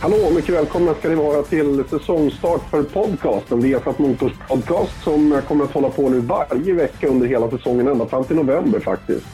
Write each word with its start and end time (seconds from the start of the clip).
Hallå, 0.00 0.16
mycket 0.34 0.54
välkomna 0.54 0.94
ska 0.94 1.08
ni 1.08 1.14
vara 1.14 1.42
till 1.42 1.84
säsongstart 1.84 2.60
för 2.70 2.82
podcasten. 2.82 3.60
Viasat 3.60 3.98
Motors 3.98 4.32
podcast 4.48 5.02
som 5.02 5.42
kommer 5.48 5.64
att 5.64 5.72
hålla 5.72 5.88
på 5.90 6.08
nu 6.08 6.20
varje 6.20 6.74
vecka 6.74 7.08
under 7.08 7.26
hela 7.26 7.50
säsongen, 7.50 7.88
ända 7.88 8.06
fram 8.06 8.24
till 8.24 8.36
november 8.36 8.80
faktiskt. 8.80 9.26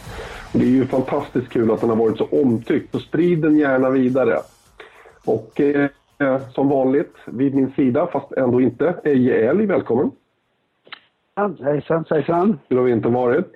Och 0.52 0.58
det 0.58 0.64
är 0.64 0.68
ju 0.68 0.86
fantastiskt 0.86 1.48
kul 1.48 1.70
att 1.70 1.80
den 1.80 1.90
har 1.90 1.96
varit 1.96 2.18
så 2.18 2.24
omtyckt, 2.24 2.92
så 2.92 2.98
sprid 2.98 3.38
den 3.38 3.56
gärna 3.56 3.90
vidare. 3.90 4.38
Och 5.24 5.60
eh, 5.60 5.90
som 6.54 6.68
vanligt, 6.68 7.14
vid 7.26 7.54
min 7.54 7.72
sida, 7.72 8.08
fast 8.12 8.32
ändå 8.32 8.60
inte, 8.60 8.94
Eje 9.04 9.50
Älg, 9.50 9.66
välkommen. 9.66 10.10
Hejsan, 11.64 12.04
hejsan. 12.10 12.58
Hur 12.68 12.76
har 12.76 12.84
vintern 12.84 13.12
varit? 13.12 13.46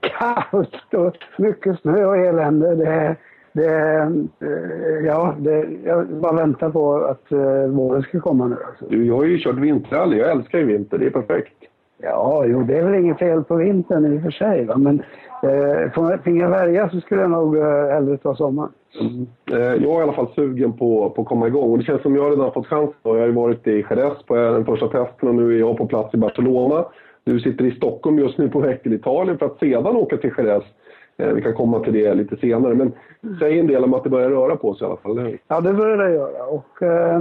Kallt 0.00 0.94
och 0.94 1.16
mycket 1.38 1.80
snö 1.80 2.04
och 2.04 2.16
elände. 2.16 2.74
Det, 2.74 3.16
det, 3.52 3.96
eh, 4.40 5.06
ja, 5.06 5.34
det, 5.38 5.66
jag 5.84 6.06
bara 6.06 6.32
väntar 6.32 6.70
på 6.70 6.94
att 6.94 7.32
uh, 7.32 7.66
våren 7.66 8.02
ska 8.02 8.20
komma 8.20 8.46
nu. 8.46 8.56
Alltså. 8.66 8.84
Du, 8.88 9.06
jag 9.06 9.16
har 9.16 9.24
ju 9.24 9.38
kört 9.38 9.58
vinterrally. 9.58 10.18
Jag 10.18 10.30
älskar 10.30 10.58
ju 10.58 10.64
vinter. 10.64 10.98
Det 10.98 11.06
är 11.06 11.10
perfekt. 11.10 11.54
Ja, 12.02 12.44
jo, 12.46 12.62
det 12.62 12.78
är 12.78 12.84
väl 12.84 13.04
inget 13.04 13.18
fel 13.18 13.44
på 13.44 13.56
vintern 13.56 14.14
i 14.14 14.18
och 14.18 14.22
för 14.22 14.30
sig. 14.30 14.64
Va? 14.64 14.76
Men 14.76 15.02
eh, 15.42 16.20
finge 16.24 16.42
jag 16.42 16.50
välja 16.50 16.90
så 16.90 17.00
skulle 17.00 17.20
jag 17.20 17.30
nog 17.30 17.56
eh, 17.56 17.86
hellre 17.92 18.16
ta 18.16 18.36
sommaren. 18.36 18.72
Mm. 19.00 19.26
Eh, 19.52 19.82
jag 19.82 19.94
är 19.94 20.00
i 20.00 20.02
alla 20.02 20.12
fall 20.12 20.32
sugen 20.34 20.72
på, 20.72 21.10
på 21.10 21.22
att 21.22 21.28
komma 21.28 21.46
igång. 21.46 21.70
Och 21.70 21.78
det 21.78 21.84
känns 21.84 22.02
som 22.02 22.16
jag 22.16 22.32
redan 22.32 22.44
har 22.44 22.50
fått 22.50 22.66
chansen. 22.66 22.94
Jag 23.02 23.18
har 23.18 23.26
ju 23.26 23.32
varit 23.32 23.66
i 23.66 23.84
Jerez 23.90 24.22
på 24.26 24.34
den 24.34 24.64
första 24.64 24.88
testen 24.88 25.28
och 25.28 25.34
nu 25.34 25.54
är 25.54 25.58
jag 25.58 25.76
på 25.76 25.86
plats 25.86 26.14
i 26.14 26.16
Barcelona. 26.16 26.84
Du 27.24 27.40
sitter 27.40 27.64
i 27.64 27.70
Stockholm 27.70 28.18
just 28.18 28.38
nu 28.38 28.48
på 28.48 28.60
väg 28.60 28.82
till 28.82 28.92
Italien 28.92 29.38
för 29.38 29.46
att 29.46 29.58
sedan 29.58 29.96
åka 29.96 30.16
till 30.16 30.32
Jerez. 30.38 30.64
Eh, 31.20 31.32
vi 31.32 31.42
kan 31.42 31.54
komma 31.54 31.80
till 31.80 31.92
det 31.92 32.14
lite 32.14 32.36
senare. 32.36 32.74
Men 32.74 32.92
säg 33.38 33.58
en 33.58 33.66
del 33.66 33.84
om 33.84 33.94
att 33.94 34.04
det 34.04 34.10
börjar 34.10 34.30
röra 34.30 34.56
på 34.56 34.74
sig 34.74 34.84
i 34.84 34.88
alla 34.88 34.96
fall. 34.96 35.38
Ja, 35.48 35.60
det 35.60 35.72
börjar 35.72 35.96
det 35.96 36.10
göra. 36.10 36.44
Och, 36.44 36.82
eh, 36.82 37.20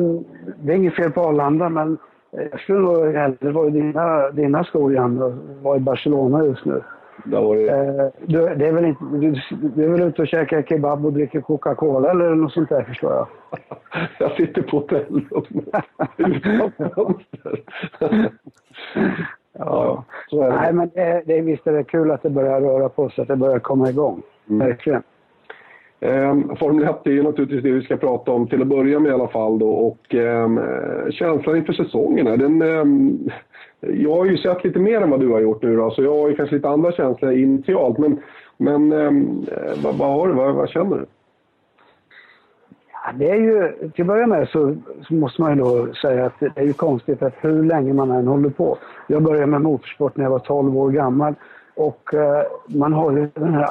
det 0.62 0.72
är 0.72 0.78
inget 0.78 0.96
fel 0.96 1.12
på 1.12 1.22
Arlanda, 1.22 1.70
men 1.70 1.98
jag 2.32 2.60
skulle 2.60 2.80
nog 2.80 3.16
hellre 3.16 3.52
vara 3.52 3.68
i 3.68 3.72
dina, 3.72 4.30
dina 4.30 4.64
skor, 4.64 4.94
Jan, 4.94 5.22
och 5.22 5.34
vara 5.62 5.78
i 5.78 5.80
Barcelona 5.80 6.46
just 6.46 6.66
nu. 6.66 6.82
Det, 7.24 7.38
eh, 7.38 8.08
du, 8.26 8.56
det 8.56 8.68
är 8.68 8.72
väl 8.72 8.86
inte, 8.86 9.04
du, 9.12 9.42
du 9.76 9.86
är 9.86 9.90
väl 9.90 10.02
ute 10.02 10.22
och 10.22 10.28
käkar 10.28 10.62
kebab 10.62 11.06
och 11.06 11.14
dricker 11.14 11.42
Coca-Cola 11.42 12.12
eller 12.12 12.36
något 12.36 12.54
sånt 12.54 12.70
där 12.70 12.84
förstår 12.84 13.14
jag? 13.14 13.28
jag 14.20 14.32
sitter 14.32 14.62
på 14.62 14.78
hotellrum 14.78 15.46
utan 16.18 16.72
fönster. 16.78 17.64
Ja, 19.54 20.04
så 20.30 20.42
är 20.42 20.50
det. 20.50 20.56
Nej, 20.56 20.74
men 20.74 20.90
det, 20.94 21.24
det, 21.26 21.42
visst 21.42 21.68
är 21.68 21.74
det 21.74 21.84
kul 21.84 22.12
att 22.12 22.24
det 22.24 22.30
börjar 22.30 22.62
röra 22.62 22.90
på 22.90 23.10
sig, 23.10 23.22
att 23.22 23.28
det 23.28 23.36
börjar 23.36 23.60
komma 23.60 23.90
igång. 23.90 24.22
Mm. 24.50 24.68
Verkligen. 24.68 25.04
Um, 26.02 26.56
Formel 26.56 26.84
1 26.84 27.08
är 27.08 27.12
ju 27.12 27.24
naturligtvis 27.24 27.64
det 27.64 27.72
vi 27.72 27.82
ska 27.82 27.98
prata 27.98 28.32
om 28.32 28.48
till 28.48 28.62
att 28.62 28.68
börja 28.68 29.00
med 29.00 29.10
i 29.10 29.14
alla 29.14 29.28
fall 29.28 29.60
då 29.60 29.70
och 29.70 30.14
um, 30.14 30.60
känslan 31.12 31.58
inför 31.58 31.74
säsongen 31.74 32.28
här, 32.28 32.38
den, 32.38 32.62
um, 32.62 33.30
jag 33.80 34.16
har 34.16 34.26
ju 34.26 34.38
sett 34.38 34.64
lite 34.64 34.80
mer 34.80 35.02
än 35.02 35.10
vad 35.10 35.20
du 35.20 35.28
har 35.28 35.40
gjort 35.40 35.64
nu 35.64 35.76
då, 35.76 35.92
så 35.92 36.04
jag 36.04 36.16
har 36.16 36.30
ju 36.30 36.36
kanske 36.36 36.56
lite 36.56 36.70
andra 36.70 36.92
känslor 36.92 37.32
initialt. 37.32 37.98
Men, 37.98 38.22
men 38.58 38.92
eh, 38.92 39.12
vad, 39.84 39.96
vad, 39.96 40.10
har 40.10 40.28
du? 40.28 40.34
Vad, 40.34 40.56
vad 40.56 40.70
känner 40.70 40.98
du? 40.98 41.06
Ja, 43.10 43.14
det 43.18 43.30
är 43.30 43.36
ju, 43.36 43.90
till 43.90 44.02
att 44.02 44.08
börja 44.08 44.28
med 44.28 44.48
så, 44.48 44.76
så, 45.08 45.14
måste 45.14 45.42
man 45.42 45.58
ju 45.58 45.64
då 45.64 45.94
säga 45.94 46.26
att 46.26 46.40
det 46.40 46.52
är 46.56 46.64
ju 46.64 46.74
konstigt 46.74 47.24
att 47.24 47.34
hur 47.42 47.64
länge 47.64 47.94
man 47.94 48.12
än 48.12 48.28
håller 48.28 48.50
på. 48.50 48.78
Jag 49.08 49.24
började 49.24 49.48
med 49.48 49.62
motorsport 49.62 50.18
när 50.18 50.26
jag 50.26 50.32
var 50.32 50.40
12 50.40 50.78
år 50.78 50.92
gammal 50.92 51.36
och 51.76 52.14
eh, 52.14 52.44
man 52.68 52.94
har 52.94 53.12
ju 53.12 53.30
den 53.34 53.54
här 53.54 53.68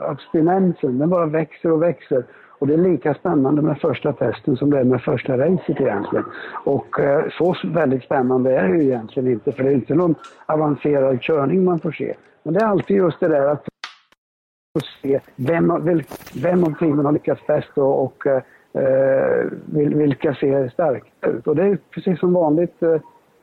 abstinensen, 0.00 0.98
den 0.98 1.10
bara 1.10 1.26
växer 1.26 1.72
och 1.72 1.82
växer. 1.82 2.24
Och 2.58 2.66
det 2.66 2.74
är 2.74 2.78
lika 2.78 3.14
spännande 3.14 3.62
med 3.62 3.78
första 3.78 4.12
testen 4.12 4.56
som 4.56 4.70
det 4.70 4.80
är 4.80 4.84
med 4.84 5.02
första 5.02 5.38
racet 5.38 5.80
egentligen. 5.80 6.24
Och 6.64 7.00
eh, 7.00 7.24
så 7.38 7.56
väldigt 7.64 8.04
spännande 8.04 8.56
är 8.56 8.68
det 8.68 8.76
ju 8.76 8.84
egentligen 8.84 9.32
inte, 9.32 9.52
för 9.52 9.62
det 9.62 9.70
är 9.70 9.74
inte 9.74 9.94
någon 9.94 10.14
avancerad 10.46 11.22
körning 11.22 11.64
man 11.64 11.78
får 11.78 11.92
se. 11.92 12.14
Men 12.42 12.54
det 12.54 12.60
är 12.60 12.66
alltid 12.66 12.96
just 12.96 13.20
det 13.20 13.28
där 13.28 13.46
att 13.46 13.69
och 14.80 14.86
se 15.02 15.20
vem, 15.36 15.72
vem 16.42 16.64
av 16.64 16.74
teamen 16.78 17.04
har 17.04 17.12
lyckats 17.12 17.46
bäst 17.46 17.78
och, 17.78 18.04
och 18.04 18.26
eh, 18.26 18.42
eh 18.74 19.46
vilka 19.72 20.34
ser 20.34 20.68
starka 20.68 21.28
ut. 21.28 21.46
Och 21.46 21.56
det 21.56 21.62
är 21.62 21.78
precis 21.90 22.20
som 22.20 22.32
vanligt. 22.32 22.82
Eh, 22.82 23.00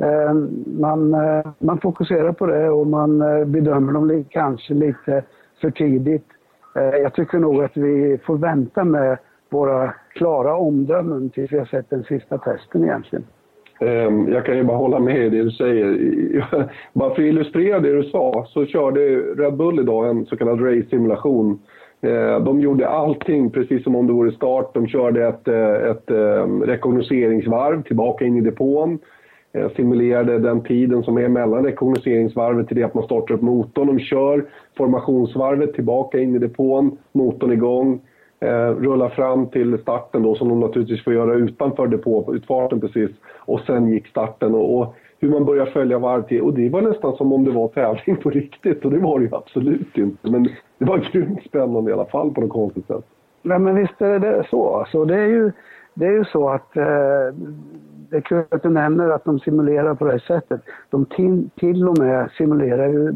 eh, 0.08 0.34
man, 0.66 1.14
eh, 1.14 1.48
man 1.60 1.80
fokuserar 1.80 2.32
på 2.32 2.46
det 2.46 2.70
och 2.70 2.88
man 2.88 3.22
eh, 3.22 3.46
bedömer 3.46 3.94
dem 3.94 4.26
kanske 4.30 4.74
lite 4.74 5.24
för 5.62 5.72
tidigt. 5.72 6.26
Jag 6.74 7.14
tycker 7.14 7.40
nog 7.40 7.64
att 7.64 7.78
vi 7.78 8.20
får 8.26 8.38
vänta 8.38 8.84
med 8.84 9.18
våra 9.50 9.94
klara 10.10 10.56
omdömen 10.56 11.30
tills 11.30 11.52
vi 11.52 11.58
har 11.58 11.66
sett 11.66 11.90
den 11.90 12.04
sista 12.04 12.38
testen 12.38 12.84
egentligen. 12.84 13.26
Ehm, 13.80 14.32
jag 14.32 14.46
kan 14.46 14.58
ju 14.58 14.64
bara 14.64 14.78
hålla 14.78 15.00
med 15.00 15.26
i 15.26 15.30
det 15.30 15.44
du 15.44 15.52
säger. 15.52 15.98
Bara 16.94 17.16
för 17.16 17.22
att 17.22 17.28
illustrera 17.28 17.80
det 17.80 17.94
du 17.94 18.04
sa 18.04 18.46
så 18.50 18.66
körde 18.66 19.00
Red 19.20 19.54
Bull 19.54 19.80
idag 19.80 20.10
en 20.10 20.26
så 20.26 20.38
kallad 20.38 20.62
race-simulation. 20.62 21.60
Ehm, 22.02 22.44
de 22.44 22.62
gjorde 22.62 22.88
allting 22.88 23.52
precis 23.52 23.84
som 23.84 23.96
om 23.96 24.08
det 24.08 24.14
vore 24.14 24.32
start. 24.32 24.74
De 24.74 24.88
körde 24.88 25.28
ett, 25.28 25.48
eh, 25.48 25.90
ett 25.92 26.12
ehm, 26.12 26.64
rekognoseringsvarv 26.64 27.84
tillbaka 27.84 28.26
in 28.26 28.38
i 28.38 28.42
depån. 28.42 29.00
Simulerade 29.76 30.40
den 30.40 30.64
tiden 30.64 31.04
som 31.04 31.18
är 31.18 31.28
mellan 31.28 31.66
rekognoseringsvarvet 31.66 32.68
till 32.68 32.78
det 32.78 32.84
att 32.84 32.94
man 32.94 33.04
startar 33.04 33.36
upp 33.36 33.42
motorn. 33.42 33.88
De 33.88 34.00
kör 34.00 34.46
formationsvarvet 34.78 35.74
tillbaka 35.74 36.20
in 36.20 36.36
i 36.36 36.40
depån, 36.40 36.98
motorn 37.12 37.52
igång, 37.52 38.02
eh, 38.40 38.70
rullar 38.70 39.10
fram 39.10 39.48
till 39.48 39.78
starten 39.78 40.24
då 40.24 40.36
som 40.36 40.50
de 40.50 40.60
naturligtvis 40.60 41.04
får 41.04 41.14
göra 41.14 41.34
utanför 41.34 41.88
depåutfarten 41.88 42.82
precis. 42.82 43.12
Och 43.38 43.60
sen 43.60 43.88
gick 43.88 44.08
starten 44.08 44.56
och, 44.56 44.80
och 44.80 44.96
hur 45.20 45.30
man 45.30 45.46
börjar 45.46 45.66
följa 45.66 46.00
varv 46.00 46.22
till. 46.22 46.42
Och 46.42 46.54
det 46.54 46.70
var 46.70 46.82
nästan 46.82 47.16
som 47.16 47.34
om 47.34 47.44
det 47.44 47.52
var 47.52 47.68
tävling 47.68 48.16
på 48.16 48.30
riktigt 48.30 48.86
och 48.86 48.92
det 48.92 49.00
var 49.00 49.20
det 49.20 49.26
ju 49.26 49.36
absolut 49.36 49.98
inte. 49.98 50.30
Men 50.30 50.44
det 50.78 50.86
var 50.86 50.98
grymt 51.12 51.44
spännande 51.44 51.92
i 51.92 51.94
alla 51.94 52.06
fall 52.06 52.34
på 52.34 52.42
något 52.42 52.50
konstigt 52.50 52.88
sätt. 52.88 53.06
Nej 53.42 53.60
men 53.60 53.76
visst 53.76 54.02
är 54.02 54.20
det 54.20 54.48
så. 54.50 54.76
Alltså, 54.76 55.06
det, 55.06 55.16
är 55.16 55.28
ju, 55.28 55.52
det 55.94 56.06
är 56.06 56.12
ju 56.12 56.26
så 56.26 56.50
att 56.50 56.78
eh, 56.78 56.84
det 58.10 58.18
är 58.18 58.22
kul 58.22 58.44
att 58.50 58.64
du 58.64 58.70
nämner 58.70 59.10
att 59.10 59.26
de 59.26 59.40
simulerar 59.40 59.96
på 59.96 60.06
det 60.06 60.12
här 60.12 60.20
sättet. 60.20 60.62
De 60.90 61.06
till, 61.06 61.50
till 61.56 61.88
och 61.88 62.00
med 62.00 62.32
simulerar 62.32 62.88
ju 62.88 63.12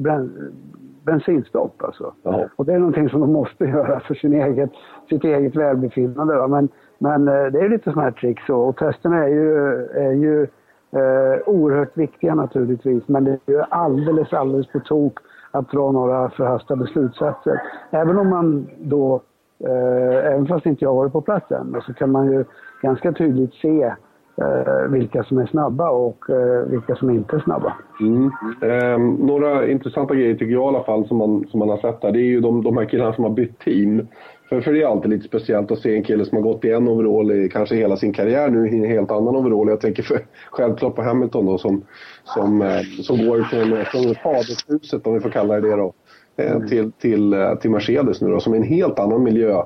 bensinstopp 1.06 1.84
alltså. 1.84 2.14
Ja. 2.24 2.46
Och 2.56 2.66
det 2.66 2.74
är 2.74 2.80
någonting 2.80 3.10
som 3.10 3.22
de 3.22 3.34
måste 3.34 3.66
göra 3.78 4.00
för 4.00 4.14
sin 4.14 4.34
eget, 4.34 4.72
sitt 5.10 5.24
eget 5.24 5.56
välbefinnande. 5.56 6.36
Va? 6.36 6.48
Men, 6.48 6.70
men 6.98 7.28
eh, 7.28 7.46
det 7.46 7.60
är 7.60 7.70
lite 7.70 7.84
sådana 7.84 8.02
här 8.02 8.12
tricks 8.12 8.50
och, 8.50 8.70
och 8.70 8.78
testerna 8.78 9.24
är 9.24 9.28
ju, 9.28 9.56
är 9.86 10.12
ju 10.12 10.44
eh, 10.92 11.40
oerhört 11.46 11.98
viktiga 11.98 12.36
naturligtvis. 12.36 13.08
Men 13.08 13.24
det 13.24 13.32
är 13.32 13.52
ju 13.52 13.62
alldeles, 13.70 14.34
alldeles 14.34 14.68
på 14.68 14.80
tok 14.80 15.20
att 15.52 15.72
dra 15.72 15.92
några 15.92 16.30
förhastade 16.30 16.88
slutsatser. 16.88 17.62
Även 17.92 18.18
om 18.18 18.30
man 18.30 18.70
då, 18.80 19.22
eh, 19.60 20.34
även 20.34 20.48
fast 20.48 20.66
inte 20.66 20.86
jag 20.86 20.96
varit 20.96 21.14
på 21.14 21.22
plats 21.22 21.52
än, 21.52 21.82
så 21.86 21.94
kan 21.94 22.12
man 22.12 22.32
ju 22.32 22.46
ganska 22.82 23.12
tydligt 23.12 23.54
se 23.54 23.94
Eh, 24.38 24.90
vilka 24.90 25.24
som 25.24 25.38
är 25.38 25.46
snabba 25.46 25.90
och 25.90 26.30
eh, 26.30 26.66
vilka 26.68 26.96
som 26.96 27.10
inte 27.10 27.36
är 27.36 27.40
snabba. 27.40 27.74
Mm. 28.00 28.32
Eh, 28.62 29.26
några 29.26 29.68
intressanta 29.68 30.16
grejer 30.16 30.34
tycker 30.34 30.54
jag 30.54 30.64
i 30.64 30.76
alla 30.76 30.84
fall 30.84 31.08
som 31.08 31.18
man, 31.18 31.46
som 31.48 31.60
man 31.60 31.70
har 31.70 31.78
sett 31.78 32.02
där, 32.02 32.12
det 32.12 32.20
är 32.20 32.26
ju 32.26 32.40
de, 32.42 32.64
de 32.64 32.78
här 32.78 32.86
killarna 32.86 33.14
som 33.14 33.24
har 33.24 33.32
bytt 33.32 33.60
team. 33.60 34.08
För, 34.50 34.62
för 34.62 34.74
det 34.74 34.82
är 34.82 34.88
alltid 34.88 35.10
lite 35.10 35.28
speciellt 35.28 35.72
att 35.72 35.80
se 35.80 35.96
en 35.96 36.04
kille 36.04 36.26
som 36.26 36.36
har 36.36 36.44
gått 36.44 36.66
i 36.66 36.72
en 36.72 36.88
overall 36.88 37.32
i 37.32 37.50
kanske 37.50 37.76
hela 37.76 37.98
sin 37.98 38.14
karriär 38.14 38.50
nu 38.50 38.70
i 38.70 38.78
en 38.78 38.90
helt 38.92 39.12
annan 39.12 39.36
overall. 39.36 39.70
Jag 39.70 39.82
tänker 39.82 40.04
för, 40.04 40.20
självklart 40.52 40.96
på 40.96 41.02
Hamilton 41.02 41.46
då 41.46 41.58
som, 41.58 41.82
som, 42.24 42.62
eh, 42.62 42.82
som 43.02 43.28
går 43.28 43.42
från, 43.42 43.86
från 43.86 44.16
fadershuset, 44.16 45.08
om 45.08 45.14
vi 45.14 45.20
får 45.20 45.30
kalla 45.30 45.54
det 45.54 45.70
det 45.70 45.76
då, 45.76 45.94
eh, 46.38 46.52
mm. 46.52 46.68
till, 46.68 46.92
till, 46.92 47.34
eh, 47.34 47.56
till 47.56 47.72
Mercedes 47.72 48.22
nu 48.22 48.30
då, 48.30 48.40
som 48.40 48.54
är 48.54 48.58
en 48.58 48.64
helt 48.64 49.00
annan 49.00 49.24
miljö 49.24 49.52
Eh, 49.54 49.64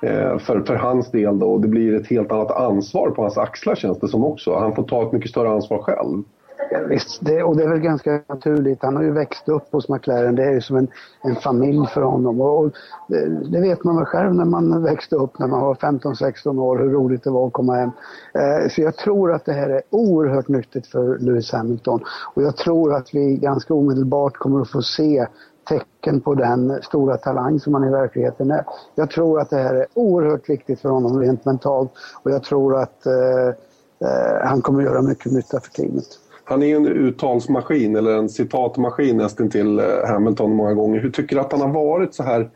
Eh, 0.00 0.38
för, 0.38 0.60
för 0.60 0.74
hans 0.74 1.10
del 1.10 1.38
då. 1.38 1.46
Och 1.46 1.60
det 1.60 1.68
blir 1.68 1.94
ett 1.94 2.06
helt 2.06 2.32
annat 2.32 2.50
ansvar 2.50 3.10
på 3.10 3.22
hans 3.22 3.38
axlar 3.38 3.74
känns 3.74 3.98
det 3.98 4.08
som 4.08 4.24
också. 4.24 4.54
Han 4.54 4.74
får 4.74 4.82
ta 4.82 5.02
ett 5.02 5.12
mycket 5.12 5.30
större 5.30 5.48
ansvar 5.48 5.78
själv. 5.78 6.22
Ja, 6.70 6.78
visst, 6.88 7.18
det, 7.20 7.42
och 7.42 7.56
det 7.56 7.64
är 7.64 7.68
väl 7.68 7.78
ganska 7.78 8.20
naturligt. 8.28 8.82
Han 8.82 8.96
har 8.96 9.02
ju 9.02 9.12
växt 9.12 9.48
upp 9.48 9.72
hos 9.72 9.88
McLaren. 9.88 10.34
Det 10.34 10.44
är 10.44 10.52
ju 10.52 10.60
som 10.60 10.76
en, 10.76 10.88
en 11.22 11.36
familj 11.36 11.86
för 11.94 12.02
honom. 12.02 12.40
Och, 12.40 12.58
och 12.58 12.72
det, 13.08 13.50
det, 13.50 13.60
vet 13.60 13.84
man 13.84 13.96
väl 13.96 14.04
själv 14.04 14.34
när 14.34 14.44
man 14.44 14.82
växte 14.82 15.16
upp 15.16 15.38
när 15.38 15.46
man 15.46 15.60
var 15.60 15.74
15-16 15.74 16.60
år 16.60 16.78
hur 16.78 16.90
roligt 16.90 17.24
det 17.24 17.30
var 17.30 17.46
att 17.46 17.52
komma 17.52 17.74
hem. 17.74 17.90
Eh, 18.34 18.68
så 18.68 18.80
jag 18.80 18.96
tror 18.96 19.32
att 19.32 19.44
det 19.44 19.52
här 19.52 19.68
är 19.68 19.82
oerhört 19.90 20.48
nyttigt 20.48 20.86
för 20.86 21.18
Lewis 21.18 21.52
Hamilton. 21.52 22.00
Och 22.34 22.42
jag 22.42 22.56
tror 22.56 22.94
att 22.94 23.14
vi 23.14 23.36
ganska 23.36 23.74
omedelbart 23.74 24.36
kommer 24.36 24.60
att 24.60 24.70
få 24.70 24.82
se 24.82 25.26
tecken 25.68 26.20
på 26.20 26.34
den 26.34 26.82
stora 26.82 27.16
talang 27.16 27.60
som 27.60 27.74
han 27.74 27.84
i 27.84 27.90
verkligheten 27.90 28.50
är. 28.50 28.64
Jag 28.94 29.10
tror 29.10 29.40
att 29.40 29.50
det 29.50 29.56
här 29.56 29.74
är 29.74 29.86
oerhört 29.94 30.48
viktigt 30.48 30.80
för 30.80 30.88
honom 30.88 31.20
rent 31.20 31.44
mentalt 31.44 31.90
och 32.22 32.30
jag 32.30 32.42
tror 32.42 32.76
att 32.78 33.06
eh, 33.06 33.48
eh, 34.08 34.44
han 34.44 34.62
kommer 34.62 34.82
göra 34.82 35.02
mycket 35.02 35.32
nytta 35.32 35.60
för 35.60 35.70
teamet. 35.70 36.06
Han 36.44 36.62
är 36.62 36.66
ju 36.66 36.76
en 36.76 36.86
uttalsmaskin 36.86 37.96
eller 37.96 38.18
en 38.18 38.28
citatmaskin 38.28 39.16
nästan 39.16 39.50
till 39.50 39.78
eh, 39.78 39.84
Hamilton 40.06 40.54
många 40.54 40.74
gånger. 40.74 41.00
Hur 41.00 41.10
tycker 41.10 41.36
du 41.36 41.42
att 41.42 41.52
han 41.52 41.60
har 41.60 41.68
varit 41.68 42.14
så 42.14 42.22
här 42.22 42.50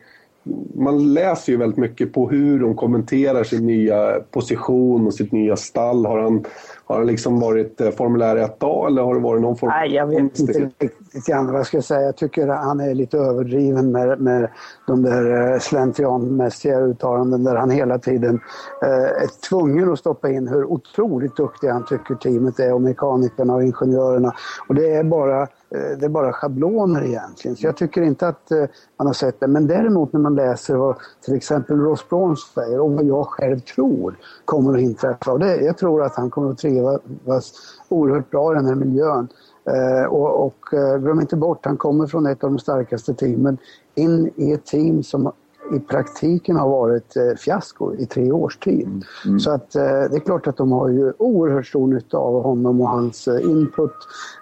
man 0.75 1.13
läser 1.13 1.51
ju 1.51 1.57
väldigt 1.57 1.77
mycket 1.77 2.13
på 2.13 2.29
hur 2.29 2.59
de 2.59 2.75
kommenterar 2.75 3.43
sin 3.43 3.65
nya 3.65 4.19
position 4.31 5.07
och 5.07 5.13
sitt 5.13 5.31
nya 5.31 5.55
stall. 5.55 6.05
Har 6.05 6.19
han, 6.19 6.45
har 6.85 6.95
han 6.97 7.07
liksom 7.07 7.39
varit 7.39 7.81
eh, 7.81 7.91
formulär 7.91 8.35
1A 8.35 8.87
eller 8.87 9.01
har 9.01 9.15
det 9.15 9.21
varit 9.21 9.41
någon 9.41 9.57
form 9.57 9.69
Nej, 9.69 9.93
jag 9.93 10.07
vet 10.07 10.39
inte 10.39 10.53
riktigt 10.53 10.95
vad 11.27 11.55
jag 11.55 11.65
ska 11.65 11.81
säga. 11.81 12.01
Jag 12.01 12.15
tycker 12.15 12.47
att 12.47 12.63
han 12.63 12.79
är 12.79 12.93
lite 12.93 13.17
överdriven 13.17 13.91
med, 13.91 14.21
med 14.21 14.49
de 14.87 15.03
där 15.03 15.53
eh, 15.53 15.59
slentrianmässiga 15.59 16.79
uttalanden 16.79 17.43
där 17.43 17.55
han 17.55 17.69
hela 17.69 17.99
tiden 17.99 18.39
eh, 18.83 19.23
är 19.23 19.49
tvungen 19.49 19.91
att 19.91 19.99
stoppa 19.99 20.29
in 20.29 20.47
hur 20.47 20.65
otroligt 20.65 21.35
duktiga 21.35 21.73
han 21.73 21.85
tycker 21.85 22.15
teamet 22.15 22.59
är 22.59 22.73
och 22.73 22.81
mekanikerna 22.81 23.55
och 23.55 23.63
ingenjörerna. 23.63 24.33
Och 24.67 24.75
det 24.75 24.91
är 24.91 25.03
bara 25.03 25.47
Eh, 25.75 25.97
det 25.97 26.05
är 26.05 26.09
bara 26.09 26.33
schabloner 26.33 27.03
egentligen. 27.03 27.57
Så 27.57 27.65
jag 27.65 27.77
tycker 27.77 28.01
inte 28.01 28.27
att 28.27 28.51
eh, 28.51 28.65
man 28.97 29.07
har 29.07 29.13
sett 29.13 29.39
det. 29.39 29.47
Men 29.47 29.67
däremot 29.67 30.13
när 30.13 30.19
man 30.19 30.35
läser 30.35 30.75
vad 30.75 30.95
till 31.25 31.35
exempel 31.35 31.77
Ross 31.77 32.09
Brown 32.09 32.37
säger 32.37 32.79
och 32.79 32.91
vad 32.91 33.05
jag 33.05 33.27
själv 33.27 33.59
tror 33.59 34.15
kommer 34.45 34.73
att 34.73 34.81
inträffa. 34.81 35.31
Och 35.31 35.39
det, 35.39 35.55
jag 35.55 35.77
tror 35.77 36.03
att 36.03 36.15
han 36.15 36.29
kommer 36.29 36.51
att 36.51 36.57
trivas 36.57 37.53
oerhört 37.89 38.29
bra 38.29 38.51
i 38.51 38.55
den 38.55 38.65
här 38.65 38.75
miljön. 38.75 39.27
Eh, 39.65 40.05
och, 40.05 40.45
och 40.45 40.73
eh, 40.73 40.97
glöm 40.97 41.19
inte 41.19 41.35
bort, 41.35 41.65
han 41.65 41.77
kommer 41.77 42.07
från 42.07 42.25
ett 42.25 42.43
av 42.43 42.49
de 42.49 42.59
starkaste 42.59 43.13
teamen 43.13 43.57
in 43.95 44.31
i 44.35 44.51
ett 44.51 44.65
team 44.65 45.03
som 45.03 45.31
i 45.75 45.79
praktiken 45.79 46.55
har 46.55 46.69
varit 46.69 47.15
eh, 47.15 47.37
fiasko 47.37 47.95
i 47.95 48.05
tre 48.05 48.31
års 48.31 48.57
tid. 48.57 48.87
Mm. 48.87 49.03
mm. 49.25 49.39
Så 49.39 49.51
att 49.51 49.75
eh, 49.75 49.83
det 49.83 50.15
är 50.15 50.19
klart 50.19 50.47
att 50.47 50.57
de 50.57 50.71
har 50.71 50.89
ju 50.89 51.13
oerhört 51.17 51.67
stor 51.67 51.87
nytta 51.87 52.17
av 52.17 52.43
honom 52.43 52.81
och 52.81 52.89
hans 52.89 53.27
eh, 53.27 53.41
input 53.43 53.91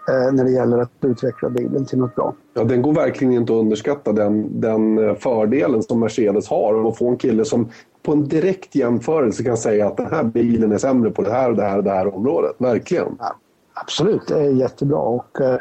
eh, 0.09 0.33
när 0.33 0.43
det 0.43 0.51
gäller 0.51 0.77
att 0.77 0.91
utveckla 1.01 1.49
bilen 1.49 1.85
till 1.85 1.97
något 1.97 2.15
bra. 2.15 2.33
Ja, 2.53 2.63
den 2.63 2.81
går 2.81 2.93
verkligen 2.93 3.33
inte 3.33 3.53
att 3.53 3.59
underskatta 3.59 4.11
den, 4.11 4.61
den 4.61 5.09
eh, 5.09 5.15
fördelen 5.15 5.83
som 5.83 5.99
Mercedes 5.99 6.49
har 6.49 6.89
att 6.89 6.97
få 6.97 7.09
en 7.09 7.17
kille 7.17 7.45
som 7.45 7.69
på 8.03 8.11
en 8.11 8.27
direkt 8.27 8.75
jämförelse 8.75 9.43
kan 9.43 9.57
säga 9.57 9.87
att 9.87 9.97
den 9.97 10.11
här 10.11 10.23
bilen 10.23 10.71
är 10.71 10.77
sämre 10.77 11.11
på 11.11 11.21
det 11.21 11.31
här 11.31 11.49
och 11.49 11.55
det 11.55 11.63
här 11.63 11.77
och 11.77 11.83
det 11.83 11.91
här 11.91 12.15
området. 12.15 12.55
Verkligen. 12.57 13.15
Ja. 13.19 13.35
Absolut, 13.81 14.27
det 14.27 14.39
är 14.39 14.49
jättebra 14.49 14.99
och 14.99 15.41
eh, 15.41 15.53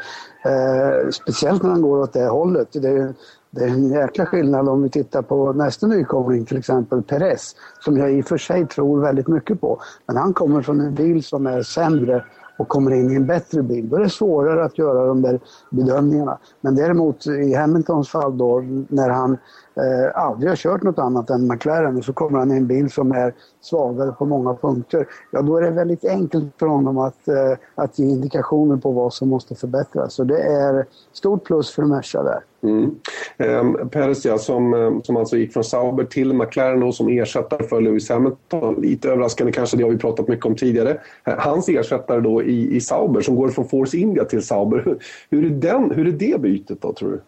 eh 0.45 1.09
speciellt 1.11 1.63
när 1.63 1.69
han 1.69 1.81
går 1.81 1.99
åt 1.99 2.13
det 2.13 2.27
hållet. 2.27 2.67
Det 2.71 2.87
är, 2.87 3.13
det 3.51 3.63
är 3.63 3.67
en 3.67 3.89
jäkla 3.89 4.25
skillnad 4.25 4.69
om 4.69 4.83
vi 4.83 4.89
tittar 4.89 5.21
på 5.21 5.53
nästa 5.53 5.87
nykomling, 5.87 6.45
till 6.45 6.57
exempel 6.57 7.01
Perez, 7.01 7.55
som 7.79 7.97
jag 7.97 8.13
i 8.13 8.21
och 8.21 8.25
för 8.25 8.37
sig 8.37 8.67
tror 8.67 9.01
väldigt 9.01 9.27
mycket 9.27 9.61
på. 9.61 9.81
Men 10.05 10.17
han 10.17 10.33
kommer 10.33 10.61
från 10.61 10.81
en 10.81 10.95
bil 10.95 11.23
som 11.23 11.47
är 11.47 11.63
sämre 11.63 12.25
och 12.57 12.67
kommer 12.67 12.91
in 12.91 13.11
i 13.11 13.15
en 13.15 13.27
bättre 13.27 13.63
bil. 13.63 13.89
Då 13.89 13.95
är 13.95 13.99
det 13.99 14.09
svårare 14.09 14.65
att 14.65 14.77
göra 14.77 15.05
de 15.05 15.21
där 15.21 15.39
bedömningarna. 15.69 16.37
Men 16.61 16.75
däremot 16.75 17.27
i 17.27 17.53
Hamiltons 17.53 18.09
fall 18.09 18.37
då, 18.37 18.59
när 18.89 19.09
han 19.09 19.37
eh, 19.79 20.23
aldrig 20.23 20.49
har 20.49 20.55
kört 20.55 20.83
något 20.83 20.99
annat 20.99 21.29
än 21.29 21.47
McLaren 21.47 21.97
och 21.97 22.05
så 22.05 22.13
kommer 22.13 22.39
han 22.39 22.51
i 22.51 22.57
en 22.57 22.67
bil 22.67 22.91
som 22.91 23.11
är 23.11 23.33
svagare 23.61 24.11
på 24.11 24.25
många 24.25 24.53
punkter. 24.53 25.07
Ja, 25.31 25.41
då 25.41 25.57
är 25.57 25.61
det 25.61 25.71
väldigt 25.71 26.05
enkelt 26.05 26.45
för 26.59 26.65
honom 26.65 26.97
att, 26.97 27.27
eh, 27.27 27.57
att 27.75 27.99
ge 27.99 28.05
indikationer 28.05 28.77
på 28.77 28.91
vad 28.91 29.13
som 29.13 29.29
måste 29.29 29.55
förbättras. 29.55 30.13
Så 30.13 30.23
det 30.23 30.41
är 30.41 30.85
stort 31.13 31.43
plus 31.43 31.71
för 31.71 31.83
Merca 31.83 32.23
där. 32.23 32.39
Mm. 32.63 32.95
Eh, 33.37 33.87
Perez 33.87 34.25
ja, 34.25 34.37
som, 34.37 34.73
eh, 34.73 35.01
som 35.03 35.17
alltså 35.17 35.37
gick 35.37 35.53
från 35.53 35.63
Sauber 35.63 36.03
till 36.03 36.33
McLaren 36.33 36.83
och 36.83 36.95
som 36.95 37.09
ersättare 37.09 37.63
för 37.63 37.81
Lewis 37.81 38.09
Hamilton. 38.09 38.75
Lite 38.81 39.09
överraskande 39.09 39.53
kanske, 39.53 39.77
det 39.77 39.83
har 39.83 39.91
vi 39.91 39.97
pratat 39.97 40.27
mycket 40.27 40.45
om 40.45 40.55
tidigare. 40.55 40.99
Eh, 41.23 41.33
hans 41.37 41.69
ersättare 41.69 42.21
då 42.21 42.43
i, 42.43 42.75
i 42.75 42.81
Sauber 42.81 43.21
som 43.21 43.35
går 43.35 43.49
från 43.49 43.67
Force 43.67 43.97
India 43.97 44.25
till 44.25 44.45
Sauber. 44.45 44.97
Hur 45.29 45.45
är, 45.45 45.49
den, 45.49 45.91
hur 45.91 46.07
är 46.07 46.11
det 46.11 46.41
bytet 46.41 46.81
då 46.81 46.93
tror 46.93 47.11
du? 47.11 47.21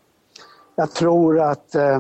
Jag 0.75 0.91
tror 0.91 1.39
att 1.39 1.75
Eh, 1.75 1.99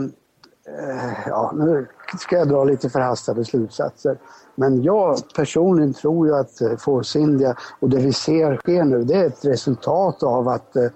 ja, 1.25 1.51
nu 1.55 1.87
ska 2.19 2.37
jag 2.37 2.49
dra 2.49 2.63
lite 2.63 2.89
förhastade 2.89 3.45
slutsatser. 3.45 4.17
Men 4.55 4.83
jag 4.83 5.17
personligen 5.35 5.93
tror 5.93 6.27
ju 6.27 6.35
att 6.35 6.61
eh, 6.61 6.77
Force 6.77 7.19
India 7.19 7.55
och 7.79 7.89
det 7.89 7.97
vi 7.97 8.13
ser 8.13 8.57
ske 8.57 8.83
nu, 8.83 9.03
det 9.03 9.13
är 9.13 9.27
ett 9.27 9.45
resultat 9.45 10.23
av 10.23 10.47
att 10.47 10.75
eh, 10.75 10.89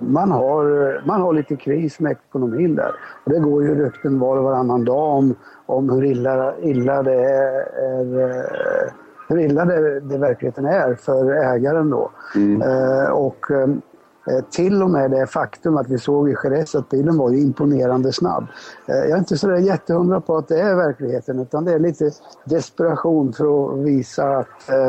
man, 0.00 0.30
har, 0.30 1.06
man 1.06 1.20
har 1.20 1.32
lite 1.32 1.56
kris 1.56 2.00
med 2.00 2.12
ekonomin 2.12 2.74
där. 2.74 2.92
Och 3.24 3.30
det 3.30 3.38
går 3.38 3.64
ju 3.64 3.84
rykten 3.84 4.18
var 4.18 4.36
och 4.36 4.44
varannan 4.44 4.84
dag 4.84 5.18
om, 5.18 5.34
om 5.66 5.90
hur 5.90 6.04
illa, 6.04 6.58
illa 6.58 7.02
det 7.02 7.24
är, 7.24 7.52
är 7.82 8.92
hur 9.28 9.40
illa 9.40 9.64
det, 9.64 10.00
det 10.00 10.18
verkligheten 10.18 10.66
är 10.66 10.94
för 10.94 11.32
ägaren 11.32 11.90
då. 11.90 12.10
Mm. 12.34 12.62
Eh, 12.62 13.10
och 13.10 13.46
Eh, 13.50 13.68
Eh, 14.26 14.44
till 14.50 14.82
och 14.82 14.90
med 14.90 15.10
det 15.10 15.26
faktum 15.26 15.76
att 15.76 15.88
vi 15.88 15.98
såg 15.98 16.30
i 16.30 16.36
Jerez 16.44 16.74
att 16.74 16.88
bilen 16.88 17.18
var 17.18 17.34
imponerande 17.34 18.12
snabb. 18.12 18.46
Eh, 18.86 18.94
jag 18.94 19.10
är 19.10 19.18
inte 19.18 19.38
så 19.38 19.56
jättehundra 19.56 20.20
på 20.20 20.36
att 20.36 20.48
det 20.48 20.60
är 20.60 20.74
verkligheten 20.74 21.38
utan 21.38 21.64
det 21.64 21.72
är 21.72 21.78
lite 21.78 22.10
desperation 22.44 23.32
för 23.32 23.44
att 23.72 23.78
visa 23.78 24.36
att, 24.36 24.68
eh, 24.68 24.88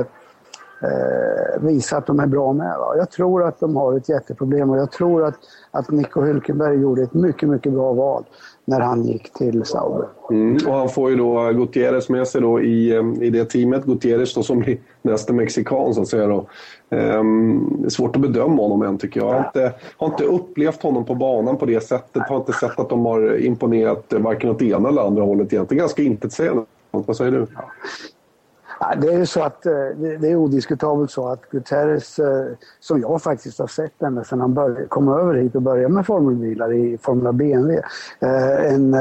eh, 0.90 1.62
visa 1.62 1.98
att 1.98 2.06
de 2.06 2.20
är 2.20 2.28
bra 2.28 2.54
med. 2.54 2.78
Va? 2.80 2.94
Jag 2.98 3.12
tror 3.12 3.44
att 3.44 3.60
de 3.60 3.76
har 3.76 3.98
ett 3.98 4.10
jätteproblem 4.10 4.70
och 4.70 4.78
jag 4.78 4.92
tror 4.92 5.24
att, 5.26 5.36
att 5.72 5.92
Nico 5.92 6.22
Hülkenberg 6.22 6.82
gjorde 6.82 7.04
ett 7.04 7.14
mycket, 7.14 7.50
mycket 7.50 7.74
bra 7.74 7.94
val 7.94 8.24
när 8.66 8.80
han 8.80 9.04
gick 9.04 9.34
till 9.34 9.66
Sauber. 9.66 10.08
Mm. 10.30 10.58
Och 10.68 10.74
han 10.74 10.90
får 10.90 11.10
ju 11.10 11.16
då 11.16 11.52
Gutierrez 11.52 12.10
med 12.10 12.28
sig 12.28 12.42
då 12.42 12.62
i, 12.62 12.94
i 13.22 13.30
det 13.30 13.46
teamet. 13.46 13.86
Gutierrez 13.86 14.34
då 14.34 14.44
som 14.44 14.60
blir 14.60 14.78
nästa 15.02 15.34
mexikan 15.34 15.94
så 15.94 16.02
att 16.02 16.08
säga. 16.08 16.28
Då. 16.28 16.48
Um, 16.94 17.78
det 17.80 17.86
är 17.86 17.90
svårt 17.90 18.16
att 18.16 18.22
bedöma 18.22 18.62
honom 18.62 18.82
än 18.82 18.98
tycker 18.98 19.20
jag. 19.20 19.30
Jag 19.30 19.34
har 19.34 19.46
inte, 19.46 19.74
har 19.98 20.08
inte 20.08 20.24
upplevt 20.24 20.84
honom 20.84 21.06
på 21.06 21.16
banan 21.16 21.58
på 21.58 21.66
det 21.66 21.84
sättet. 21.84 22.24
Har 22.30 22.38
inte 22.38 22.54
sett 22.54 22.80
att 22.80 22.90
de 22.90 23.06
har 23.06 23.38
imponerat 23.38 24.14
varken 24.14 24.50
åt 24.50 24.62
ena 24.62 24.90
eller 24.90 25.02
andra 25.02 25.24
hållet 25.24 25.54
egentligen. 25.54 25.82
Ganska 25.82 26.04
intetsägande. 26.04 26.66
Vad 26.92 27.18
säger 27.18 27.32
du? 27.32 27.48
Ja. 27.56 28.96
Det 29.02 29.08
är 29.08 29.18
ju 29.18 29.26
så 29.26 29.44
att 29.44 29.66
eh, 29.66 29.74
det 30.20 30.28
är 30.28 30.36
odiskutabelt 30.36 31.12
så 31.12 31.28
att 31.28 31.50
Guterres, 31.50 32.20
eh, 32.20 32.46
som 32.80 33.02
jag 33.02 33.22
faktiskt 33.22 33.60
har 33.60 33.68
sett 33.68 34.02
ända 34.02 34.24
sedan 34.24 34.42
han 34.42 34.54
började, 34.54 34.86
kom 34.86 35.10
över 35.10 35.34
hit 35.34 35.56
och 35.56 35.62
började 35.62 35.94
med 35.94 36.06
formelbilar 36.06 36.74
i 36.74 36.98
Formula 36.98 37.32
BMW. 37.32 37.82
Eh, 38.20 38.74
en 38.74 38.96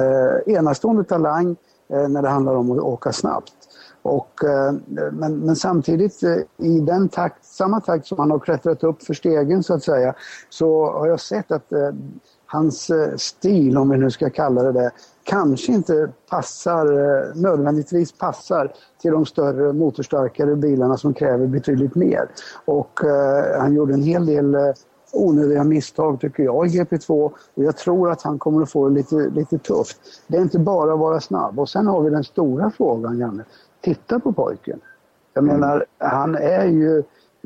enastående 0.46 1.04
talang 1.04 1.56
när 2.08 2.22
det 2.22 2.28
handlar 2.28 2.54
om 2.54 2.72
att 2.72 2.78
åka 2.78 3.12
snabbt. 3.12 3.52
Och, 4.02 4.44
eh, 4.44 4.72
men, 5.12 5.38
men, 5.38 5.56
samtidigt 5.56 6.22
eh, 6.22 6.66
i 6.66 6.80
den 6.80 7.08
takt, 7.08 7.44
samma 7.44 7.80
takt 7.80 8.06
som 8.06 8.18
han 8.18 8.30
har 8.30 8.38
klättrat 8.38 8.84
upp 8.84 9.02
för 9.02 9.14
stegen 9.14 9.62
så 9.62 9.74
att 9.74 9.82
säga 9.82 10.14
så 10.48 10.92
har 10.92 11.06
jag 11.06 11.20
sett 11.20 11.52
att 11.52 11.72
eh, 11.72 11.90
hans 12.46 12.90
stil, 13.16 13.78
om 13.78 13.90
vi 13.90 13.98
nu 13.98 14.10
ska 14.10 14.30
kalla 14.30 14.62
det 14.62 14.72
det, 14.72 14.90
kanske 15.24 15.72
inte 15.72 16.10
passar, 16.30 16.86
nödvändigtvis 17.42 18.12
passar 18.12 18.72
till 19.02 19.10
de 19.12 19.26
större 19.26 19.72
motorstarkare 19.72 20.56
bilarna 20.56 20.96
som 20.96 21.14
kräver 21.14 21.46
betydligt 21.46 21.94
mer. 21.94 22.28
Och 22.64 23.04
eh, 23.04 23.60
han 23.60 23.74
gjorde 23.74 23.94
en 23.94 24.02
hel 24.02 24.26
del 24.26 24.54
eh, 24.54 24.60
onödiga 25.12 25.64
misstag 25.64 26.20
tycker 26.20 26.42
jag 26.42 26.66
i 26.66 26.68
GP2 26.68 27.10
och 27.54 27.64
jag 27.64 27.76
tror 27.76 28.10
att 28.10 28.22
han 28.22 28.38
kommer 28.38 28.62
att 28.62 28.70
få 28.70 28.88
det 28.88 28.94
lite, 28.94 29.16
lite 29.16 29.58
tufft. 29.58 29.98
Det 30.26 30.36
är 30.36 30.42
inte 30.42 30.58
bara 30.58 30.92
att 30.92 30.98
vara 30.98 31.20
snabb 31.20 31.58
och 31.58 31.68
sen 31.68 31.86
har 31.86 32.02
vi 32.02 32.10
den 32.10 32.24
stora 32.24 32.70
frågan 32.70 33.18
Janne. 33.18 33.44
Titta 33.80 34.20
på 34.20 34.32
pojken. 34.32 34.80
Jag 35.34 35.44
menar, 35.44 35.84
han 35.98 36.34
är 36.34 36.64
ju, 36.64 37.02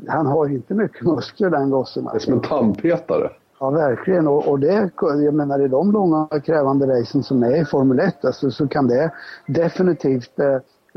han 0.07 0.25
har 0.25 0.49
inte 0.49 0.73
mycket 0.73 1.01
muskler 1.01 1.49
den 1.49 1.69
gossen. 1.69 2.05
Det 2.05 2.17
är 2.17 2.19
som 2.19 2.33
en 2.33 2.41
tandpetare. 2.41 3.29
Ja, 3.59 3.69
verkligen. 3.69 4.27
Och, 4.27 4.47
och 4.47 4.59
det, 4.59 4.89
jag 5.01 5.33
menar, 5.33 5.65
i 5.65 5.67
de 5.67 5.91
långa 5.91 6.27
krävande 6.45 6.99
racen 6.99 7.23
som 7.23 7.43
är 7.43 7.61
i 7.61 7.65
Formel 7.65 7.99
1 7.99 8.25
alltså, 8.25 8.51
så 8.51 8.67
kan 8.67 8.87
det 8.87 9.11
definitivt 9.47 10.39
eh, 10.39 10.53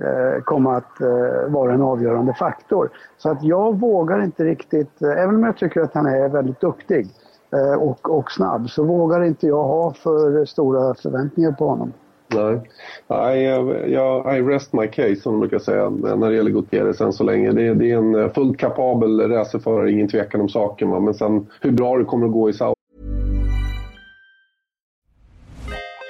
eh, 0.07 0.43
komma 0.45 0.77
att 0.77 1.01
eh, 1.01 1.49
vara 1.49 1.75
en 1.75 1.83
avgörande 1.83 2.35
faktor. 2.35 2.91
Så 3.19 3.31
att 3.31 3.43
jag 3.43 3.81
vågar 3.81 4.23
inte 4.23 4.45
riktigt, 4.45 5.03
eh, 5.03 5.23
även 5.23 5.35
om 5.35 5.45
jag 5.45 5.57
tycker 5.57 5.81
att 5.81 5.95
han 5.95 6.07
är 6.07 6.29
väldigt 6.29 6.61
duktig 6.61 7.09
eh, 7.53 7.83
och, 7.83 8.19
och 8.19 8.31
snabb, 8.31 8.71
så 8.71 8.85
vågar 8.85 9.23
inte 9.25 9.47
jag 9.47 9.65
ha 9.65 9.93
för 9.93 10.45
stora 10.45 10.95
förväntningar 10.95 11.53
på 11.53 11.69
honom. 11.69 11.93
Nej, 12.31 13.43
I, 13.43 13.93
jag, 13.93 14.37
I 14.37 14.41
rest 14.43 14.73
my 14.73 14.87
case 14.87 15.17
som 15.17 15.33
de 15.33 15.41
brukar 15.41 15.59
säga 15.59 15.91
när 15.91 16.31
det 16.31 16.37
gäller 16.37 16.51
Gutierrez 16.51 17.01
än 17.01 17.13
så 17.13 17.25
länge. 17.25 17.53
Det, 17.53 17.75
det 17.75 17.91
är 17.91 17.97
en 17.97 18.15
eh, 18.15 18.33
fullt 18.33 18.59
kapabel 18.59 19.21
racerförare, 19.21 19.91
ingen 19.93 20.09
tvekan 20.09 20.41
om 20.41 20.49
saken. 20.49 20.91
Va? 20.91 21.01
Men 21.01 21.15
sen 21.15 21.47
hur 21.61 21.71
bra 21.71 21.99
det 21.99 22.05
kommer 22.05 22.27
att 22.27 22.33
gå 22.33 22.51
i 22.51 22.53
Saudi. 22.53 22.75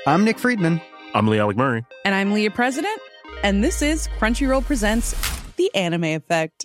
I'm 0.07 0.25
Nick 0.25 0.39
Friedman. 0.39 0.81
I'm 1.15 1.31
Lee 1.31 1.39
Alec 1.39 1.57
Murray. 1.57 1.85
And 2.05 2.15
I'm 2.15 2.35
Leah 2.35 2.55
President. 2.55 3.01
And 3.45 3.65
this 3.65 3.83
is 3.83 4.09
Crunchyroll 4.21 4.63
Presents 4.63 5.15
The 5.57 5.71
Anime 5.75 6.05
Effect. 6.05 6.65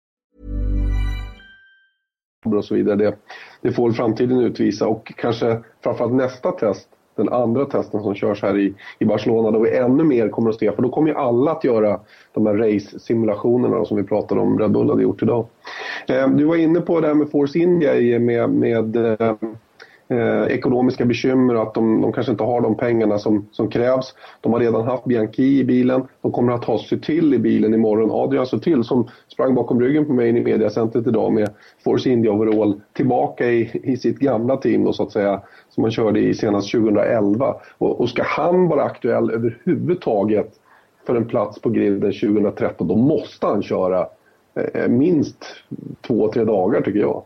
och 2.45 2.65
så 2.65 2.75
vidare. 2.75 2.95
Det, 2.95 3.15
det 3.61 3.71
får 3.71 3.91
framtiden 3.91 4.39
utvisa 4.39 4.87
och 4.87 5.11
kanske 5.17 5.59
framförallt 5.83 6.13
nästa 6.13 6.51
test, 6.51 6.87
den 7.15 7.29
andra 7.29 7.65
testen 7.65 8.03
som 8.03 8.15
körs 8.15 8.41
här 8.41 8.57
i, 8.57 8.73
i 8.99 9.05
Barcelona, 9.05 9.51
då 9.51 9.59
vi 9.59 9.77
ännu 9.77 10.03
mer 10.03 10.29
kommer 10.29 10.49
att 10.49 10.59
se, 10.59 10.71
för 10.71 10.81
då 10.81 10.89
kommer 10.89 11.09
ju 11.09 11.15
alla 11.15 11.51
att 11.51 11.63
göra 11.63 11.99
de 12.33 12.45
här 12.45 12.53
race-simulationerna 12.53 13.85
som 13.85 13.97
vi 13.97 14.03
pratade 14.03 14.41
om, 14.41 14.59
Red 14.59 14.71
Bull 14.71 14.89
hade 14.89 15.03
gjort 15.03 15.23
idag. 15.23 15.45
Eh, 16.07 16.27
du 16.29 16.43
var 16.45 16.55
inne 16.55 16.81
på 16.81 16.99
det 16.99 17.07
här 17.07 17.13
med 17.13 17.31
Force 17.31 17.59
India 17.59 17.95
i- 17.95 18.19
med, 18.19 18.49
med 18.49 18.95
eh, 18.95 19.33
eh, 20.11 20.43
ekonomiska 20.43 21.05
bekymmer 21.05 21.55
och 21.55 21.61
att 21.61 21.73
de, 21.73 22.01
de 22.01 22.13
kanske 22.13 22.31
inte 22.31 22.43
har 22.43 22.61
de 22.61 22.77
pengarna 22.77 23.17
som, 23.17 23.47
som 23.51 23.69
krävs. 23.69 24.15
De 24.41 24.53
har 24.53 24.59
redan 24.59 24.87
haft 24.87 25.03
Bianchi 25.03 25.59
i 25.59 25.63
bilen. 25.63 26.07
De 26.21 26.31
kommer 26.31 26.53
att 26.53 26.65
ha 26.65 26.79
till 27.01 27.33
i 27.33 27.39
bilen 27.39 27.73
imorgon. 27.73 28.11
Adrian 28.11 28.59
till 28.59 28.83
som 28.83 29.07
sprang 29.27 29.55
bakom 29.55 29.81
ryggen 29.81 30.05
på 30.05 30.13
mig 30.13 30.29
in 30.29 30.37
i 30.37 30.43
mediacentret 30.43 31.07
idag 31.07 31.33
med 31.33 31.49
Force 31.83 32.09
India 32.09 32.31
overall 32.31 32.81
tillbaka 32.93 33.45
i, 33.49 33.81
i 33.83 33.97
sitt 33.97 34.19
gamla 34.19 34.57
team 34.57 34.83
då 34.83 34.93
så 34.93 35.03
att 35.03 35.11
säga 35.11 35.41
som 35.69 35.83
han 35.83 35.91
körde 35.91 36.19
i 36.19 36.33
senast 36.33 36.71
2011. 36.71 37.55
Och, 37.77 38.01
och 38.01 38.09
ska 38.09 38.23
han 38.23 38.67
vara 38.67 38.83
aktuell 38.83 39.31
överhuvudtaget 39.31 40.53
för 41.05 41.15
en 41.15 41.27
plats 41.27 41.61
på 41.61 41.69
griden 41.69 41.99
2013 42.01 42.87
då 42.87 42.95
måste 42.95 43.47
han 43.47 43.63
köra 43.63 44.07
eh, 44.73 44.87
minst 44.87 45.45
två, 46.07 46.31
tre 46.31 46.43
dagar 46.43 46.81
tycker 46.81 46.99
jag. 46.99 47.23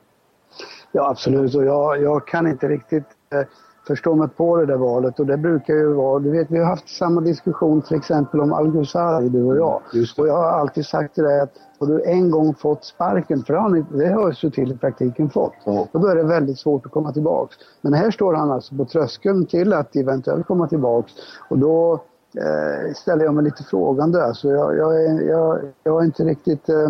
Ja, 0.96 1.10
absolut. 1.10 1.56
Och 1.56 1.66
jag, 1.66 2.02
jag 2.02 2.28
kan 2.28 2.48
inte 2.48 2.68
riktigt 2.68 3.06
eh, 3.34 3.48
förstå 3.88 4.16
mig 4.16 4.28
på 4.28 4.58
det 4.58 4.66
där 4.66 4.78
valet. 4.78 5.20
Och 5.20 5.26
det 5.26 5.38
brukar 5.38 5.74
ju 5.74 5.94
vara... 5.94 6.20
Du 6.20 6.32
vet, 6.32 6.52
vi 6.52 6.60
har 6.60 6.66
haft 6.66 6.90
samma 6.90 7.22
diskussion 7.22 7.82
till 7.82 7.98
exempel 7.98 8.40
om 8.42 8.54
Algusari, 8.54 9.30
du 9.30 9.44
och 9.44 9.58
jag. 9.58 9.82
Och 10.18 10.28
jag 10.28 10.38
har 10.38 10.44
alltid 10.44 10.86
sagt 10.86 11.16
till 11.16 11.24
dig 11.24 11.40
att 11.40 11.52
har 11.80 11.88
du 11.88 12.04
en 12.04 12.32
gång 12.32 12.54
fått 12.54 12.86
sparken, 12.86 13.44
för 13.44 13.54
han, 13.54 13.86
det 13.90 14.08
har 14.08 14.36
ju 14.44 14.50
till 14.50 14.72
i 14.72 14.78
praktiken 14.78 15.30
fått. 15.30 15.54
Ja. 15.66 15.88
Och 15.92 16.02
då 16.02 16.08
är 16.08 16.16
det 16.16 16.24
väldigt 16.24 16.60
svårt 16.60 16.86
att 16.86 16.92
komma 16.92 17.12
tillbaks. 17.12 17.56
Men 17.82 17.94
här 17.94 18.12
står 18.12 18.34
han 18.34 18.52
alltså 18.52 18.76
på 18.76 18.86
tröskeln 18.86 19.46
till 19.46 19.74
att 19.74 19.96
eventuellt 19.96 20.48
komma 20.48 20.68
tillbaks. 20.68 21.12
Och 21.50 21.58
då 21.58 21.94
eh, 22.38 22.94
ställer 22.94 23.26
jag 23.26 23.34
mig 23.34 23.44
lite 23.44 23.64
frågande. 23.64 24.26
Alltså 24.26 24.50
jag, 24.50 24.78
jag, 24.78 25.06
är, 25.06 25.22
jag, 25.22 25.60
jag 25.84 26.02
är 26.02 26.06
inte 26.06 26.24
riktigt... 26.24 26.70
Eh, 26.70 26.90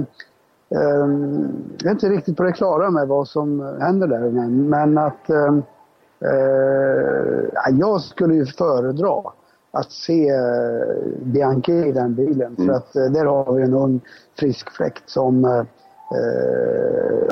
jag 0.70 1.86
är 1.86 1.92
inte 1.92 2.10
riktigt 2.10 2.38
på 2.38 2.44
det 2.44 2.52
klara 2.52 2.90
med 2.92 3.08
vad 3.08 3.28
som 3.28 3.60
händer 3.80 4.08
där. 4.08 4.20
Men, 4.20 4.70
men 4.70 4.98
att 4.98 5.30
ehm, 5.30 5.58
eh, 6.20 7.44
ja, 7.54 7.70
jag 7.72 8.02
skulle 8.02 8.34
ju 8.36 8.46
föredra 8.46 9.32
att 9.72 9.92
se 9.92 10.30
eh, 10.30 10.96
Bianchi 11.24 11.74
i 11.88 11.92
den 11.92 12.16
bilen. 12.16 12.56
För 12.56 12.70
att 12.70 12.96
eh, 12.96 13.04
där 13.06 13.26
har 13.26 13.54
vi 13.54 13.64
en 13.64 13.74
ung 13.74 14.00
frisk 14.40 14.72
fläkt 14.72 15.10
som 15.10 15.46
eh, 15.46 15.64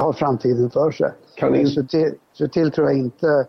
har 0.04 0.14
framtiden 0.14 0.70
för 0.70 0.92
sig. 0.92 1.12
Kan 1.36 1.56
in- 1.56 1.68
Så, 1.68 1.84
till, 1.84 2.14
så 2.34 2.48
till 2.48 2.72
tror 2.72 2.88
jag 2.88 2.98
inte 2.98 3.46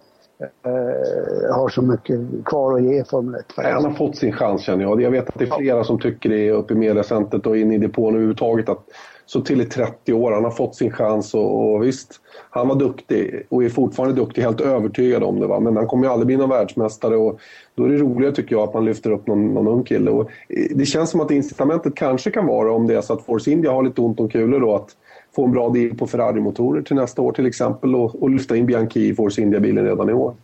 eh, 0.66 1.56
har 1.56 1.68
så 1.68 1.82
mycket 1.82 2.20
kvar 2.44 2.76
att 2.76 2.82
ge 2.82 3.00
i 3.00 3.04
Formel 3.04 3.40
1. 3.40 3.46
Nej, 3.56 3.72
Han 3.72 3.84
har 3.84 3.90
fått 3.90 4.16
sin 4.16 4.32
chans 4.32 4.62
känner 4.62 4.84
jag. 4.84 5.02
Jag 5.02 5.10
vet 5.10 5.28
att 5.28 5.38
det 5.38 5.44
är 5.44 5.56
flera 5.56 5.84
som 5.84 6.00
tycker 6.00 6.30
det 6.30 6.50
uppe 6.50 6.74
i 6.74 6.76
mediacentret 6.76 7.46
och 7.46 7.56
inne 7.56 7.74
i 7.74 7.78
depån 7.78 8.14
överhuvudtaget 8.14 8.68
att 8.68 8.84
så 9.26 9.40
till 9.40 9.60
i 9.60 9.64
30 9.64 10.12
år, 10.12 10.32
han 10.32 10.44
har 10.44 10.50
fått 10.50 10.74
sin 10.74 10.90
chans 10.90 11.34
och, 11.34 11.74
och 11.74 11.84
visst, 11.84 12.20
han 12.50 12.68
var 12.68 12.76
duktig 12.76 13.46
och 13.48 13.64
är 13.64 13.68
fortfarande 13.68 14.14
duktig, 14.14 14.42
helt 14.42 14.60
övertygad 14.60 15.22
om 15.22 15.40
det. 15.40 15.46
Va? 15.46 15.60
Men 15.60 15.76
han 15.76 15.86
kommer 15.86 16.04
ju 16.04 16.10
aldrig 16.10 16.26
bli 16.26 16.36
någon 16.36 16.50
världsmästare 16.50 17.16
och 17.16 17.40
då 17.74 17.84
är 17.84 17.88
det 17.88 17.96
roligare 17.96 18.34
tycker 18.34 18.56
jag 18.56 18.62
att 18.62 18.74
man 18.74 18.84
lyfter 18.84 19.10
upp 19.10 19.26
någon, 19.26 19.54
någon 19.54 19.68
ung 19.68 19.84
kille. 19.84 20.10
Och 20.10 20.30
eh, 20.48 20.66
det 20.74 20.86
känns 20.86 21.10
som 21.10 21.20
att 21.20 21.30
incitamentet 21.30 21.94
kanske 21.94 22.30
kan 22.30 22.46
vara 22.46 22.72
om 22.72 22.86
det 22.86 22.94
är 22.94 23.00
så 23.00 23.12
att 23.12 23.24
Force 23.24 23.50
India 23.50 23.72
har 23.72 23.82
lite 23.82 24.00
ont 24.00 24.20
om 24.20 24.28
kulor 24.28 24.60
då 24.60 24.74
att 24.74 24.96
få 25.34 25.44
en 25.44 25.52
bra 25.52 25.68
deal 25.68 25.94
på 25.94 26.06
Ferrari-motorer 26.06 26.82
till 26.82 26.96
nästa 26.96 27.22
år 27.22 27.32
till 27.32 27.46
exempel 27.46 27.94
och, 27.94 28.22
och 28.22 28.30
lyfta 28.30 28.56
in 28.56 28.66
Bianchi 28.66 29.08
i 29.08 29.14
Force 29.14 29.42
India-bilen 29.42 29.84
redan 29.84 30.10
i 30.10 30.12
år. 30.12 30.34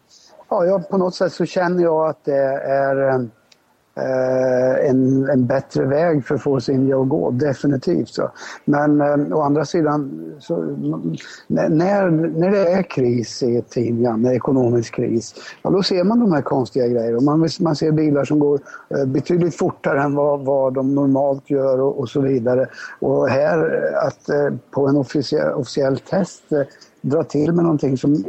Ja, 0.49 0.65
jag, 0.65 0.89
på 0.89 0.99
något 0.99 1.15
sätt 1.15 1.33
så 1.33 1.45
känner 1.45 1.83
jag 1.83 2.09
att 2.09 2.25
det 2.25 2.43
är 2.65 3.09
eh, 3.09 3.21
Eh, 3.95 4.91
en, 4.91 5.31
en 5.31 5.47
bättre 5.47 5.85
väg 5.85 6.25
för 6.25 6.35
att 6.35 6.43
få 6.43 6.61
sin 6.61 6.75
India 6.75 7.01
att 7.01 7.09
gå, 7.09 7.31
definitivt. 7.31 8.09
Så. 8.09 8.31
Men 8.65 9.01
eh, 9.01 9.39
å 9.39 9.43
andra 9.43 9.65
sidan, 9.65 10.25
så, 10.41 10.57
när, 11.47 12.11
när 12.11 12.51
det 12.51 12.73
är 12.73 12.83
kris 12.83 13.43
i 13.43 13.57
ett 13.57 13.71
team, 13.71 14.03
ja, 14.03 14.17
när 14.17 14.33
ekonomisk 14.33 14.95
kris, 14.95 15.35
ja, 15.63 15.71
då 15.71 15.83
ser 15.83 16.05
man 16.05 16.21
de 16.21 16.33
här 16.33 16.43
konstiga 16.43 16.87
grejerna. 16.87 17.21
Man, 17.21 17.49
man 17.61 17.77
ser 17.77 17.93
bilar 17.93 18.25
som 18.25 18.39
går 18.39 18.61
eh, 18.89 19.05
betydligt 19.05 19.57
fortare 19.57 20.03
än 20.03 20.15
vad, 20.15 20.41
vad 20.41 20.75
de 20.75 20.95
normalt 20.95 21.51
gör 21.51 21.81
och, 21.81 22.01
och 22.01 22.09
så 22.09 22.21
vidare. 22.21 22.67
Och 22.99 23.29
här, 23.29 23.59
eh, 23.59 24.07
att 24.07 24.29
eh, 24.29 24.59
på 24.71 24.89
en 24.89 24.97
officiell, 24.97 25.53
officiell 25.53 25.99
test 25.99 26.53
eh, 26.53 26.63
dra 27.01 27.25
till 27.25 27.53
med 27.53 27.65
någonting 27.65 27.97
som 27.97 28.25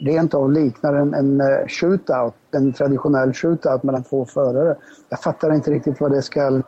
rent 0.00 0.34
av 0.34 0.52
liknar 0.52 0.94
en, 0.94 1.14
en 1.14 1.40
eh, 1.40 1.66
shootout, 1.68 2.34
en 2.50 2.72
traditionell 2.72 3.32
shootout 3.32 3.82
mellan 3.82 4.02
två 4.02 4.24
förare. 4.24 4.76
Jag 5.08 5.20
fattar 5.20 5.54
inte 5.54 5.70
riktigt 5.70 6.00
vad 6.00 6.10
det 6.10 6.22
ska 6.22 6.40
eh, 6.46 6.62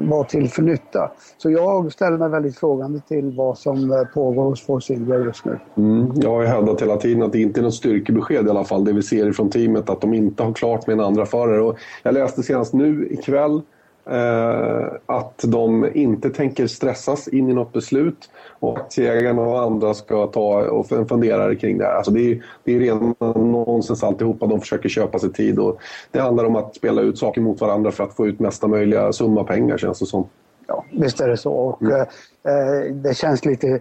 vara 0.00 0.24
till 0.24 0.48
för 0.48 0.62
nytta. 0.62 1.10
Så 1.38 1.50
jag 1.50 1.92
ställer 1.92 2.18
mig 2.18 2.28
väldigt 2.28 2.58
frågande 2.58 3.00
till 3.08 3.36
vad 3.36 3.58
som 3.58 3.92
eh, 3.92 4.02
pågår 4.14 4.44
hos 4.44 4.66
Force 4.66 4.92
India 4.92 5.18
just 5.18 5.44
nu. 5.44 5.58
Mm. 5.76 6.12
Jag 6.14 6.30
har 6.30 6.42
ju 6.42 6.48
hävdat 6.48 6.82
hela 6.82 6.96
tiden 6.96 7.22
att 7.22 7.32
det 7.32 7.40
inte 7.40 7.60
är 7.60 7.62
något 7.62 7.74
styrkebesked 7.74 8.46
i 8.46 8.50
alla 8.50 8.64
fall, 8.64 8.84
det 8.84 8.92
vi 8.92 9.02
ser 9.02 9.32
från 9.32 9.50
teamet, 9.50 9.90
att 9.90 10.00
de 10.00 10.14
inte 10.14 10.42
har 10.42 10.52
klart 10.52 10.86
med 10.86 10.94
en 10.94 11.00
andra 11.00 11.26
förare. 11.26 11.60
Och 11.60 11.78
jag 12.02 12.14
läste 12.14 12.42
senast 12.42 12.72
nu 12.72 13.08
ikväll 13.10 13.62
eh, 14.06 14.86
att 15.06 15.40
de 15.46 15.90
inte 15.94 16.30
tänker 16.30 16.66
stressas 16.66 17.28
in 17.28 17.50
i 17.50 17.54
något 17.54 17.72
beslut 17.72 18.30
och 18.60 18.78
aktieägarna 18.78 19.42
och 19.42 19.62
andra 19.62 19.94
ska 19.94 20.26
ta 20.26 20.70
och 20.70 20.88
fundera 21.08 21.54
kring 21.54 21.78
det 21.78 21.84
här. 21.84 21.94
Alltså 21.94 22.12
det, 22.12 22.32
är, 22.32 22.44
det 22.64 22.74
är 22.76 22.80
ren 22.80 23.14
nonsens 23.52 24.02
alltihopa. 24.02 24.46
De 24.46 24.60
försöker 24.60 24.88
köpa 24.88 25.18
sig 25.18 25.32
tid 25.32 25.58
och 25.58 25.80
det 26.10 26.20
handlar 26.20 26.44
om 26.44 26.56
att 26.56 26.76
spela 26.76 27.02
ut 27.02 27.18
saker 27.18 27.40
mot 27.40 27.60
varandra 27.60 27.90
för 27.90 28.04
att 28.04 28.16
få 28.16 28.26
ut 28.26 28.40
mesta 28.40 28.68
möjliga 28.68 29.12
summa 29.12 29.44
pengar 29.44 29.78
känns 29.78 29.98
det 29.98 30.06
som. 30.06 30.28
Ja, 30.66 30.84
visst 30.90 31.20
är 31.20 31.28
det 31.28 31.36
så. 31.36 31.52
Och, 31.52 31.82
eh, 31.82 32.00
eh, 32.00 32.94
det 32.94 33.16
känns 33.16 33.44
lite 33.44 33.80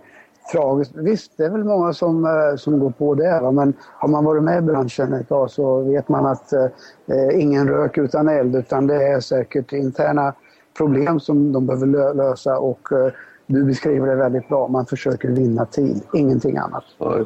tragiskt. 0.52 0.92
Visst, 0.96 1.32
det 1.38 1.44
är 1.46 1.50
väl 1.50 1.64
många 1.64 1.94
som, 1.94 2.26
eh, 2.26 2.56
som 2.58 2.80
går 2.80 2.92
på 2.92 3.16
det. 3.16 3.40
Va? 3.42 3.52
Men 3.52 3.74
har 3.98 4.08
man 4.08 4.26
varit 4.26 4.44
med 4.44 4.58
i 4.58 4.62
branschen 4.62 5.14
ett 5.14 5.30
tag 5.30 5.52
så 5.52 5.82
vet 5.82 6.10
man 6.10 6.26
att 6.26 6.54
eh, 6.54 6.66
eh, 7.08 7.42
ingen 7.42 7.68
rök 7.68 7.98
utan 7.98 8.28
eld. 8.30 8.56
Utan 8.56 8.88
det 8.88 9.08
är 9.08 9.20
säkert 9.20 9.74
interna 9.74 10.34
problem 10.78 11.20
som 11.20 11.52
de 11.54 11.66
behöver 11.66 11.88
lö- 11.88 12.14
lösa. 12.14 12.58
Och 12.58 12.92
eh, 12.92 13.12
du 13.46 13.64
beskriver 13.66 14.08
det 14.08 14.16
väldigt 14.16 14.50
bra. 14.50 14.68
Man 14.68 14.86
försöker 14.86 15.30
vinna 15.30 15.66
tid, 15.66 16.02
ingenting 16.14 16.58
annat. 16.58 16.84
Nej. 17.00 17.24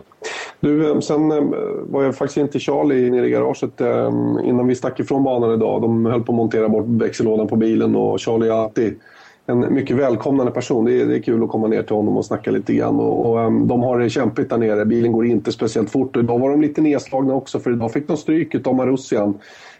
Du, 0.60 0.92
eh, 0.92 1.00
sen 1.00 1.30
var 1.92 2.04
jag 2.04 2.16
faktiskt 2.16 2.38
inte 2.38 2.60
Charlie 2.60 3.12
nere 3.12 3.28
i 3.28 3.30
garaget 3.30 3.82
eh, 3.82 4.14
innan 4.44 4.68
vi 4.68 4.76
stack 4.76 5.00
ifrån 5.00 5.24
banan 5.24 5.54
idag. 5.54 5.82
De 5.82 6.06
höll 6.06 6.24
på 6.24 6.32
att 6.32 6.36
montera 6.36 6.70
bort 6.70 6.86
växellådan 6.88 7.48
på 7.48 7.56
bilen 7.56 7.96
och 7.96 8.20
Charlie 8.20 8.48
är 8.48 8.64
alltid 8.64 9.00
en 9.46 9.74
mycket 9.74 9.96
välkomnande 9.96 10.52
person. 10.52 10.86
Det 10.86 11.02
är, 11.02 11.06
det 11.06 11.16
är 11.16 11.22
kul 11.22 11.44
att 11.44 11.50
komma 11.50 11.68
ner 11.68 11.84
till 11.84 11.96
honom 11.96 12.18
och 12.18 12.26
snacka 12.26 12.52
lite 12.52 12.74
grann. 12.74 13.00
Och, 13.00 13.30
och, 13.30 13.42
eh, 13.42 13.52
de 13.52 13.84
har 13.84 14.00
det 14.00 14.10
kämpigt 14.10 14.50
där 14.50 14.58
nere. 14.58 14.86
Bilen 14.86 15.12
går 15.12 15.26
inte 15.26 15.52
speciellt 15.52 15.90
fort. 15.90 16.16
Och 16.16 16.24
idag 16.24 16.40
var 16.40 16.50
de 16.50 16.62
lite 16.62 16.82
nedslagna 16.82 17.34
också 17.34 17.60
för 17.60 17.72
idag 17.72 17.92
fick 17.92 18.08
de 18.08 18.18
stryk 18.18 18.68
av 18.68 18.76
Marussian. 18.76 19.38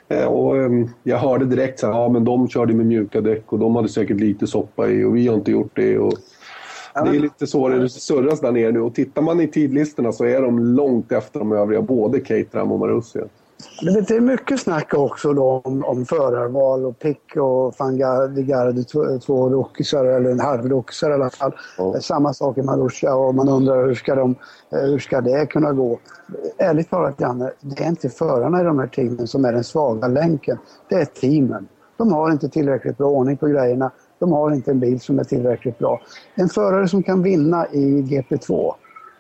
Eh, 0.08 0.26
Och 0.26 0.58
eh, 0.58 0.70
jag 1.04 1.18
hörde 1.18 1.46
direkt 1.46 1.80
så 1.80 1.88
här, 1.88 1.94
ja 1.94 2.10
men 2.10 2.26
de 2.26 2.48
körde 2.48 2.74
med 2.74 2.86
mjuka 2.86 3.22
däck 3.22 3.54
och 3.54 3.60
de 3.60 3.76
hade 3.76 3.90
säkert 3.90 4.20
lite 4.20 4.48
soppa 4.48 4.90
i 4.90 5.04
och 5.04 5.16
vi 5.16 5.28
har 5.28 5.36
inte 5.36 5.52
gjort 5.52 5.72
det. 5.76 5.98
Och, 5.98 6.14
Det 6.94 7.18
är 7.18 7.20
lite 7.20 7.48
så 7.48 7.70
det 7.70 7.90
surras 7.90 8.42
där 8.42 8.52
nere 8.52 8.72
nu 8.72 8.82
och 8.82 8.96
tittar 8.96 9.22
man 9.22 9.42
i 9.42 9.48
tidlistorna 9.48 10.12
så 10.12 10.26
är 10.26 10.42
de 10.42 10.60
långt 10.60 11.12
efter 11.12 11.40
de 11.40 11.52
övriga, 11.52 11.82
både 11.82 12.20
Caterham 12.20 12.72
och 12.72 12.80
Marussia. 13.84 14.02
Det 14.02 14.16
är 14.16 14.22
mycket 14.22 14.60
snack 14.60 14.94
också 14.94 15.34
då 15.34 15.62
om, 15.64 15.86
om 15.86 16.06
förarval 16.06 16.86
och 16.86 17.00
Pick 17.00 17.36
och 17.36 17.76
Garde, 18.48 18.84
två 19.20 19.50
rockisar, 19.50 20.06
eller 20.06 20.30
en 20.30 20.40
halvrockisar 20.40 21.12
i 21.12 21.14
alla 21.14 21.30
fall. 21.30 21.56
Ja. 21.78 22.02
Samma 22.02 22.34
sak 22.34 22.58
i 22.58 22.62
Marussia 22.62 23.16
och 23.16 23.36
man 23.36 23.50
undrar 23.50 23.88
hur 23.88 23.96
ska, 23.96 24.16
de, 24.16 24.36
eh, 24.72 24.80
hur 24.80 25.00
ska 25.00 25.22
det 25.22 25.46
kunna 25.46 25.74
gå? 25.74 26.00
Ärligt 26.58 26.90
talat 26.90 27.20
Janne, 27.20 27.52
det 27.62 27.84
är 27.84 27.88
inte 27.88 28.10
förarna 28.10 28.62
i 28.62 28.64
de 28.64 28.80
här 28.80 28.88
teamen 28.88 29.28
som 29.28 29.46
är 29.46 29.54
den 29.54 29.64
svaga 29.64 30.08
länken. 30.08 30.58
Det 30.90 30.96
är 30.96 31.06
teamen. 31.06 31.68
De 31.98 32.14
har 32.14 32.32
inte 32.32 32.50
tillräckligt 32.50 32.98
bra 32.98 33.08
ordning 33.08 33.38
på 33.38 33.48
grejerna. 33.48 33.92
De 34.20 34.32
har 34.32 34.52
inte 34.52 34.72
en 34.72 34.80
bil 34.80 35.00
som 35.00 35.20
är 35.20 35.24
tillräckligt 35.24 35.80
bra. 35.80 36.02
En 36.36 36.50
förare 36.50 36.88
som 36.88 37.04
kan 37.04 37.24
vinna 37.24 37.68
i 37.68 38.02
GP2 38.02 38.72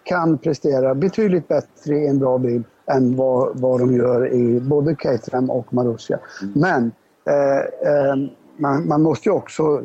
kan 0.03 0.37
prestera 0.37 0.95
betydligt 0.95 1.47
bättre 1.47 1.95
i 1.95 2.07
en 2.07 2.19
bra 2.19 2.37
bil 2.37 2.63
än 2.87 3.15
vad, 3.15 3.59
vad 3.59 3.79
de 3.79 3.95
gör 3.95 4.33
i 4.33 4.59
både 4.59 4.95
Caterham 4.95 5.49
och 5.49 5.73
Marussia. 5.73 6.19
Mm. 6.41 6.53
Men 6.55 6.91
eh, 7.25 7.91
eh, 7.91 8.15
man, 8.57 8.87
man, 8.87 9.01
måste 9.01 9.29
ju 9.29 9.35
också 9.35 9.81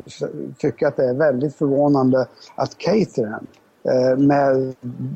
tycka 0.57 0.87
att 0.87 0.95
det 0.95 1.05
är 1.05 1.13
väldigt 1.13 1.55
förvånande 1.55 2.27
att 2.55 2.77
Caterham 2.77 3.47
eh, 3.83 4.17
med 4.17 4.75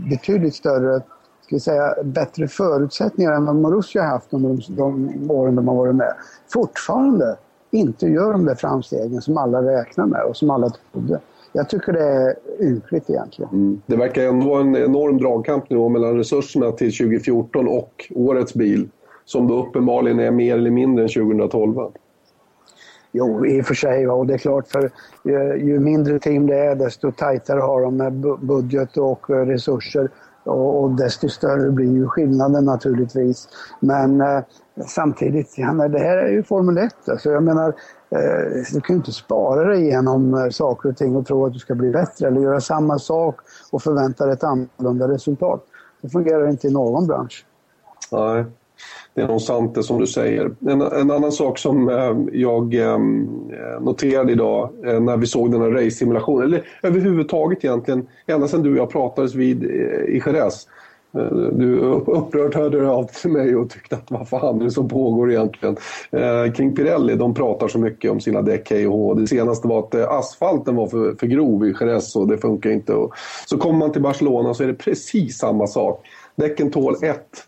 betydligt 0.10 0.56
större 0.56 1.02
ska 1.46 1.60
säga, 1.60 1.96
bättre 2.04 2.48
förutsättningar 2.48 3.32
än 3.32 3.46
vad 3.46 3.56
Marussia 3.56 4.02
har 4.04 4.10
haft 4.10 4.34
under 4.34 4.50
de, 4.50 4.76
de 4.78 5.32
åren 5.32 5.56
de 5.56 5.68
har 5.68 5.76
varit 5.76 5.96
med, 5.96 6.14
fortfarande 6.48 7.38
inte 7.72 8.08
gör 8.08 8.32
de 8.32 8.46
där 8.46 8.56
framstegen 8.56 9.22
som 9.22 9.38
alla 9.38 9.62
räknar 9.62 10.06
med 10.06 10.24
och 10.24 10.38
som 10.38 10.50
alla 10.50 10.72
trodde. 10.92 11.20
Jag 11.56 11.70
tycker 11.70 11.94
det 11.94 12.04
är 12.04 12.36
ynkligt 12.62 13.10
egentligen. 13.10 13.52
Mm. 13.52 13.82
Det 13.86 13.96
verkar 13.96 14.24
ändå 14.24 14.50
vara 14.50 14.62
en 14.62 14.76
enorm 14.76 15.18
dragkamp 15.18 15.70
nu 15.70 15.90
mellan 15.90 16.18
resurserna 16.18 16.72
till 16.72 16.98
2014 16.98 17.68
och 17.68 18.12
årets 18.16 18.54
bil. 18.54 18.90
Som 19.26 19.48
då 19.48 19.66
uppenbarligen 19.66 20.20
är 20.20 20.32
mer 20.32 20.56
eller 20.56 20.72
mindre 20.72 21.04
än 21.04 21.10
2012. 21.10 21.76
Jo, 23.12 23.46
i 23.46 23.62
och 23.62 23.66
för 23.66 23.74
sig. 23.74 24.08
Och 24.08 24.28
det 24.28 24.34
är 24.34 24.38
klart, 24.38 24.68
för 24.68 24.92
ju, 25.58 25.80
mindre 25.80 26.20
team 26.20 26.48
det 26.48 26.56
är, 26.56 26.76
desto 26.76 27.12
tajtare 27.12 27.60
har 27.60 27.82
de 27.82 27.98
med 27.98 28.14
budget 28.40 28.98
och 28.98 29.30
resurser. 29.30 30.10
Och, 30.46 30.84
och 30.84 30.92
desto 30.92 31.30
större 31.30 31.72
blir 31.72 31.92
ju 31.92 32.08
skillnaden 32.08 32.66
naturligtvis. 32.66 33.48
Men 33.80 34.22
eh, 34.22 34.40
samtidigt, 34.88 35.58
ja, 35.58 35.74
det 35.74 36.00
här 36.00 36.18
är 36.18 36.32
ju 36.32 36.44
Formel 36.44 36.78
1. 36.78 37.10
Alltså, 37.10 37.30
jag 37.30 37.44
menar, 37.44 37.68
eh, 38.10 38.64
du 38.74 38.82
kan 38.82 38.94
ju 38.94 38.98
inte 38.98 39.12
spara 39.12 39.64
dig 39.64 39.82
igenom 39.82 40.34
eh, 40.34 40.50
saker 40.50 40.90
och 40.90 40.98
ting 40.98 41.16
och 41.16 41.26
tro 41.26 41.46
att 41.46 41.54
du 41.54 41.60
ska 41.60 41.76
bli 41.76 41.92
bättre 41.92 42.28
eller 42.28 42.42
göra 42.42 42.62
samma 42.62 43.00
sak 43.00 43.36
och 43.72 43.82
förvänta 43.82 44.26
dig 44.26 44.34
ett 44.34 44.44
annorlunda 44.44 45.08
resultat. 45.08 45.66
Det 46.02 46.10
fungerar 46.10 46.50
inte 46.50 46.68
i 46.68 46.72
någon 46.72 47.08
bransch. 47.08 47.46
Nej 48.12 48.46
det 49.16 49.22
är 49.22 49.28
nog 49.28 49.42
sant 49.42 49.76
det 49.76 49.84
som 49.84 50.00
du 50.00 50.08
säger. 50.08 50.52
En, 50.68 50.82
en 50.82 51.12
annan 51.12 51.32
sak 51.32 51.58
som 51.58 51.90
eh, 51.90 52.40
jag 52.40 52.74
eh, 52.74 53.00
noterade 53.82 54.32
idag 54.32 54.70
eh, 54.86 55.00
när 55.00 55.18
vi 55.18 55.26
såg 55.26 55.52
den 55.52 55.62
här 55.62 55.70
race-simulationen, 55.70 56.44
eller 56.44 56.64
överhuvudtaget 56.84 57.66
egentligen, 57.66 58.08
ända 58.28 58.48
sedan 58.48 58.64
du 58.64 58.72
och 58.72 58.78
jag 58.78 58.90
pratades 58.90 59.36
vid 59.36 59.64
eh, 59.64 60.16
i 60.16 60.22
Jerez. 60.26 60.68
Eh, 61.18 61.38
du 61.52 61.80
upprört 62.06 62.56
hörde 62.56 62.90
av 62.90 63.04
till 63.04 63.32
mig 63.32 63.56
och 63.56 63.70
tyckte 63.70 63.96
att 63.96 64.12
vad 64.12 64.30
fan 64.30 64.62
är 64.62 64.64
det 64.64 64.72
som 64.72 64.90
pågår 64.90 65.32
egentligen? 65.32 65.78
Eh, 66.12 66.54
kring 66.54 66.76
Pirelli, 66.76 67.16
de 67.16 67.34
pratar 67.34 67.68
så 67.68 67.80
mycket 67.80 68.12
om 68.12 68.20
sina 68.20 68.42
däck 68.42 68.72
hej 68.72 68.88
och 68.88 69.18
Det 69.22 69.28
senaste 69.28 69.68
var 69.68 69.80
att 69.80 69.96
asfalten 69.96 70.76
var 70.76 70.88
för, 70.88 71.16
för 71.20 71.28
grov 71.28 71.68
i 71.68 71.74
Jerez 71.80 72.16
och 72.16 72.28
det 72.28 72.38
funkar 72.38 72.70
inte. 72.70 72.94
Och 72.94 73.14
så 73.46 73.58
kommer 73.58 73.80
man 73.80 73.92
till 73.92 74.02
Barcelona 74.02 74.54
så 74.54 74.64
är 74.64 74.68
det 74.68 74.74
precis 74.74 75.38
samma 75.38 75.68
sak. 75.68 76.06
Däcken 76.36 76.72
tål 76.72 76.96
ett 77.04 77.46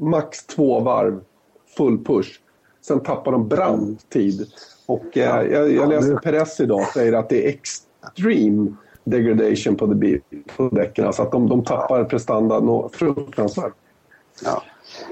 max 0.00 0.46
två 0.46 0.80
varv 0.80 1.20
full 1.76 2.04
push. 2.04 2.28
Sen 2.86 3.00
tappar 3.00 3.32
de 3.32 3.48
brant 3.48 4.10
tid. 4.10 4.46
Och 4.86 5.16
eh, 5.18 5.42
jag, 5.42 5.72
jag 5.72 5.88
läste 5.88 6.14
Perez 6.14 6.60
idag 6.60 6.86
säger 6.86 7.12
att 7.12 7.28
det 7.28 7.46
är 7.46 7.48
extreme 7.48 8.72
degradation 9.04 9.76
på, 9.76 9.86
the, 9.86 10.20
på 10.56 10.68
däcken. 10.68 11.06
Alltså 11.06 11.22
att 11.22 11.32
de, 11.32 11.48
de 11.48 11.64
tappar 11.64 12.04
prestanda 12.04 12.60
något 12.60 12.96
fruktansvärt. 12.96 13.72
Ja. 14.44 14.62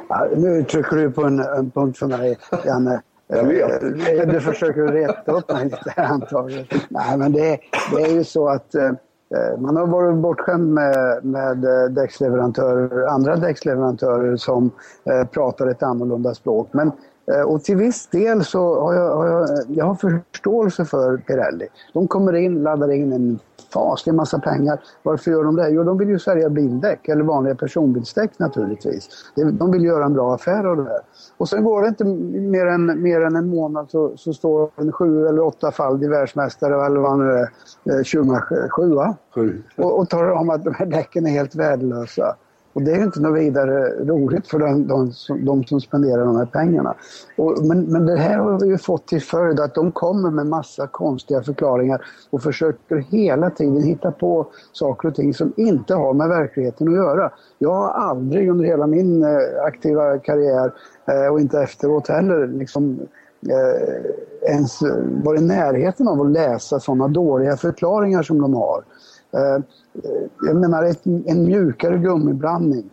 ja. 0.09 0.29
nu 0.37 0.65
trycker 0.65 0.97
du 0.97 1.11
på 1.11 1.25
en, 1.25 1.41
en 1.41 1.71
punkt 1.71 1.99
för 1.99 2.07
mig, 2.07 2.39
Janne. 2.65 3.03
Jag 3.27 3.45
vet. 3.45 3.83
Eh, 3.83 4.29
du 4.29 4.41
försöker 4.41 4.93
reta 4.93 5.33
upp 5.33 5.53
mig 5.53 5.65
lite 5.65 5.93
antagligen. 5.97 6.67
Nej, 6.89 7.19
men 7.19 7.33
det, 7.33 7.59
det 7.95 8.03
är 8.03 8.13
ju 8.13 8.25
så 8.25 8.49
att 8.49 8.75
Eh, 8.75 8.93
Eh, 9.35 9.61
man 9.61 9.77
har 9.77 9.87
varit 9.87 10.17
bortskämd 10.17 10.75
med, 10.75 11.25
med 11.25 11.65
eh, 11.65 11.91
däcksleverantörer, 11.91 13.07
andra 13.07 13.37
däcksleverantörer 13.37 14.37
som 14.37 14.71
eh, 15.05 15.25
pratar 15.25 15.67
ett 15.67 15.83
annorlunda 15.83 16.35
språk. 16.35 16.69
Men, 16.73 16.93
eh, 17.33 17.41
och 17.41 17.65
till 17.65 17.77
viss 17.77 18.07
del 18.07 18.45
så 18.45 18.81
har 18.81 18.95
jag, 18.95 19.17
har 19.17 19.27
jag, 19.27 19.49
jag 19.69 19.85
har 19.85 19.95
förståelse 19.95 20.85
för 20.85 21.17
Pirelli. 21.17 21.69
De 21.93 22.09
kommer 22.09 22.37
in, 22.37 22.63
laddar 22.63 22.93
in 22.93 23.13
en 23.13 23.39
faslig 23.73 24.15
massa 24.15 24.39
pengar. 24.39 24.81
Varför 25.03 25.31
gör 25.31 25.45
de 25.45 25.57
det? 25.57 25.69
Jo, 25.69 25.85
de 25.85 25.99
vill 25.99 26.09
ju 26.09 26.19
sälja 26.19 26.49
bildäck 26.51 27.09
eller 27.09 27.23
vanliga 27.23 27.55
personbilsdäck 27.55 28.39
naturligtvis. 28.39 29.09
De 29.53 29.71
vill 29.71 29.85
göra 29.85 30.05
en 30.05 30.15
bra 30.15 30.35
affär 30.35 30.65
av 30.65 30.77
det 30.77 30.83
här. 30.83 31.01
Och 31.37 31.49
sen 31.49 31.65
går 31.65 31.83
det 31.83 31.89
inte 31.89 32.05
mer 32.41 32.67
än, 32.67 33.03
mer 33.03 33.21
än 33.21 33.37
en 33.37 33.49
månad 33.49 33.91
så, 33.91 34.17
så 34.17 34.33
står 34.33 34.71
en 34.77 34.93
sju 34.93 35.27
eller 35.27 35.43
åttafaldig 35.43 36.11
världsmästare, 36.11 36.87
eller 36.87 37.01
vad 37.01 37.19
nu 37.19 37.33
är, 37.33 37.43
eh, 37.43 38.05
Schumacher, 38.05 38.69
sjua, 38.69 39.17
Sju. 39.35 39.63
och, 39.77 39.99
och 39.99 40.09
talar 40.09 40.31
om 40.31 40.51
att 40.51 40.65
de 40.65 40.75
här 40.75 40.87
däcken 40.87 41.27
är 41.27 41.31
helt 41.31 41.55
värdelösa. 41.55 42.37
Och 42.79 42.85
det 42.85 42.93
är 42.93 43.03
inte 43.03 43.21
något 43.21 43.39
vidare 43.39 44.05
roligt 44.05 44.47
för 44.47 44.59
de, 44.59 44.87
de, 44.87 45.13
de 45.45 45.65
som 45.65 45.81
spenderar 45.81 46.25
de 46.25 46.37
här 46.37 46.47
pengarna. 46.47 46.95
Och, 47.37 47.65
men, 47.65 47.83
men 47.83 48.07
det 48.07 48.17
här 48.17 48.39
har 48.39 48.61
vi 48.61 48.67
ju 48.67 48.79
fått 48.79 49.07
till 49.07 49.23
följd 49.23 49.61
att 49.61 49.75
de 49.75 49.93
kommer 49.93 50.31
med 50.31 50.47
massa 50.47 50.87
konstiga 50.87 51.43
förklaringar 51.43 52.01
och 52.31 52.43
försöker 52.43 52.97
hela 52.97 53.51
tiden 53.51 53.83
hitta 53.83 54.11
på 54.11 54.47
saker 54.73 55.09
och 55.09 55.15
ting 55.15 55.35
som 55.35 55.53
inte 55.57 55.95
har 55.95 56.15
med 56.15 56.29
verkligheten 56.29 56.89
att 56.89 56.95
göra. 56.95 57.31
Jag 57.59 57.75
har 57.75 57.89
aldrig 57.89 58.51
under 58.51 58.65
hela 58.65 58.87
min 58.87 59.23
eh, 59.23 59.65
aktiva 59.67 60.19
karriär 60.19 60.73
eh, 61.07 61.33
och 61.33 61.41
inte 61.41 61.61
efteråt 61.61 62.09
heller 62.09 62.47
liksom, 62.47 63.01
eh, 63.43 64.51
ens 64.51 64.83
varit 65.25 65.41
i 65.41 65.45
närheten 65.45 66.09
av 66.09 66.21
att 66.21 66.31
läsa 66.31 66.81
sådana 66.81 67.09
dåliga 67.09 67.57
förklaringar 67.57 68.23
som 68.23 68.41
de 68.41 68.55
har. 68.55 68.85
Eh, 69.33 69.65
jag 70.43 70.57
menar 70.57 70.85
ett, 70.85 71.07
en 71.07 71.45
mjukare 71.45 71.99
gummiblandning. 71.99 72.91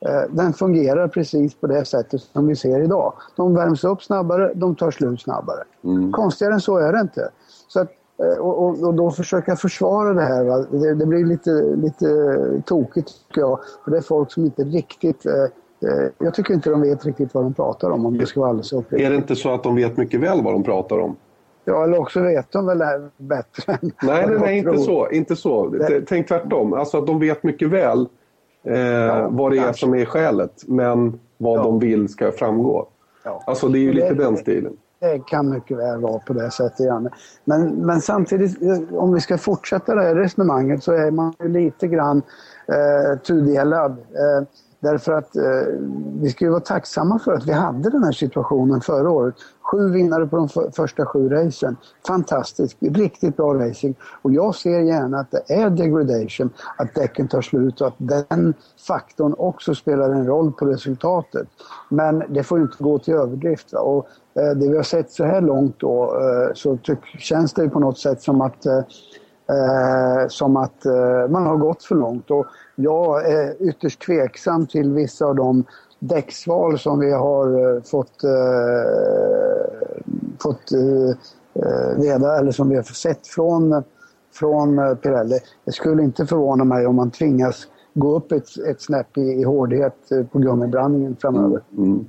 Eh, 0.00 0.22
den 0.30 0.52
fungerar 0.52 1.08
precis 1.08 1.54
på 1.54 1.66
det 1.66 1.84
sättet 1.84 2.20
som 2.20 2.46
vi 2.46 2.56
ser 2.56 2.84
idag. 2.84 3.12
De 3.36 3.54
värms 3.54 3.84
upp 3.84 4.02
snabbare, 4.02 4.52
de 4.54 4.74
tar 4.74 4.90
slut 4.90 5.20
snabbare. 5.20 5.64
Mm. 5.84 6.12
Konstigare 6.12 6.54
än 6.54 6.60
så 6.60 6.78
är 6.78 6.92
det 6.92 7.00
inte. 7.00 7.28
Så 7.68 7.80
att, 7.80 7.90
eh, 8.18 8.38
och, 8.38 8.82
och, 8.82 8.94
då 8.94 9.10
försöka 9.10 9.56
försvara 9.56 10.14
det 10.14 10.22
här, 10.22 10.66
det, 10.70 10.94
det, 10.94 11.06
blir 11.06 11.26
lite, 11.26 11.50
lite 11.76 12.62
tokigt 12.66 13.08
tycker 13.28 13.40
jag. 13.40 13.58
För 13.84 13.90
det 13.90 13.96
är 13.96 14.02
folk 14.02 14.32
som 14.32 14.44
inte 14.44 14.64
riktigt 14.64 15.26
jag 16.18 16.34
tycker 16.34 16.54
inte 16.54 16.70
de 16.70 16.80
vet 16.80 17.04
riktigt 17.04 17.34
vad 17.34 17.44
de 17.44 17.54
pratar 17.54 17.90
om, 17.90 18.06
om 18.06 18.18
det 18.18 18.26
ska 18.26 18.40
vara 18.40 18.50
alldeles 18.50 18.72
uppriktigt. 18.72 19.06
Är 19.06 19.10
det 19.10 19.16
inte 19.16 19.36
så 19.36 19.54
att 19.54 19.62
de 19.62 19.76
vet 19.76 19.96
mycket 19.96 20.20
väl 20.20 20.42
vad 20.42 20.54
de 20.54 20.62
pratar 20.62 20.98
om? 20.98 21.16
Ja, 21.68 21.84
eller 21.84 21.98
också 21.98 22.20
vet 22.20 22.52
de 22.52 22.66
väl 22.66 22.78
det 22.78 23.10
bättre. 23.16 23.78
nej, 23.82 23.92
nej, 24.02 24.38
nej 24.40 24.58
inte 24.58 24.78
så. 24.78 25.10
Inte 25.10 25.36
så. 25.36 25.74
Tänk 26.08 26.28
tvärtom. 26.28 26.72
Alltså 26.72 26.98
att 26.98 27.06
de 27.06 27.20
vet 27.20 27.42
mycket 27.42 27.68
väl 27.68 28.08
eh, 28.64 28.78
ja, 28.80 29.28
vad 29.30 29.52
det 29.52 29.58
är 29.58 29.62
kanske. 29.62 29.80
som 29.80 29.94
är 29.94 30.04
skälet, 30.04 30.62
men 30.66 31.20
vad 31.38 31.58
ja. 31.58 31.62
de 31.62 31.78
vill 31.78 32.08
ska 32.08 32.32
framgå. 32.32 32.88
Ja. 33.24 33.42
Alltså 33.46 33.68
det 33.68 33.78
är 33.78 33.80
ju 33.80 33.92
lite 33.92 34.14
det, 34.14 34.24
den 34.24 34.36
stilen. 34.36 34.76
Det 34.98 35.26
kan 35.26 35.50
mycket 35.50 35.78
väl 35.78 36.00
vara 36.00 36.18
på 36.18 36.32
det 36.32 36.50
sättet, 36.50 36.86
Janne. 36.86 37.10
Men, 37.44 37.68
men 37.68 38.00
samtidigt, 38.00 38.62
eh, 38.62 38.94
om 38.94 39.14
vi 39.14 39.20
ska 39.20 39.38
fortsätta 39.38 39.94
det 39.94 40.02
här 40.02 40.14
resonemanget 40.14 40.82
så 40.82 40.92
är 40.92 41.10
man 41.10 41.34
ju 41.42 41.48
lite 41.48 41.86
grann 41.86 42.22
eh, 42.68 43.18
tudelad. 43.18 43.90
Eh, 43.92 44.46
Därför 44.80 45.12
att 45.12 45.36
eh, 45.36 45.42
vi 46.20 46.30
ska 46.30 46.44
ju 46.44 46.50
vara 46.50 46.60
tacksamma 46.60 47.18
för 47.18 47.32
att 47.32 47.46
vi 47.46 47.52
hade 47.52 47.90
den 47.90 48.04
här 48.04 48.12
situationen 48.12 48.80
förra 48.80 49.10
året. 49.10 49.34
Sju 49.72 49.90
vinnare 49.90 50.26
på 50.26 50.36
de 50.36 50.48
för, 50.48 50.70
första 50.70 51.06
sju 51.06 51.28
racen. 51.28 51.76
Fantastiskt, 52.06 52.76
riktigt 52.80 53.36
bra 53.36 53.54
racing. 53.54 53.94
Och 54.22 54.32
jag 54.32 54.54
ser 54.54 54.80
gärna 54.80 55.18
att 55.18 55.30
det 55.30 55.54
är 55.54 55.70
degradation, 55.70 56.50
att 56.76 56.94
däcken 56.94 57.28
tar 57.28 57.42
slut 57.42 57.80
och 57.80 57.86
att 57.86 57.94
den 57.98 58.54
faktorn 58.88 59.34
också 59.38 59.74
spelar 59.74 60.10
en 60.10 60.26
roll 60.26 60.52
på 60.52 60.66
resultatet. 60.66 61.48
Men 61.88 62.22
det 62.28 62.42
får 62.42 62.60
inte 62.60 62.84
gå 62.84 62.98
till 62.98 63.14
överdrift. 63.14 63.72
Va? 63.72 63.80
Och 63.80 64.06
eh, 64.34 64.50
det 64.50 64.68
vi 64.68 64.76
har 64.76 64.82
sett 64.82 65.10
så 65.10 65.24
här 65.24 65.40
långt 65.40 65.74
då, 65.78 66.04
eh, 66.04 66.54
så 66.54 66.76
tyck, 66.76 67.04
känns 67.18 67.52
det 67.52 67.68
på 67.68 67.80
något 67.80 67.98
sätt 67.98 68.22
som 68.22 68.40
att 68.40 68.66
eh, 68.66 68.82
eh, 69.48 70.28
som 70.28 70.56
att 70.56 70.86
eh, 70.86 71.28
man 71.28 71.46
har 71.46 71.56
gått 71.56 71.84
för 71.84 71.94
långt. 71.94 72.30
Och 72.30 72.46
jag 72.76 73.30
är 73.32 73.68
ytterst 73.68 74.00
tveksam 74.00 74.66
till 74.66 74.92
vissa 74.92 75.26
av 75.26 75.34
de 75.34 75.64
däcksval 75.98 76.78
som 76.78 76.98
vi 76.98 77.12
har 77.12 77.76
eh, 77.76 77.82
fått, 77.82 78.24
eh, 78.24 78.30
fått 80.42 80.72
eh, 80.72 81.10
eh 81.54 82.00
reda, 82.00 82.38
eller 82.38 82.52
som 82.52 82.68
vi 82.68 82.76
har 82.76 82.82
sett 82.82 83.26
från, 83.26 83.82
från 84.34 84.78
eh, 84.78 84.94
Pirelli. 84.94 85.38
Det 85.64 85.72
skulle 85.72 86.02
inte 86.02 86.26
förvåna 86.26 86.64
mig 86.64 86.86
om 86.86 86.96
man 86.96 87.10
tvingas 87.10 87.66
gå 87.94 88.16
upp 88.16 88.32
ett, 88.32 88.58
ett 88.70 88.82
snäpp 88.82 89.18
i, 89.18 89.20
i 89.20 89.42
hårdhet 89.42 90.12
eh, 90.12 90.26
på 90.26 90.38
gummiblandningen 90.38 91.16
framöver. 91.20 91.62
Mm, 91.72 91.84
mm. 91.84 92.06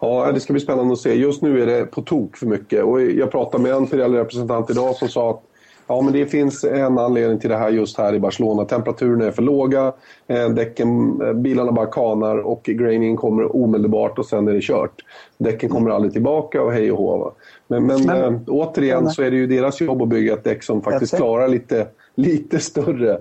Ja, 0.00 0.32
det 0.32 0.40
ska 0.40 0.52
bli 0.52 0.62
spännande 0.62 0.92
att 0.92 0.98
se. 0.98 1.14
Just 1.14 1.42
nu 1.42 1.62
är 1.62 1.66
det 1.66 1.86
på 1.86 2.02
tok 2.02 2.36
för 2.36 2.46
mycket. 2.46 2.84
Och 2.84 3.02
jag 3.02 3.30
pratade 3.30 3.62
med 3.62 3.72
en 3.72 3.86
Pirelli-representant 3.86 4.70
idag 4.70 4.94
som 4.94 5.08
sa 5.08 5.30
att 5.30 5.42
Ja, 5.86 6.02
men 6.02 6.12
det 6.12 6.26
finns 6.26 6.64
en 6.64 6.98
anledning 6.98 7.38
till 7.38 7.50
det 7.50 7.56
här 7.56 7.70
just 7.70 7.98
här 7.98 8.14
i 8.14 8.20
Barcelona. 8.20 8.64
Temperaturerna 8.64 9.24
är 9.24 9.30
för 9.30 9.42
låga, 9.42 9.92
eh, 10.26 10.48
däcken, 10.48 11.20
eh, 11.22 11.32
bilarna 11.32 11.72
bara 11.72 11.86
kanar 11.86 12.38
och 12.38 12.62
grainingen 12.62 13.16
kommer 13.16 13.56
omedelbart 13.56 14.18
och 14.18 14.26
sen 14.26 14.48
är 14.48 14.52
det 14.52 14.60
kört. 14.62 15.04
Däcken 15.38 15.70
kommer 15.70 15.90
aldrig 15.90 16.12
tillbaka 16.12 16.62
och 16.62 16.72
hej 16.72 16.92
och 16.92 16.98
hå. 16.98 17.32
Men, 17.66 17.86
men, 17.86 18.06
men 18.06 18.34
äh, 18.34 18.40
återigen 18.46 19.10
så 19.10 19.22
är 19.22 19.30
det 19.30 19.36
ju 19.36 19.46
deras 19.46 19.80
jobb 19.80 20.02
att 20.02 20.08
bygga 20.08 20.32
ett 20.32 20.44
däck 20.44 20.62
som 20.62 20.82
faktiskt 20.82 21.16
klarar 21.16 21.48
lite, 21.48 21.86
lite 22.14 22.58
större 22.58 23.18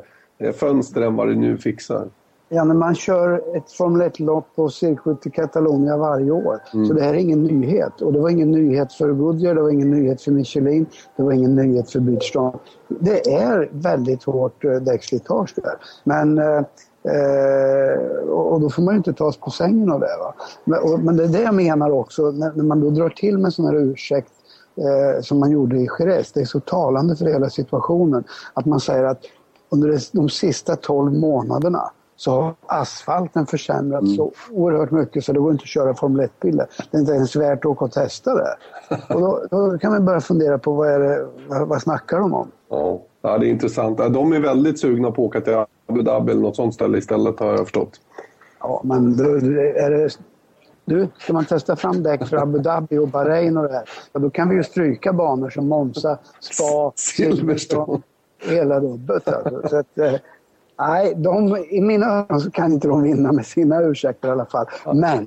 fönster 0.55 1.01
än 1.01 1.15
vad 1.15 1.27
det 1.27 1.35
nu 1.35 1.57
fixar. 1.57 2.07
Ja, 2.49 2.63
men 2.63 2.77
man 2.77 2.95
kör 2.95 3.57
ett 3.57 3.71
Formel 3.71 4.09
1-lopp 4.09 4.45
på 4.55 4.69
Circuit 4.69 5.27
i 5.27 5.29
Catalonia 5.29 5.97
varje 5.97 6.31
år. 6.31 6.59
Mm. 6.73 6.85
Så 6.85 6.93
det 6.93 7.03
här 7.03 7.13
är 7.13 7.17
ingen 7.17 7.43
nyhet. 7.43 8.01
Och 8.01 8.13
det 8.13 8.19
var 8.19 8.29
ingen 8.29 8.51
nyhet 8.51 8.93
för 8.93 9.13
Goodyear, 9.13 9.55
det 9.55 9.61
var 9.61 9.69
ingen 9.69 9.91
nyhet 9.91 10.21
för 10.21 10.31
Michelin, 10.31 10.85
det 11.15 11.23
var 11.23 11.31
ingen 11.31 11.55
nyhet 11.55 11.89
för 11.89 11.99
Bridgestone. 11.99 12.57
Det 12.87 13.33
är 13.33 13.69
väldigt 13.71 14.23
hårt 14.23 14.65
eh, 14.65 14.71
däckslitage 14.71 15.53
där. 15.55 15.75
Men 16.03 16.37
eh, 16.37 16.61
Eh, 17.05 18.29
och 18.29 18.61
då 18.61 18.69
får 18.69 18.81
man 18.81 18.93
ju 18.93 18.97
inte 18.97 19.13
tas 19.13 19.37
på 19.37 19.49
sängen 19.49 19.91
av 19.91 19.99
det. 19.99 20.17
Va? 20.19 20.33
Men, 20.63 20.79
och, 20.79 20.99
men 20.99 21.17
det 21.17 21.23
är 21.23 21.27
det 21.27 21.41
jag 21.41 21.53
menar 21.53 21.91
också, 21.91 22.31
när, 22.31 22.51
när 22.53 22.63
man 22.63 22.81
då 22.81 22.89
drar 22.89 23.09
till 23.09 23.37
med 23.37 23.53
sån 23.53 23.65
här 23.65 23.75
ursäkt 23.75 24.31
eh, 24.77 25.21
som 25.21 25.39
man 25.39 25.51
gjorde 25.51 25.77
i 25.77 25.87
Jerez. 25.99 26.31
Det 26.31 26.41
är 26.41 26.45
så 26.45 26.59
talande 26.59 27.15
för 27.15 27.25
hela 27.25 27.49
situationen. 27.49 28.23
Att 28.53 28.65
man 28.65 28.79
säger 28.79 29.03
att 29.03 29.21
under 29.69 29.99
de 30.11 30.29
sista 30.29 30.75
12 30.75 31.13
månaderna 31.13 31.91
så 32.15 32.31
har 32.31 32.55
asfalten 32.65 33.45
försämrats 33.45 34.05
mm. 34.05 34.15
så 34.15 34.31
oerhört 34.51 34.91
mycket 34.91 35.23
så 35.23 35.33
det 35.33 35.39
går 35.39 35.51
inte 35.51 35.63
att 35.63 35.67
köra 35.67 35.95
Formel 35.95 36.27
1-bilar. 36.27 36.67
Det 36.91 36.97
är 36.97 37.01
inte 37.01 37.13
ens 37.13 37.35
värt 37.35 37.59
att 37.59 37.65
åka 37.65 37.85
och 37.85 37.91
testa 37.91 38.33
det. 38.33 38.55
Och 39.13 39.21
då, 39.21 39.43
då, 39.51 39.77
kan 39.77 39.91
man 39.91 40.05
börja 40.05 40.21
fundera 40.21 40.57
på 40.57 40.71
vad, 40.71 40.89
är 40.89 40.99
det, 40.99 41.27
vad, 41.47 41.67
vad 41.67 41.81
snackar 41.81 42.19
de 42.19 42.33
om? 42.33 42.51
Ja. 42.69 43.01
ja, 43.21 43.37
det 43.37 43.47
är 43.47 43.49
intressant. 43.49 43.97
De 43.97 44.33
är 44.33 44.39
väldigt 44.39 44.79
sugna 44.79 45.11
på 45.11 45.21
att 45.21 45.27
åka 45.27 45.41
till 45.41 45.53
Abu 45.87 46.01
Dhabi 46.01 46.31
eller 46.31 46.41
något 46.41 46.55
sånt 46.55 46.73
ställe 46.73 46.97
istället 46.97 47.39
har 47.39 47.47
jag 47.47 47.59
förstått. 47.59 48.01
Ja, 48.59 48.81
men 48.83 49.17
då, 49.17 49.23
är 49.23 49.91
det... 49.91 50.09
Du, 50.87 51.07
ska 51.17 51.33
man 51.33 51.45
testa 51.45 51.75
fram 51.75 52.03
däck 52.03 52.27
för 52.27 52.37
Abu 52.37 52.59
Dhabi 52.59 52.97
och 52.97 53.07
Bahrain 53.07 53.57
och 53.57 53.63
det 53.63 53.73
här, 53.73 53.89
ja, 54.13 54.19
då 54.19 54.29
kan 54.29 54.49
vi 54.49 54.55
ju 54.55 54.63
stryka 54.63 55.13
banor 55.13 55.49
som 55.49 55.67
Monza, 55.67 56.17
Spa, 56.39 56.91
Silverstone. 56.95 58.01
Hela 58.49 58.79
rubbet 58.79 59.27
alltså. 59.27 59.67
Så 59.69 59.77
att, 59.77 59.87
Nej, 60.79 61.13
de, 61.17 61.57
i 61.69 61.81
mina 61.81 62.05
ögon 62.05 62.39
så 62.39 62.51
kan 62.51 62.71
inte 62.71 62.87
de 62.87 63.03
vinna 63.03 63.31
med 63.31 63.45
sina 63.45 63.81
ursäkter 63.81 64.27
i 64.27 64.31
alla 64.31 64.45
fall. 64.45 64.65
Men 64.85 65.17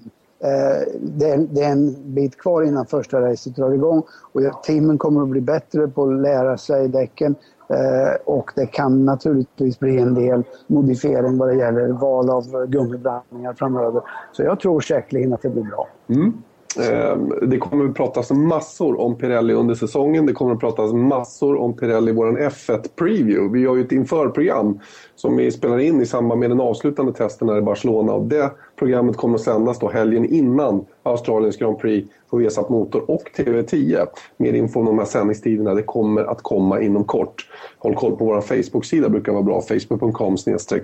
eh, 0.41 0.89
det, 1.01 1.31
är, 1.31 1.39
det, 1.51 1.63
är, 1.63 1.73
en 1.73 2.15
bit 2.15 2.39
kvar 2.39 2.63
innan 2.63 2.87
första 2.87 3.21
racet 3.21 3.57
drar 3.57 3.73
igång 3.73 4.03
och 4.33 4.63
teamen 4.63 4.99
kommer 4.99 5.23
att 5.23 5.29
bli 5.29 5.41
bättre 5.41 5.89
på 5.89 6.05
att 6.05 6.21
lära 6.21 6.59
sig 6.59 6.89
däcken. 6.89 7.35
Eh, 7.71 8.21
och 8.25 8.51
det 8.55 8.67
kan 8.67 9.05
naturligtvis 9.05 9.79
bli 9.79 9.99
en 9.99 10.15
del 10.15 10.43
modifiering 10.67 11.39
vad 11.39 11.49
det 11.49 11.55
gäller 11.55 11.89
val 11.89 12.31
av 12.31 12.67
gummiblandningar 12.67 13.55
framöver. 13.55 14.03
Så 14.33 14.43
jag 14.43 14.61
tror 14.61 14.81
säkerligen 14.81 15.33
att 15.33 15.43
det 15.43 15.49
blir 15.49 15.63
bra. 15.63 15.89
Mm. 16.09 16.43
Ehm, 16.77 17.33
det 17.51 17.59
kommer 17.59 17.85
att 17.85 17.95
pratas 17.95 18.31
massor 18.31 19.01
om 19.01 19.15
Pirelli 19.15 19.55
under 19.55 19.75
säsongen. 19.75 20.27
Det 20.27 20.33
kommer 20.33 20.53
att 20.53 20.61
pratas 20.61 20.93
massor 20.93 21.57
om 21.57 21.77
Pirelli 21.77 22.11
i 22.11 22.15
vår 22.15 22.41
F1 22.41 22.89
Preview. 22.97 23.59
Vi 23.59 23.67
har 23.67 23.77
ju 23.77 23.83
ett 23.83 23.93
införprogram 23.93 24.81
som 25.17 25.37
vi 25.37 25.51
spelar 25.51 25.79
in 25.79 26.01
i 26.01 26.07
samband 26.07 26.41
med 26.41 26.51
den 26.51 26.61
avslutande 26.61 27.13
testen 27.13 27.49
här 27.49 27.59
i 27.59 27.63
Barcelona. 27.63 28.13
Och 28.13 28.27
det 28.27 28.51
programmet 28.77 29.17
kommer 29.17 29.35
att 29.35 29.41
sändas 29.41 29.79
då 29.79 29.89
helgen 29.89 30.25
innan 30.25 30.85
Australiens 31.03 31.57
Grand 31.57 31.79
Prix 31.79 32.09
på 32.31 32.37
Vesat 32.37 32.69
Motor 32.69 33.11
och 33.11 33.31
TV10. 33.37 34.07
Mer 34.37 34.53
info 34.53 34.81
om 34.81 34.87
de 34.87 34.99
här 34.99 35.07
sändningstiderna 35.07 35.75
det 35.75 35.83
kommer 35.83 36.25
att 36.25 36.43
komma 36.43 36.81
inom 36.81 37.05
kort. 37.05 37.47
Håll 37.79 37.95
koll 37.95 38.17
på 38.17 38.25
vår 38.25 38.41
Facebook-sida, 38.41 39.09
brukar 39.09 39.33
vara 39.33 39.43
bra. 39.43 39.61
Facebook.com 39.61 40.37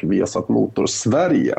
Vesat 0.03 0.49
Motor 0.49 0.87
Sverige. 0.87 1.55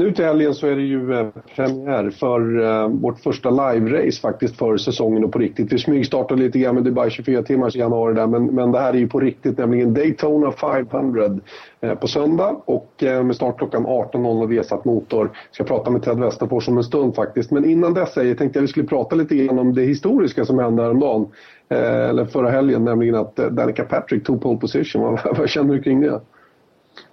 Nu 0.00 0.12
till 0.12 0.24
helgen 0.24 0.54
så 0.54 0.66
är 0.66 0.76
det 0.76 0.82
ju 0.82 1.14
eh, 1.14 1.26
premiär 1.56 2.10
för 2.10 2.62
eh, 2.62 2.88
vårt 2.88 3.20
första 3.20 3.50
live-race 3.50 4.20
faktiskt 4.20 4.56
för 4.56 4.76
säsongen 4.76 5.24
och 5.24 5.32
på 5.32 5.38
riktigt. 5.38 5.72
Vi 5.72 5.78
smygstartade 5.78 6.42
lite 6.42 6.58
grann 6.58 6.74
med 6.74 6.84
Dubai 6.84 7.10
24 7.10 7.42
timmars 7.42 7.76
i 7.76 7.78
januari 7.78 8.14
där 8.14 8.26
men, 8.26 8.46
men 8.46 8.72
det 8.72 8.78
här 8.78 8.92
är 8.92 8.98
ju 8.98 9.08
på 9.08 9.20
riktigt 9.20 9.58
nämligen 9.58 9.94
Daytona 9.94 10.52
500 10.52 11.38
eh, 11.80 11.94
på 11.94 12.08
söndag 12.08 12.56
och 12.64 12.92
med 13.00 13.36
start 13.36 13.58
klockan 13.58 13.86
18.00 13.86 14.48
Vesat 14.48 14.84
Motor. 14.84 15.20
Jag 15.22 15.54
ska 15.54 15.64
prata 15.64 15.90
med 15.90 16.02
Ted 16.02 16.18
Westerfors 16.18 16.68
om 16.68 16.76
en 16.76 16.84
stund 16.84 17.14
faktiskt 17.14 17.50
men 17.50 17.64
innan 17.64 17.94
dess 17.94 18.16
jag 18.16 18.38
tänkte 18.38 18.58
jag 18.58 18.62
vi 18.62 18.68
skulle 18.68 18.86
prata 18.86 19.16
lite 19.16 19.36
grann 19.36 19.58
om 19.58 19.74
det 19.74 19.82
historiska 19.82 20.44
som 20.44 20.58
hände 20.58 20.82
häromdagen. 20.82 21.26
Eller 21.68 22.24
förra 22.24 22.50
helgen, 22.50 22.84
nämligen 22.84 23.14
att 23.14 23.36
Danica 23.36 23.84
Patrick 23.84 24.24
tog 24.24 24.42
pole 24.42 24.58
position. 24.58 25.02
vad, 25.24 25.38
vad 25.38 25.48
känner 25.48 25.74
du 25.74 25.82
kring 25.82 26.00
det? 26.00 26.20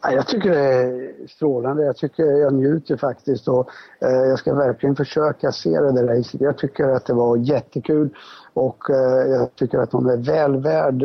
Jag 0.01 0.27
tycker 0.27 0.49
det 0.49 0.59
är 0.59 1.27
strålande. 1.27 1.83
Jag 1.85 1.97
tycker 1.97 2.23
jag 2.23 2.53
njuter 2.53 2.97
faktiskt 2.97 3.47
och 3.47 3.69
eh, 4.01 4.09
jag 4.09 4.39
ska 4.39 4.53
verkligen 4.53 4.95
försöka 4.95 5.51
se 5.51 5.69
det 5.69 5.91
där 5.91 6.07
racet. 6.07 6.41
Jag 6.41 6.57
tycker 6.57 6.83
att 6.83 7.05
det 7.05 7.13
var 7.13 7.37
jättekul 7.37 8.09
och 8.53 8.89
eh, 8.89 9.27
jag 9.31 9.55
tycker 9.55 9.77
att 9.77 9.91
hon 9.91 10.09
är 10.09 10.17
väl 10.17 10.57
värd 10.57 10.95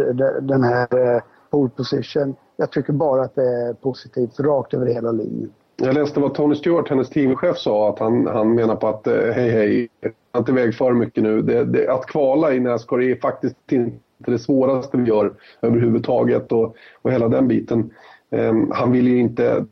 den 0.42 0.62
här 0.64 1.14
eh, 1.14 1.22
pole 1.50 1.70
position. 1.76 2.34
Jag 2.56 2.70
tycker 2.70 2.92
bara 2.92 3.22
att 3.22 3.34
det 3.34 3.46
är 3.46 3.72
positivt 3.72 4.40
rakt 4.40 4.74
över 4.74 4.86
hela 4.86 5.12
linjen. 5.12 5.50
Jag 5.76 5.94
läste 5.94 6.20
vad 6.20 6.34
Tony 6.34 6.54
Stewart, 6.54 6.88
hennes 6.88 7.10
teamchef, 7.10 7.56
sa. 7.56 7.88
Att 7.88 7.98
han, 7.98 8.26
han 8.26 8.54
menar 8.54 8.76
på 8.76 8.88
att 8.88 9.06
hej 9.06 9.50
hej, 9.50 9.88
jag 10.32 10.40
inte 10.40 10.52
iväg 10.52 10.74
för 10.74 10.92
mycket 10.92 11.22
nu. 11.22 11.42
Det, 11.42 11.64
det, 11.64 11.88
att 11.88 12.06
kvala 12.06 12.52
i 12.52 12.60
Nascar 12.60 13.02
är 13.02 13.16
faktiskt 13.16 13.72
inte 13.72 14.30
det 14.30 14.38
svåraste 14.38 14.96
vi 14.96 15.08
gör 15.08 15.32
överhuvudtaget 15.60 16.52
och, 16.52 16.76
och 17.02 17.12
hela 17.12 17.28
den 17.28 17.48
biten. 17.48 17.90
Ehm, 18.32 18.70
han 18.70 18.92
ville 18.92 19.10
ju 19.10 19.18
inte 19.18 19.64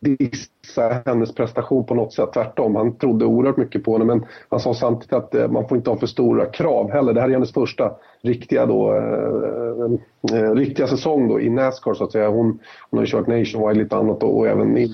dissa 0.00 1.02
hennes 1.06 1.34
prestation 1.34 1.86
på 1.86 1.94
något 1.94 2.12
sätt, 2.12 2.32
tvärtom. 2.32 2.76
Han 2.76 2.96
trodde 2.96 3.24
oerhört 3.24 3.56
mycket 3.56 3.84
på 3.84 3.92
henne 3.92 4.04
men 4.04 4.26
han 4.48 4.60
sa 4.60 4.74
samtidigt 4.74 5.12
att 5.12 5.34
eh, 5.34 5.48
man 5.48 5.68
får 5.68 5.76
inte 5.76 5.90
ha 5.90 5.96
för 5.96 6.06
stora 6.06 6.46
krav 6.46 6.90
heller. 6.90 7.12
Det 7.12 7.20
här 7.20 7.28
är 7.28 7.32
hennes 7.32 7.52
första 7.52 7.92
riktiga, 8.22 8.66
då, 8.66 8.94
eh, 8.94 10.38
eh, 10.38 10.54
riktiga 10.54 10.86
säsong 10.86 11.28
då, 11.28 11.40
i 11.40 11.50
Nascar 11.50 11.94
så 11.94 12.04
att 12.04 12.12
säga. 12.12 12.28
Hon, 12.28 12.58
hon 12.90 12.98
har 12.98 13.04
ju 13.06 13.10
kört 13.10 13.26
Nationwide 13.26 13.78
lite 13.82 13.96
annat 13.96 14.22
och, 14.22 14.38
och 14.38 14.48
även 14.48 14.78
i 14.78 14.90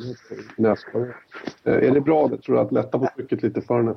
Nascar. 0.57 1.17
Eh, 1.65 1.75
är 1.75 1.91
det 1.91 2.01
bra, 2.01 2.29
det, 2.29 2.39
tror 2.39 2.57
du, 2.57 2.61
att 2.63 2.73
lätta 2.73 2.99
på 2.99 3.09
trycket 3.17 3.43
lite 3.43 3.61
för 3.61 3.77
henne? 3.77 3.95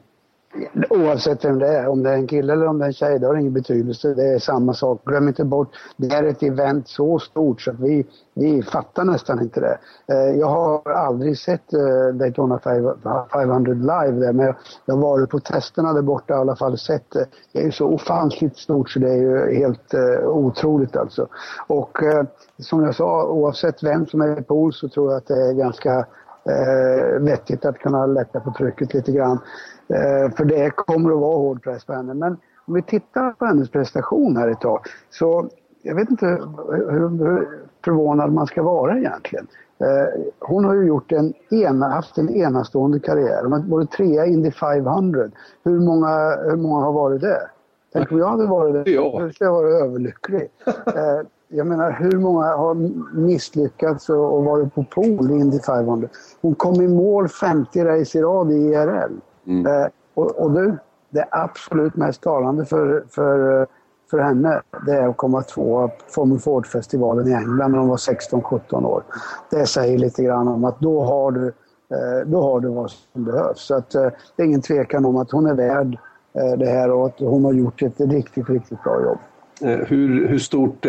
Oavsett 0.90 1.46
vem 1.46 1.60
det 1.60 1.68
är, 1.68 1.88
om 1.88 2.04
det 2.04 2.10
är 2.10 2.14
en 2.14 2.28
kille 2.28 2.54
eller 2.54 2.68
om 2.68 2.80
det 2.80 2.86
är 2.86 2.88
en 2.88 2.94
tjej, 2.94 3.20
det 3.20 3.28
har 3.28 3.36
ingen 3.36 3.54
betydelse. 3.54 4.14
Det 4.14 4.24
är 4.24 4.40
samma 4.40 4.74
sak. 4.74 5.02
Glöm 5.06 5.28
inte 5.28 5.46
bort, 5.46 5.70
det 5.98 6.16
är 6.16 6.24
ett 6.24 6.44
event 6.44 6.88
så 6.88 7.20
stort 7.20 7.62
så 7.62 7.72
att 7.72 7.80
vi, 7.80 8.06
vi 8.34 8.64
fattar 8.64 9.04
nästan 9.04 9.42
inte 9.42 9.60
det. 9.60 9.78
Eh, 10.08 10.40
jag 10.40 10.48
har 10.48 10.92
aldrig 10.92 11.38
sett 11.38 11.74
eh, 11.74 12.08
Daytona 12.14 12.60
500 12.60 13.74
live 13.74 14.26
där, 14.26 14.34
men 14.34 14.54
jag 14.86 14.96
har 14.96 15.02
varit 15.02 15.30
på 15.30 15.40
testerna 15.40 15.94
där 15.94 16.02
borta 16.02 16.34
i 16.34 16.38
alla 16.38 16.56
fall 16.56 16.78
sett 16.78 17.12
det. 17.12 17.26
Det 17.54 17.60
är 17.60 17.66
ju 17.66 17.72
så 17.72 17.88
ofantligt 17.88 18.58
stort 18.58 18.90
så 18.90 19.00
det 19.00 19.10
är 19.10 19.18
ju 19.18 19.56
helt 19.56 19.94
eh, 19.94 20.28
otroligt 20.28 20.96
alltså. 20.96 21.28
Och 21.68 21.98
som 22.60 22.84
jag 22.84 22.96
sa, 22.96 23.28
oavsett 23.28 23.84
vem 23.84 24.06
som 24.06 24.22
är 24.22 24.40
i 24.40 24.44
pool 24.44 24.74
så 24.74 24.90
tror 24.90 25.12
jag 25.12 25.18
att 25.18 25.28
det 25.28 25.50
är 25.50 25.54
ganska 25.54 26.06
eh, 26.46 27.20
vettigt 27.20 27.66
att 27.66 27.80
kunna 27.80 28.06
lätta 28.06 28.40
på 28.40 28.54
trycket 28.58 28.94
lite 28.94 29.12
grann. 29.12 29.40
Eh, 29.88 30.36
för 30.36 30.46
det 30.46 30.70
kommer 30.70 31.12
att 31.12 31.20
vara 31.20 31.38
hård 31.38 31.64
press 31.64 31.86
på 31.86 31.94
henne. 31.94 32.14
Men 32.14 32.38
om 32.66 32.74
vi 32.74 32.82
tittar 32.82 33.32
på 33.32 33.46
hennes 33.46 33.70
prestation 33.70 34.38
här 34.38 34.48
ett 34.48 34.62
tag 34.62 34.80
så 35.10 35.50
jag 35.82 35.96
vet 35.96 36.10
inte 36.10 36.26
hur 36.90 37.48
förvånad 37.86 38.34
man 38.34 38.48
ska 38.48 38.64
vara 38.64 38.98
egentligen. 38.98 39.48
Eh, 39.80 40.22
hon 40.40 40.66
har 40.66 40.74
ju 40.74 40.88
gjort 40.88 41.12
en 41.12 41.34
ena, 41.52 41.90
haft 41.90 42.18
en 42.18 42.30
enastående 42.30 43.00
karriär. 43.00 43.44
Hon 43.44 43.54
har 43.54 43.60
varit 43.60 43.92
trea 43.92 44.26
i 44.26 44.34
Indy 44.34 44.52
500. 44.52 45.30
Hur 45.64 45.80
många, 45.80 46.38
hur 46.44 46.56
många 46.56 46.86
har 46.86 46.94
varit 46.94 47.22
det? 47.22 47.50
Tänk 47.94 48.12
om 48.12 48.18
jag 48.18 48.28
hade 48.28 48.46
varit 48.46 48.86
det. 48.86 48.92
Ja. 48.92 49.20
Då 49.20 49.32
skulle 49.32 49.50
jag 49.50 49.54
vara 49.54 49.86
överlycklig. 49.86 50.50
Eh, 50.66 51.28
jag 51.48 51.68
menar 51.68 51.92
hur 51.92 52.20
många 52.20 52.46
har 52.46 52.76
misslyckats 53.18 54.10
och 54.10 54.44
varit 54.44 54.76
på 54.76 54.84
pool 54.84 55.32
i 55.32 55.34
Indy 55.34 55.60
500? 55.60 56.08
Hon 56.42 56.56
kom 56.56 56.82
i 56.82 56.88
mål 56.88 57.28
50 57.28 57.84
race 57.84 58.18
i 58.18 58.22
rad 58.22 58.52
i 58.52 58.56
IRL. 58.56 59.12
Mm. 59.48 59.66
Eh, 59.66 59.88
och, 60.14 60.32
och 60.32 60.52
du, 60.52 60.78
det 61.10 61.26
absolut 61.32 61.96
mest 61.96 62.22
talande 62.22 62.66
för, 62.66 63.04
för, 63.10 63.68
för 64.12 64.20
henne 64.20 64.62
det 64.86 64.92
är 64.92 65.08
att 65.08 65.18
komma 65.18 65.42
tvåa 65.42 65.88
på 65.88 65.94
Formel 66.08 66.40
Ford-festivalen 66.40 67.28
i 67.28 67.34
England 67.34 67.72
när 67.72 67.80
hon 67.80 67.88
var 67.88 67.98
16-17 67.98 68.86
år. 68.86 69.04
Det 69.52 69.66
säger 69.66 69.98
lite 69.98 70.24
grann 70.24 70.48
om 70.48 70.64
att 70.64 70.80
då 70.80 71.04
har 71.04 71.32
du, 71.32 71.48
eh, 71.48 72.28
då 72.28 72.42
har 72.42 72.60
du 72.60 72.68
vad 72.68 72.92
som 72.92 73.24
behövs. 73.24 73.62
Så 73.62 73.76
att, 73.76 73.96
eh, 73.96 74.10
det 74.36 74.44
är 74.44 74.48
ingen 74.48 74.62
tvekan 74.62 75.06
om 75.06 75.18
att 75.18 75.32
hon 75.32 75.46
är 75.46 75.54
värd 75.54 75.98
eh, 76.34 76.58
det 76.58 76.66
här 76.66 76.92
och 76.92 77.06
att 77.06 77.20
hon 77.20 77.46
har 77.46 77.54
gjort 77.54 77.82
ett 77.82 78.00
riktigt, 78.00 78.50
riktigt 78.50 78.84
bra 78.84 79.02
jobb. 79.04 79.20
Eh, 79.62 79.88
hur, 79.88 80.28
hur 80.28 80.40
stort, 80.40 80.80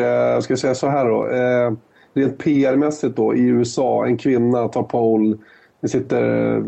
ska 0.41 0.53
jag 0.53 0.59
säga 0.59 0.75
så 0.75 0.89
här 0.89 1.05
då. 1.05 1.25
rent 2.15 2.39
PR-mässigt 2.39 3.17
då 3.17 3.35
i 3.35 3.47
USA, 3.47 4.07
en 4.07 4.17
kvinna 4.17 4.69
tar 4.69 4.83
pole. 4.83 5.37
Det 5.85 5.89
sitter 5.89 6.57
eh, 6.57 6.63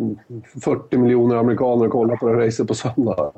40 0.64 0.98
miljoner 0.98 1.37
amerikaner 1.37 1.87
och 1.87 1.92
kollar 1.92 2.16
på 2.16 2.29
det 2.29 2.46
racet 2.46 2.68
på 2.68 2.74
söndag. 2.74 3.33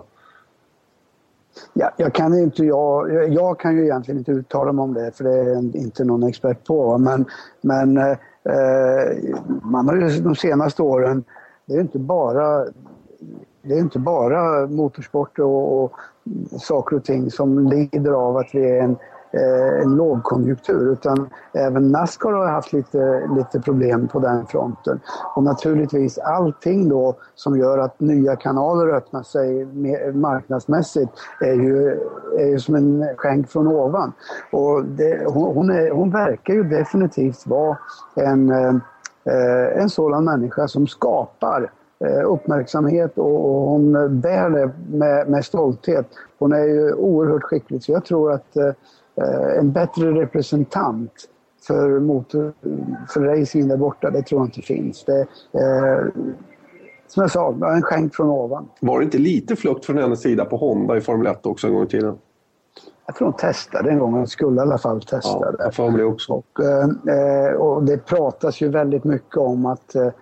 Ja, 1.72 1.90
jag, 1.96 2.14
kan 2.14 2.38
inte, 2.38 2.64
jag, 2.64 3.32
jag 3.32 3.60
kan 3.60 3.76
ju 3.76 3.84
egentligen 3.84 4.18
inte 4.18 4.32
uttala 4.32 4.72
mig 4.72 4.82
om 4.82 4.94
det 4.94 5.16
för 5.16 5.24
det 5.24 5.30
är 5.30 5.76
inte 5.76 6.04
någon 6.04 6.22
expert 6.22 6.64
på. 6.66 6.98
Men, 6.98 7.24
men 7.60 7.96
eh, 7.96 8.10
eh, 8.44 9.36
man 9.62 9.88
har 9.88 9.96
ju 9.96 10.20
de 10.20 10.36
senaste 10.36 10.82
åren, 10.82 11.24
det 11.66 11.74
är 11.74 11.80
inte 11.80 11.98
bara 11.98 12.64
det 13.62 13.74
är 13.74 13.78
inte 13.78 13.98
bara 13.98 14.66
motorsport 14.66 15.38
och, 15.38 15.84
och 15.84 15.92
saker 16.60 16.96
och 16.96 17.04
ting 17.04 17.30
som 17.30 17.68
lider 17.68 18.12
av 18.12 18.36
att 18.36 18.54
vi 18.54 18.70
är 18.70 18.82
en 18.82 18.96
Eh, 19.30 19.82
en 19.82 19.96
lågkonjunktur 19.96 20.92
utan 20.92 21.28
även 21.52 21.88
Nascar 21.88 22.32
har 22.32 22.46
haft 22.46 22.72
lite, 22.72 23.28
lite 23.36 23.60
problem 23.60 24.08
på 24.08 24.18
den 24.18 24.46
fronten. 24.46 25.00
Och 25.36 25.42
naturligtvis 25.42 26.18
allting 26.18 26.88
då 26.88 27.14
som 27.34 27.58
gör 27.58 27.78
att 27.78 28.00
nya 28.00 28.36
kanaler 28.36 28.94
öppnar 28.94 29.22
sig 29.22 29.64
marknadsmässigt 30.12 31.12
är 31.40 31.54
ju, 31.54 32.00
är 32.38 32.46
ju 32.46 32.58
som 32.58 32.74
en 32.74 33.06
skänk 33.16 33.48
från 33.48 33.68
ovan. 33.68 34.12
Och 34.52 34.84
det, 34.84 35.24
hon, 35.26 35.70
är, 35.70 35.90
hon 35.90 36.10
verkar 36.10 36.54
ju 36.54 36.62
definitivt 36.62 37.46
vara 37.46 37.78
en, 38.14 38.50
eh, 38.50 39.78
en 39.82 39.90
sådan 39.90 40.24
människa 40.24 40.68
som 40.68 40.86
skapar 40.86 41.70
eh, 42.04 42.30
uppmärksamhet 42.30 43.18
och, 43.18 43.70
hon 43.70 43.92
bär 44.20 44.50
det 44.50 44.70
med, 44.90 45.28
med 45.28 45.44
stolthet. 45.44 46.06
Hon 46.38 46.52
är 46.52 46.64
ju 46.64 46.92
oerhört 46.92 47.42
skicklig 47.42 47.82
så 47.82 47.92
jag 47.92 48.04
tror 48.04 48.32
att 48.32 48.56
Eh, 48.56 48.72
en 49.58 49.72
bättre 49.72 50.12
representant 50.12 51.12
för, 51.66 52.00
motor, 52.00 52.52
för 53.08 53.20
racingen 53.20 53.68
där 53.68 53.76
borta, 53.76 54.10
det 54.10 54.22
tror 54.22 54.40
jag 54.40 54.48
inte 54.48 54.62
finns. 54.62 55.04
Det, 55.04 55.20
eh, 55.20 56.06
som 57.06 57.20
jag 57.20 57.30
sa, 57.30 57.54
en 57.74 57.82
skänk 57.82 58.14
från 58.14 58.30
ovan. 58.30 58.68
Var 58.80 58.98
det 58.98 59.04
inte 59.04 59.18
lite 59.18 59.56
flukt 59.56 59.84
från 59.84 59.98
hennes 59.98 60.20
sida 60.20 60.44
på 60.44 60.56
Honda 60.56 60.96
i 60.96 61.00
Formel 61.00 61.26
1 61.26 61.46
också 61.46 61.66
en 61.66 61.74
gång 61.74 61.84
i 61.84 61.88
tiden? 61.88 62.18
Jag 63.06 63.16
tror 63.16 63.28
hon 63.28 63.36
testade 63.36 63.90
en 63.90 63.98
gång, 63.98 64.12
hon 64.12 64.26
skulle 64.26 64.56
i 64.56 64.60
alla 64.60 64.78
fall 64.78 65.02
testa 65.02 65.54
ja, 65.76 65.90
det. 65.90 66.04
Också. 66.04 66.32
Och, 66.32 66.64
eh, 67.08 67.52
och 67.52 67.84
det 67.84 67.98
pratas 67.98 68.60
ju 68.60 68.68
väldigt 68.68 69.04
mycket 69.04 69.36
om 69.36 69.66
att 69.66 69.94
eh, 69.94 70.02
Eh, 70.02 70.12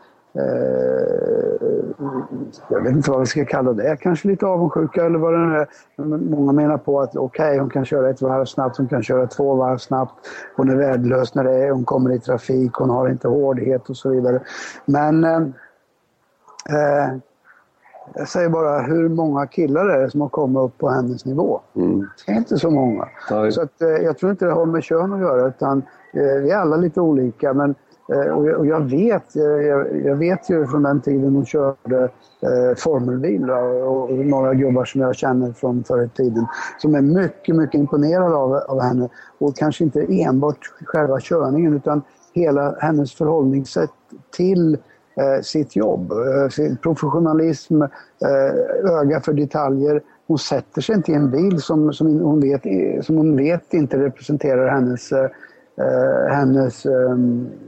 jag 2.69 2.83
vet 2.83 2.93
inte 2.93 3.11
vad 3.11 3.21
vi 3.21 3.27
ska 3.27 3.45
kalla 3.45 3.73
det, 3.73 3.97
kanske 4.01 4.29
lite 4.29 4.47
avundsjuka 4.47 5.07
eller 5.07 5.19
vad 5.19 5.33
det 5.33 5.39
är. 5.39 5.69
Många 6.31 6.53
menar 6.53 6.79
på 6.79 7.01
att 7.01 7.17
okej, 7.17 7.47
okay, 7.47 7.59
hon 7.59 7.71
kan 7.71 7.85
köra 7.85 8.11
ett 8.11 8.23
varv 8.23 8.45
snabbt, 8.45 8.77
hon 8.77 8.89
kan 8.89 9.03
köra 9.03 9.27
två 9.27 9.55
varv 9.55 9.79
snabbt. 9.79 10.15
Hon 10.57 10.71
är 10.71 10.77
värdelös 10.77 11.35
när 11.35 11.45
det 11.45 11.55
är, 11.55 11.71
hon 11.71 11.85
kommer 11.85 12.13
i 12.13 12.21
trafik, 12.21 12.73
hon 12.75 12.91
har 12.91 13.09
inte 13.09 13.29
hårdhet 13.29 13.91
och 13.91 13.97
så 13.97 14.09
vidare. 14.11 14.41
Men 14.85 15.25
eh, 15.25 15.37
eh 16.71 17.17
jag 18.15 18.29
säger 18.29 18.49
bara, 18.49 18.83
hur 18.83 19.09
många 19.09 19.47
killar 19.47 19.89
är 19.89 20.03
det 20.03 20.11
som 20.11 20.21
har 20.21 20.29
kommit 20.29 20.61
upp 20.61 20.79
på 20.79 20.89
hennes 20.89 21.25
nivå? 21.25 21.61
Mm. 21.77 22.09
Det 22.27 22.33
är 22.33 22.37
inte 22.37 22.59
så 22.59 22.71
många. 22.71 23.09
Nej. 23.31 23.53
Så 23.53 23.63
att, 23.63 23.83
eh, 23.83 23.89
jag 23.89 24.19
tror 24.19 24.31
inte 24.31 24.45
det 24.45 24.53
har 24.53 24.67
med 24.67 24.83
kön 24.83 25.13
att 25.13 25.21
göra, 25.21 25.49
utan 25.49 25.83
eh, 26.13 26.43
vi 26.43 26.51
är 26.51 26.57
alla 26.57 26.77
lite 26.77 27.01
olika. 27.01 27.53
Men 27.53 27.71
Eh, 27.71 27.86
Eh, 28.13 28.33
och 28.57 28.67
jag 28.67 28.81
vet, 28.81 29.37
eh, 29.37 29.43
jag 30.05 30.17
vet 30.17 30.51
ju 30.51 30.67
från 30.67 30.83
den 30.83 31.01
tiden 31.01 31.35
hon 31.35 31.47
körde 31.47 32.03
eh, 32.41 32.77
formelbil 32.77 33.51
och 33.51 34.13
några 34.13 34.55
gubbar 34.55 34.85
som 34.85 35.01
jag 35.01 35.17
känner 35.17 35.53
från 35.53 35.85
förr 35.85 36.05
i 36.05 36.09
tiden 36.09 36.47
som 36.79 36.95
är 36.95 37.01
mycket, 37.01 37.57
mycket 37.57 37.79
imponerade 37.79 38.35
av, 38.35 38.55
av 38.55 38.81
henne. 38.81 39.09
Och 39.39 39.57
kanske 39.57 39.85
inte 39.85 40.07
enbart 40.09 40.73
själva 40.85 41.21
körningen 41.21 41.75
utan 41.75 42.03
hela 42.35 42.77
hennes 42.81 43.15
förhållningssätt 43.15 43.91
till 44.37 44.79
sitt 45.43 45.77
jobb, 45.77 46.13
sin 46.51 46.77
professionalism, 46.77 47.83
öga 49.01 49.21
för 49.21 49.33
detaljer. 49.33 50.03
Hon 50.27 50.39
sätter 50.39 50.81
sig 50.81 50.95
inte 50.95 51.13
i 51.13 51.15
en 51.15 51.31
bil 51.31 51.61
som, 51.61 51.93
som, 51.93 52.21
hon, 52.21 52.41
vet, 52.41 52.63
som 53.05 53.17
hon 53.17 53.37
vet 53.37 53.75
inte 53.75 53.99
representerar 53.99 54.69
hennes 54.69 55.13
eh, 55.79 56.35
hennes 56.35 56.87
eh, 56.87 57.17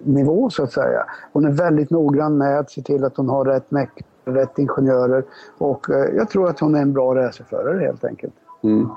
nivå 0.04 0.50
så 0.50 0.62
att 0.62 0.72
säga. 0.72 1.04
Hon 1.32 1.44
är 1.44 1.52
väldigt 1.52 1.90
noggrann 1.90 2.38
med 2.38 2.58
att 2.58 2.70
se 2.70 2.82
till 2.82 3.04
att 3.04 3.16
hon 3.16 3.28
har 3.28 3.44
rätt 3.44 3.70
meck, 3.70 3.90
rätt 4.24 4.58
ingenjörer 4.58 5.24
och 5.58 5.90
eh, 5.90 6.16
jag 6.16 6.30
tror 6.30 6.48
att 6.48 6.60
hon 6.60 6.74
är 6.74 6.82
en 6.82 6.92
bra 6.92 7.14
racerförare 7.14 7.80
helt 7.80 8.04
enkelt. 8.04 8.34
Mm. 8.62 8.88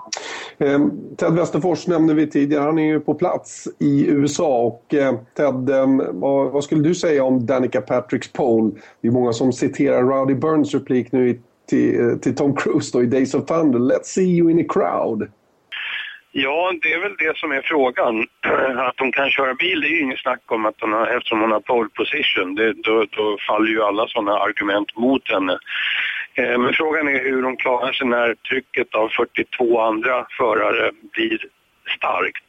Ehm, 0.57 0.91
Ted 1.17 1.33
Westerfors 1.33 1.87
nämnde 1.87 2.13
vi 2.13 2.27
tidigare, 2.27 2.63
han 2.63 2.79
är 2.79 2.87
ju 2.87 2.99
på 2.99 3.13
plats 3.13 3.67
i 3.79 4.07
USA 4.07 4.61
och 4.61 4.93
eh, 4.93 5.15
Ted, 5.37 5.69
ehm, 5.69 6.03
vad, 6.11 6.51
vad, 6.51 6.63
skulle 6.63 6.83
du 6.83 6.95
säga 6.95 7.23
om 7.23 7.45
Danica 7.45 7.81
Patricks 7.81 8.33
pole? 8.33 8.71
Det 9.01 9.07
är 9.07 9.11
många 9.11 9.33
som 9.33 9.53
citerar 9.53 10.03
Rowdy 10.03 10.35
Burns 10.35 10.73
replik 10.73 11.11
nu 11.11 11.39
till, 11.65 12.09
eh, 12.09 12.17
till 12.17 12.35
Tom 12.35 12.55
Cruise 12.55 12.89
då 12.93 13.03
i 13.03 13.05
Days 13.05 13.33
of 13.33 13.45
Thunder. 13.45 13.79
Let's 13.79 14.03
see 14.03 14.37
you 14.37 14.51
in 14.51 14.59
a 14.59 14.65
crowd. 14.69 15.27
Ja, 16.33 16.73
det 16.81 16.93
är 16.93 16.99
väl 16.99 17.15
det 17.17 17.37
som 17.37 17.51
är 17.51 17.61
frågan. 17.61 18.27
Att 18.87 18.99
hon 18.99 19.11
kan 19.11 19.29
köra 19.29 19.53
bil, 19.53 19.81
det 19.81 19.87
är 19.87 19.91
ju 19.91 20.01
inget 20.01 20.19
snack 20.19 20.51
om 20.51 20.65
att 20.65 20.81
hon 20.81 20.93
har, 20.93 21.07
eftersom 21.07 21.41
hon 21.41 21.51
har 21.51 21.59
pole 21.59 21.89
position. 21.89 22.55
Det, 22.55 22.73
då, 22.73 23.05
då 23.11 23.37
faller 23.47 23.69
ju 23.69 23.83
alla 23.83 24.07
sådana 24.07 24.39
argument 24.39 24.95
mot 24.95 25.29
henne. 25.29 25.59
Eh, 26.33 26.57
men 26.57 26.73
frågan 26.73 27.07
är 27.07 27.23
hur 27.23 27.43
hon 27.43 27.57
klarar 27.57 27.91
sig 27.93 28.07
när 28.07 28.33
trycket 28.33 28.95
av 28.95 29.09
42 29.09 29.81
andra 29.81 30.25
förare 30.37 30.91
blir 31.13 31.45
starkt. 31.97 32.45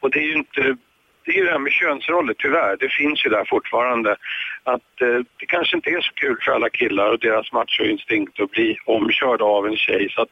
Och 0.00 0.10
det 0.10 0.18
är 0.18 0.26
ju 0.26 0.34
inte 0.34 0.76
det 1.24 1.30
är 1.30 1.34
ju 1.34 1.44
det 1.44 1.50
här 1.50 1.58
med 1.58 1.72
könsroller, 1.72 2.34
tyvärr. 2.38 2.76
Det 2.80 2.88
finns 2.88 3.26
ju 3.26 3.30
där 3.30 3.44
fortfarande. 3.44 4.16
Att 4.64 5.00
eh, 5.00 5.18
det 5.38 5.46
kanske 5.46 5.76
inte 5.76 5.90
är 5.90 6.00
så 6.00 6.12
kul 6.12 6.36
för 6.40 6.52
alla 6.52 6.68
killar 6.68 7.10
och 7.10 7.18
deras 7.18 7.52
machoinstinkt 7.52 8.40
att 8.40 8.50
bli 8.50 8.76
omkörda 8.86 9.44
av 9.44 9.66
en 9.66 9.76
tjej. 9.76 10.08
Så 10.10 10.22
att 10.22 10.28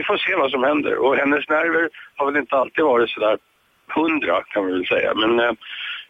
vi 0.00 0.04
får 0.04 0.16
se 0.16 0.34
vad 0.34 0.50
som 0.50 0.62
händer. 0.62 0.94
Och 1.04 1.16
hennes 1.16 1.48
nerver 1.48 1.88
har 2.16 2.26
väl 2.26 2.36
inte 2.36 2.56
alltid 2.56 2.84
varit 2.84 3.10
sådär 3.10 3.38
hundra 3.96 4.42
kan 4.52 4.66
vi 4.66 4.72
väl 4.72 4.86
säga. 4.86 5.14
Men 5.14 5.40
eh, 5.40 5.52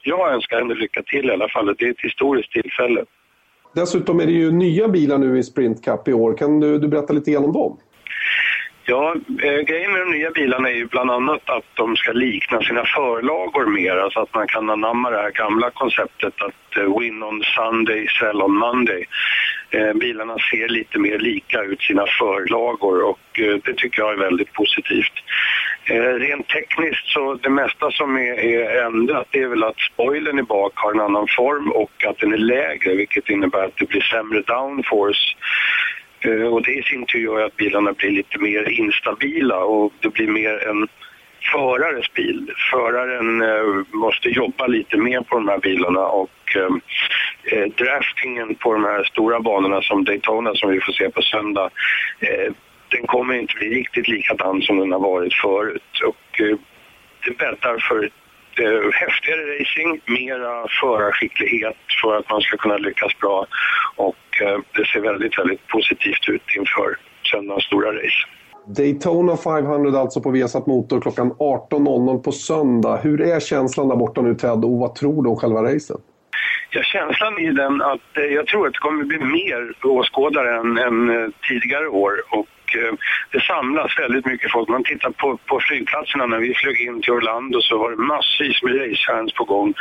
jag 0.02 0.32
önskar 0.34 0.58
henne 0.58 0.74
lycka 0.74 1.02
till 1.02 1.24
i 1.30 1.32
alla 1.32 1.48
fall. 1.48 1.74
Det 1.78 1.84
är 1.84 1.90
ett 1.90 2.00
historiskt 2.10 2.52
tillfälle. 2.52 3.04
Dessutom 3.74 4.20
är 4.20 4.26
det 4.26 4.32
ju 4.32 4.52
nya 4.52 4.88
bilar 4.88 5.18
nu 5.18 5.38
i 5.38 5.42
Sprint 5.42 5.84
Cup 5.84 6.08
i 6.08 6.12
år. 6.12 6.36
Kan 6.36 6.60
du, 6.60 6.78
du 6.78 6.88
berätta 6.88 7.12
lite 7.12 7.30
grann 7.30 7.44
om 7.44 7.52
dem? 7.52 7.78
Ja, 8.90 9.14
eh, 9.42 9.60
grejen 9.60 9.92
med 9.92 10.00
de 10.00 10.10
nya 10.10 10.30
bilarna 10.30 10.68
är 10.68 10.74
ju 10.74 10.86
bland 10.86 11.10
annat 11.10 11.50
att 11.50 11.64
de 11.74 11.96
ska 11.96 12.12
likna 12.12 12.62
sina 12.62 12.84
förlagor 12.84 13.66
mer, 13.66 13.96
alltså 13.96 14.20
att 14.20 14.34
man 14.34 14.46
kan 14.46 14.70
anamma 14.70 15.10
det 15.10 15.16
här 15.16 15.30
gamla 15.30 15.70
konceptet 15.70 16.34
att 16.42 16.76
eh, 16.76 16.98
win 16.98 17.22
on 17.22 17.42
Sunday, 17.42 18.06
sell 18.18 18.42
on 18.42 18.56
Monday. 18.56 19.06
Eh, 19.70 19.92
bilarna 19.94 20.36
ser 20.50 20.68
lite 20.68 20.98
mer 20.98 21.18
lika 21.18 21.62
ut 21.62 21.82
sina 21.82 22.04
förlagor 22.18 23.02
och 23.02 23.40
eh, 23.40 23.56
det 23.64 23.74
tycker 23.74 24.02
jag 24.02 24.12
är 24.12 24.16
väldigt 24.16 24.52
positivt. 24.52 25.16
Eh, 25.84 26.14
rent 26.14 26.48
tekniskt 26.48 27.06
så 27.06 27.34
det 27.34 27.50
mesta 27.50 27.90
som 27.90 28.16
är, 28.16 28.32
är 28.32 28.84
ändrat 28.86 29.26
det 29.30 29.42
är 29.42 29.48
väl 29.48 29.64
att 29.64 29.80
spoilern 29.92 30.38
i 30.38 30.42
bak 30.42 30.72
har 30.74 30.92
en 30.92 31.00
annan 31.00 31.26
form 31.36 31.72
och 31.72 32.04
att 32.04 32.18
den 32.18 32.32
är 32.32 32.38
lägre 32.38 32.94
vilket 32.94 33.28
innebär 33.28 33.64
att 33.64 33.76
det 33.76 33.88
blir 33.88 34.00
sämre 34.00 34.42
downforce 34.42 35.36
Eh, 36.20 36.42
och 36.42 36.62
det 36.62 36.72
i 36.72 36.82
sin 36.82 37.06
tur 37.06 37.18
gör 37.18 37.46
att 37.46 37.56
bilarna 37.56 37.92
blir 37.92 38.10
lite 38.10 38.38
mer 38.38 38.68
instabila 38.68 39.58
och 39.58 39.92
det 40.00 40.08
blir 40.08 40.28
mer 40.28 40.68
en 40.68 40.88
förares 41.52 42.12
bil. 42.12 42.52
Föraren 42.70 43.42
eh, 43.42 43.84
måste 43.92 44.28
jobba 44.28 44.66
lite 44.66 44.96
mer 44.96 45.20
på 45.20 45.34
de 45.36 45.48
här 45.48 45.58
bilarna 45.58 46.06
och 46.06 46.56
eh, 46.56 46.72
eh 47.52 47.66
draftingen 47.68 48.54
på 48.54 48.72
de 48.72 48.84
här 48.84 49.04
stora 49.04 49.40
banorna 49.40 49.82
som 49.82 50.04
Daytona 50.04 50.54
som 50.54 50.70
vi 50.70 50.80
får 50.80 50.92
se 50.92 51.10
på 51.10 51.22
söndag 51.22 51.70
eh, 52.20 52.52
den 52.88 53.06
kommer 53.06 53.34
inte 53.34 53.54
bli 53.54 53.68
riktigt 53.68 54.08
likadan 54.08 54.62
som 54.62 54.78
den 54.78 54.92
har 54.92 54.98
varit 54.98 55.34
förut 55.34 56.00
och 56.04 56.40
eh, 56.40 56.56
det 57.24 57.38
bäddar 57.38 57.78
för 57.88 58.10
eh, 58.60 58.90
häftigare 58.92 59.42
racing, 59.54 60.00
mera 60.06 60.66
förarskicklighet 60.80 61.76
för 62.02 62.16
att 62.16 62.30
man 62.30 62.40
ska 62.40 62.56
kunna 62.56 62.76
lyckas 62.76 63.12
bra 63.20 63.46
och 63.96 64.42
eh, 64.42 64.58
det 64.76 64.86
ser 64.86 65.00
väldigt, 65.00 65.38
väldigt 65.38 65.66
positivt 65.66 66.28
ut 66.28 66.56
inför 66.56 66.96
söndagens 67.30 67.64
stora 67.64 67.92
race. 67.92 68.20
Daytona 68.66 69.36
500 69.36 70.00
alltså 70.00 70.20
på 70.20 70.30
Viasat 70.30 70.66
Motor 70.66 71.00
klockan 71.00 71.32
18.00 71.32 72.22
på 72.22 72.32
söndag. 72.32 73.00
Hur 73.02 73.20
är 73.20 73.40
känslan 73.40 73.88
där 73.88 73.96
borta 73.96 74.22
nu 74.22 74.34
Ted 74.34 74.64
och 74.64 74.78
vad 74.78 74.94
tror 74.94 75.22
du 75.22 75.28
om 75.28 75.36
själva 75.36 75.62
racet? 75.62 76.00
Ja, 76.70 76.82
känslan 76.82 77.38
är 77.38 77.52
den 77.52 77.82
att 77.82 78.16
eh, 78.16 78.24
jag 78.24 78.46
tror 78.46 78.66
att 78.66 78.72
det 78.72 78.78
kommer 78.78 79.04
bli 79.04 79.18
mer 79.18 79.72
åskådare 79.82 80.60
än, 80.60 80.78
än 80.78 81.32
tidigare 81.48 81.88
år 81.88 82.12
och 82.30 82.46
Eh, 82.76 82.92
det 83.32 83.40
samlas 83.40 83.98
väldigt 83.98 84.26
mycket 84.26 84.52
folk. 84.52 84.68
Man 84.68 84.84
tittar 84.84 85.10
på, 85.10 85.36
på 85.36 85.60
flygplatserna 85.60 86.26
när 86.26 86.38
vi 86.38 86.54
flög 86.54 86.80
in 86.80 87.02
till 87.02 87.12
Orlando 87.12 87.60
så 87.60 87.78
var 87.78 87.90
det 87.90 87.96
massvis 87.96 88.62
med 88.62 88.80
racefans 88.80 89.32
på 89.32 89.44
gång. 89.44 89.74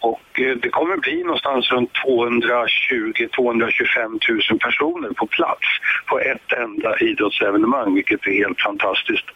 Och 0.00 0.40
eh, 0.40 0.56
det 0.56 0.68
kommer 0.68 0.96
bli 0.96 1.22
någonstans 1.22 1.72
runt 1.72 1.92
220-225 1.92 4.50
000 4.50 4.58
personer 4.58 5.10
på 5.10 5.26
plats 5.26 5.66
på 6.06 6.20
ett 6.20 6.52
enda 6.52 6.98
idrottsevenemang, 6.98 7.94
vilket 7.94 8.26
är 8.26 8.44
helt 8.44 8.60
fantastiskt. 8.60 9.26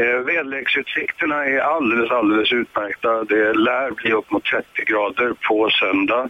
Eh, 0.00 0.20
väderleksutsikterna 0.20 1.44
är 1.44 1.58
alldeles, 1.58 2.10
alldeles 2.10 2.52
utmärkta. 2.52 3.24
Det 3.24 3.52
lär 3.52 3.90
bli 3.90 4.12
upp 4.12 4.30
mot 4.30 4.44
30 4.44 4.84
grader 4.84 5.34
på 5.48 5.70
söndag. 5.70 6.28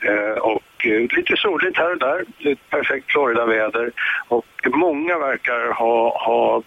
Eh, 0.00 0.38
och 0.38 0.86
eh, 0.86 1.16
lite 1.16 1.36
soligt 1.36 1.78
här 1.78 1.92
och 1.92 1.98
där. 1.98 2.24
Ett 2.38 2.70
perfekt 2.70 3.12
Florida-väder. 3.12 3.90
Och 4.28 4.46
många 4.74 5.18
verkar 5.18 5.72
ha, 5.72 6.24
ha 6.26 6.62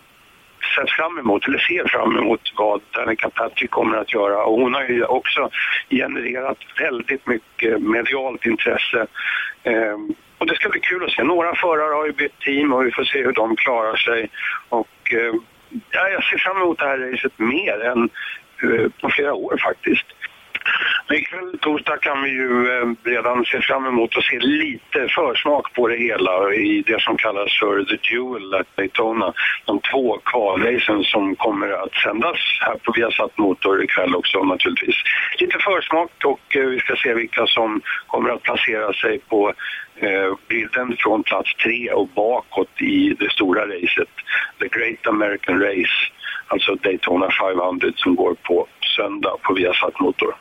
sett 0.76 0.90
fram 0.90 1.20
emot, 1.20 1.48
eller 1.48 1.60
ser 1.60 1.88
fram 1.88 2.18
emot 2.18 2.42
vad 2.58 2.82
Danica 2.92 3.30
Patrick 3.30 3.72
kommer 3.72 3.98
att 3.98 4.14
göra. 4.14 4.44
Och 4.44 4.62
hon 4.62 4.74
har 4.74 4.84
ju 4.84 5.06
också 5.06 5.50
genererat 5.90 6.58
väldigt 6.80 7.28
mycket 7.28 7.82
medialt 7.82 8.46
intresse. 8.46 9.08
Eh, 9.64 9.98
och 10.38 10.48
det 10.48 10.56
ska 10.56 10.70
bli 10.70 10.80
kul 10.80 11.04
att 11.04 11.12
se. 11.12 11.24
Några 11.24 11.56
förare 11.56 11.94
har 11.94 12.06
ju 12.06 12.12
bytt 12.12 12.40
team 12.40 12.74
och 12.74 12.86
vi 12.86 12.92
får 12.92 13.04
se 13.04 13.24
hur 13.24 13.34
de 13.34 13.56
klarar 13.56 13.96
sig. 13.96 14.30
Och 14.70 15.14
eh, 15.14 15.34
ja, 15.92 16.10
jag 16.10 16.24
ser 16.24 16.38
fram 16.38 16.58
emot 16.58 16.80
det 16.80 16.86
här 16.86 16.98
racet 16.98 17.40
mer 17.40 17.82
än 17.86 18.10
eh, 18.64 18.92
på 19.02 19.10
flera 19.10 19.34
år 19.34 19.58
faktiskt. 19.64 20.06
Men 21.08 21.18
ikväll 21.18 21.58
torsdag 21.62 21.98
kan 21.98 22.24
vi 22.24 22.30
ju 22.30 22.52
eh, 22.72 22.88
redan 23.04 23.46
se 23.46 23.62
fram 23.62 23.86
emot 23.86 24.18
att 24.18 24.24
se 24.24 24.40
lite 24.40 25.08
försmak 25.08 25.74
på 25.74 25.88
det 25.88 25.98
hela 25.98 26.54
i 26.54 26.84
det 26.88 27.02
som 27.02 27.18
kallas 27.18 27.60
för 27.60 27.84
The 27.84 27.98
Duel 28.10 28.54
at 28.54 28.68
Daytona. 28.76 29.34
De 29.66 29.80
två 29.80 30.18
kvalracen 30.18 31.04
som 31.04 31.36
kommer 31.36 31.70
att 31.70 31.94
sändas 31.94 32.38
här 32.62 32.76
på 32.84 32.92
Viasat 32.92 33.38
Motor 33.38 33.84
ikväll 33.84 34.16
också 34.16 34.44
naturligtvis. 34.44 34.96
Lite 35.40 35.58
försmak 35.60 36.12
och 36.24 36.56
eh, 36.56 36.66
vi 36.66 36.80
ska 36.80 36.96
se 36.96 37.14
vilka 37.14 37.48
som 37.48 37.82
kommer 38.08 38.30
att 38.30 38.44
placera 38.44 38.94
sig 38.94 39.20
på 39.20 39.54
eh, 39.96 40.34
bilden 40.48 40.96
från 41.00 41.24
plats 41.24 41.56
tre 41.56 41.92
och 41.92 42.08
bakåt 42.08 42.82
i 42.82 43.16
det 43.20 43.32
stora 43.32 43.66
racet. 43.66 44.10
The 44.60 44.68
Great 44.68 45.08
American 45.08 45.60
Race, 45.62 45.98
alltså 46.48 46.76
Daytona 46.76 47.30
500 47.32 47.92
som 47.96 48.16
går 48.16 48.36
på 48.44 48.68
söndag 48.98 49.38
på 49.42 49.54
Viasat 49.54 50.00
Motor. 50.00 50.36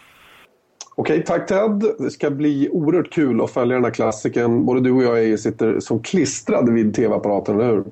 Okej, 0.95 1.25
tack 1.25 1.47
Ted. 1.47 1.85
Det 1.99 2.11
ska 2.11 2.31
bli 2.31 2.69
oerhört 2.73 3.13
kul 3.13 3.41
att 3.41 3.51
följa 3.51 3.75
den 3.75 3.85
här 3.85 3.91
klassiken. 3.91 4.67
Både 4.67 4.81
du 4.81 4.93
och 4.93 5.03
jag 5.03 5.41
sitter 5.41 5.81
som 5.81 6.01
klistrade 6.01 6.73
vid 6.73 6.95
tv-apparaten, 6.95 7.61
eller 7.61 7.71
hur? 7.71 7.85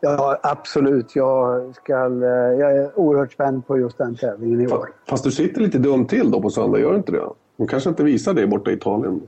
Ja, 0.00 0.38
absolut. 0.42 1.16
Jag, 1.16 1.74
ska, 1.74 1.92
jag 1.92 2.76
är 2.76 2.98
oerhört 2.98 3.32
spänd 3.32 3.66
på 3.66 3.78
just 3.78 3.98
den 3.98 4.16
tävlingen 4.16 4.60
i 4.60 4.66
år. 4.66 4.88
Fast 5.08 5.24
du 5.24 5.30
sitter 5.30 5.60
lite 5.60 5.78
dumt 5.78 6.06
till 6.06 6.30
då 6.30 6.42
på 6.42 6.50
söndag, 6.50 6.78
gör 6.78 6.90
du 6.90 6.96
inte 6.96 7.12
det? 7.12 7.28
De 7.56 7.66
kanske 7.66 7.90
inte 7.90 8.04
visar 8.04 8.34
det 8.34 8.46
borta 8.46 8.70
i 8.70 8.74
Italien? 8.74 9.20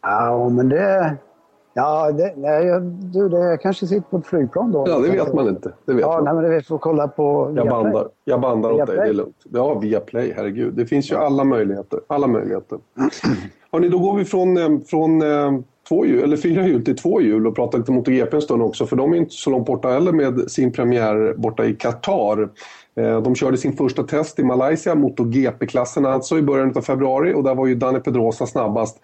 Ja, 0.00 0.48
men 0.48 0.68
det... 0.68 1.16
Ja, 1.76 2.12
det, 2.12 2.34
nej, 2.36 2.80
du, 3.12 3.28
det, 3.28 3.38
jag 3.38 3.60
kanske 3.60 3.86
sitter 3.86 4.10
på 4.10 4.16
ett 4.16 4.26
flygplan 4.26 4.72
då. 4.72 4.84
Ja, 4.88 4.98
det 4.98 5.10
vet 5.10 5.34
man 5.34 5.48
inte. 5.48 5.72
Det 5.84 5.92
vet 5.92 6.00
ja, 6.00 6.12
man. 6.12 6.24
Nej, 6.24 6.34
men 6.34 6.56
det 6.56 6.62
får 6.62 6.78
kolla 6.78 7.08
på 7.08 7.52
jag 7.56 7.68
bandar, 7.68 8.08
jag 8.24 8.40
bandar 8.40 8.70
åt 8.70 8.86
dig, 8.86 8.96
det 8.96 9.02
är 9.02 9.12
lugnt. 9.12 9.36
Ja, 9.44 9.78
via 9.78 10.00
Play, 10.00 10.32
herregud. 10.36 10.74
Det 10.74 10.86
finns 10.86 11.12
ju 11.12 11.16
alla 11.16 11.44
möjligheter. 11.44 12.00
Alla 12.06 12.26
möjligheter. 12.26 12.78
Hörrni, 13.72 13.88
då 13.88 13.98
går 13.98 14.16
vi 14.16 14.24
från, 14.24 14.56
eh, 14.56 14.80
från 14.86 15.22
eh, 15.22 15.60
två 15.88 16.06
hjul, 16.06 16.22
eller 16.22 16.36
fyra 16.36 16.66
hjul 16.66 16.84
till 16.84 16.96
två 16.96 17.20
hjul 17.20 17.46
och 17.46 17.56
pratar 17.56 17.78
lite 17.78 17.92
MotoGP 17.92 18.36
en 18.36 18.42
stund 18.42 18.62
också. 18.62 18.86
För 18.86 18.96
de 18.96 19.12
är 19.12 19.16
inte 19.16 19.34
så 19.34 19.50
långt 19.50 19.66
borta 19.66 19.88
heller 19.88 20.12
med 20.12 20.50
sin 20.50 20.72
premiär 20.72 21.34
borta 21.36 21.64
i 21.64 21.74
Qatar. 21.74 22.48
Eh, 22.96 23.22
de 23.22 23.34
körde 23.34 23.56
sin 23.56 23.72
första 23.72 24.02
test 24.02 24.38
i 24.38 24.44
Malaysia, 24.44 24.94
MotoGP-klassen 24.94 26.06
alltså, 26.06 26.38
i 26.38 26.42
början 26.42 26.72
av 26.76 26.80
februari 26.80 27.34
och 27.34 27.42
där 27.42 27.54
var 27.54 27.66
ju 27.66 27.74
Dani 27.74 28.00
Pedrosa 28.00 28.46
snabbast. 28.46 29.00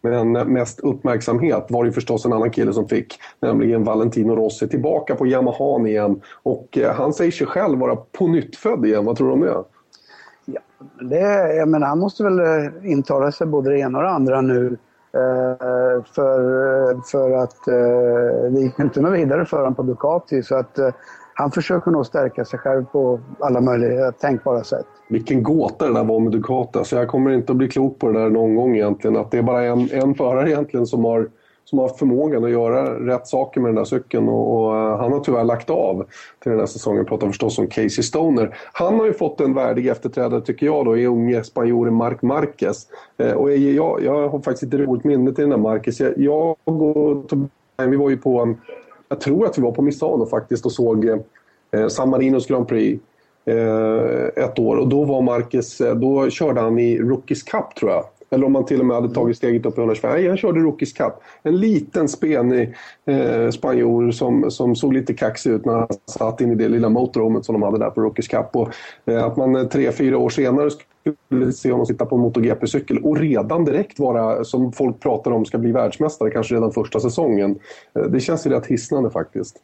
Men 0.00 0.32
mest 0.32 0.80
uppmärksamhet 0.80 1.66
var 1.68 1.84
det 1.84 1.92
förstås 1.92 2.26
en 2.26 2.32
annan 2.32 2.50
kille 2.50 2.72
som 2.72 2.88
fick, 2.88 3.20
nämligen 3.40 3.84
Valentino 3.84 4.36
Rossi, 4.36 4.68
tillbaka 4.68 5.14
på 5.14 5.26
Yamahan 5.26 5.86
igen. 5.86 6.20
Och 6.42 6.78
eh, 6.78 6.94
han 6.94 7.12
säger 7.12 7.30
sig 7.30 7.46
själv 7.46 7.78
vara 7.78 7.96
på 7.96 8.26
nytt 8.26 8.56
född 8.56 8.86
igen, 8.86 9.04
vad 9.04 9.16
tror 9.16 9.26
du 9.26 9.32
om 9.32 9.40
det? 9.40 9.64
Ja, 10.44 10.60
det 11.00 11.56
jag 11.56 11.68
menar, 11.68 11.86
han 11.86 11.98
måste 11.98 12.24
väl 12.24 12.38
eh, 12.38 12.90
intala 12.90 13.32
sig 13.32 13.46
både 13.46 13.70
det 13.70 13.78
ena 13.78 13.98
och 13.98 14.04
det 14.04 14.10
andra 14.10 14.40
nu. 14.40 14.76
Eh, 15.12 16.04
för, 16.14 16.40
eh, 16.90 17.02
för 17.02 17.32
att 17.32 17.68
eh, 17.68 18.50
det 18.52 18.60
gick 18.60 18.78
inte 18.78 19.00
något 19.00 19.12
vidare 19.12 19.44
för 19.44 19.56
honom 19.56 19.74
på 19.74 19.82
Ducati. 19.82 20.42
Så 20.42 20.56
att 20.56 20.78
eh, 20.78 20.88
han 21.38 21.50
försöker 21.50 21.90
nog 21.90 22.06
stärka 22.06 22.44
sig 22.44 22.58
själv 22.58 22.84
på 22.84 23.20
alla 23.40 23.60
möjliga 23.60 24.12
tänkbara 24.12 24.64
sätt. 24.64 24.86
Vilken 25.08 25.42
gåta 25.42 25.86
det 25.86 25.94
där 25.94 26.04
var 26.04 26.20
med 26.20 26.32
Ducati. 26.32 26.84
Så 26.84 26.96
jag 26.96 27.08
kommer 27.08 27.30
inte 27.30 27.52
att 27.52 27.56
bli 27.56 27.68
klok 27.68 27.98
på 27.98 28.12
det 28.12 28.20
där 28.20 28.30
någon 28.30 28.54
gång 28.54 28.76
egentligen. 28.76 29.16
Att 29.16 29.30
det 29.30 29.38
är 29.38 29.42
bara 29.42 29.64
en, 29.64 29.88
en 29.92 30.14
förare 30.14 30.50
egentligen 30.50 30.86
som 30.86 31.04
har, 31.04 31.28
som 31.64 31.78
har 31.78 31.88
förmågan 31.88 32.44
att 32.44 32.50
göra 32.50 33.06
rätt 33.06 33.26
saker 33.26 33.60
med 33.60 33.68
den 33.68 33.74
där 33.74 33.84
cykeln. 33.84 34.28
Och, 34.28 34.56
och 34.56 34.76
eh, 34.76 34.98
han 34.98 35.12
har 35.12 35.20
tyvärr 35.20 35.44
lagt 35.44 35.70
av 35.70 36.06
till 36.42 36.50
den 36.50 36.58
här 36.58 36.66
säsongen. 36.66 36.98
Jag 36.98 37.08
pratar 37.08 37.26
förstås 37.26 37.58
om 37.58 37.66
Casey 37.66 38.02
Stoner. 38.02 38.56
Han 38.72 38.98
har 38.98 39.06
ju 39.06 39.12
fått 39.12 39.40
en 39.40 39.54
värdig 39.54 39.86
efterträdare 39.86 40.40
tycker 40.40 40.66
jag 40.66 40.84
då 40.84 40.96
i 40.96 41.06
unge 41.06 41.44
spanjoren 41.44 41.94
Marc 41.94 42.22
Marquez. 42.22 42.86
Eh, 43.18 43.32
och 43.32 43.52
jag, 43.52 44.02
jag, 44.04 44.28
har 44.28 44.40
faktiskt 44.40 44.74
ett 44.74 44.80
roligt 44.80 45.04
minne 45.04 45.32
till 45.32 45.42
den 45.42 45.50
där 45.50 45.58
Marquez. 45.58 46.00
Jag, 46.00 46.12
jag 46.16 46.56
och 46.64 47.32
vi 47.86 47.96
var 47.96 48.10
ju 48.10 48.16
på 48.16 48.54
jag 49.08 49.20
tror 49.20 49.46
att 49.46 49.58
vi 49.58 49.62
var 49.62 49.72
på 49.72 49.82
Misano 49.82 50.26
faktiskt 50.26 50.66
och 50.66 50.72
såg 50.72 51.04
eh, 51.70 51.88
San 51.88 52.10
Marinos 52.10 52.46
Grand 52.46 52.68
Prix 52.68 53.02
eh, 53.44 54.44
ett 54.44 54.58
år. 54.58 54.76
Och 54.76 54.88
då 54.88 55.04
var 55.04 55.22
Marcus, 55.22 55.80
eh, 55.80 55.94
då 55.94 56.30
körde 56.30 56.60
han 56.60 56.78
i 56.78 56.98
Rookies 56.98 57.42
Cup 57.42 57.74
tror 57.74 57.90
jag. 57.90 58.04
Eller 58.30 58.46
om 58.46 58.54
han 58.54 58.64
till 58.64 58.80
och 58.80 58.86
med 58.86 58.96
hade 58.96 59.14
tagit 59.14 59.36
steget 59.36 59.66
upp 59.66 59.78
i 59.78 59.80
125. 59.80 60.10
Nej, 60.10 60.28
han 60.28 60.36
körde 60.36 60.60
Rookies 60.60 60.92
Cup. 60.92 61.12
En 61.42 61.56
liten 61.56 62.08
spenig 62.08 62.74
eh, 63.06 63.50
spanjor 63.50 64.10
som, 64.10 64.50
som 64.50 64.76
såg 64.76 64.92
lite 64.92 65.14
kaxig 65.14 65.50
ut 65.50 65.64
när 65.64 65.72
han 65.72 65.88
satt 66.06 66.40
in 66.40 66.52
i 66.52 66.54
det 66.54 66.68
lilla 66.68 66.88
motorhomet 66.88 67.44
som 67.44 67.52
de 67.52 67.62
hade 67.62 67.78
där 67.78 67.90
på 67.90 68.00
Rookies 68.00 68.28
Cup. 68.28 68.56
Och, 68.56 68.68
eh, 69.04 69.24
att 69.24 69.36
man 69.36 69.56
eh, 69.56 69.64
tre, 69.64 69.92
fyra 69.92 70.18
år 70.18 70.30
senare 70.30 70.70
skulle 70.70 71.52
se 71.52 71.70
honom 71.72 71.86
sitta 71.86 72.06
på 72.06 72.16
en 72.16 72.20
MotoGP-cykel 72.20 72.98
och 72.98 73.16
redan 73.16 73.64
direkt 73.64 73.98
vara, 73.98 74.44
som 74.44 74.72
folk 74.72 75.00
pratar 75.00 75.30
om, 75.30 75.44
ska 75.44 75.58
bli 75.58 75.72
världsmästare 75.72 76.30
kanske 76.30 76.54
redan 76.54 76.72
första 76.72 77.00
säsongen. 77.00 77.58
Eh, 77.94 78.02
det 78.02 78.20
känns 78.20 78.46
ju 78.46 78.50
rätt 78.50 78.66
hisnande 78.66 79.10
faktiskt. 79.10 79.56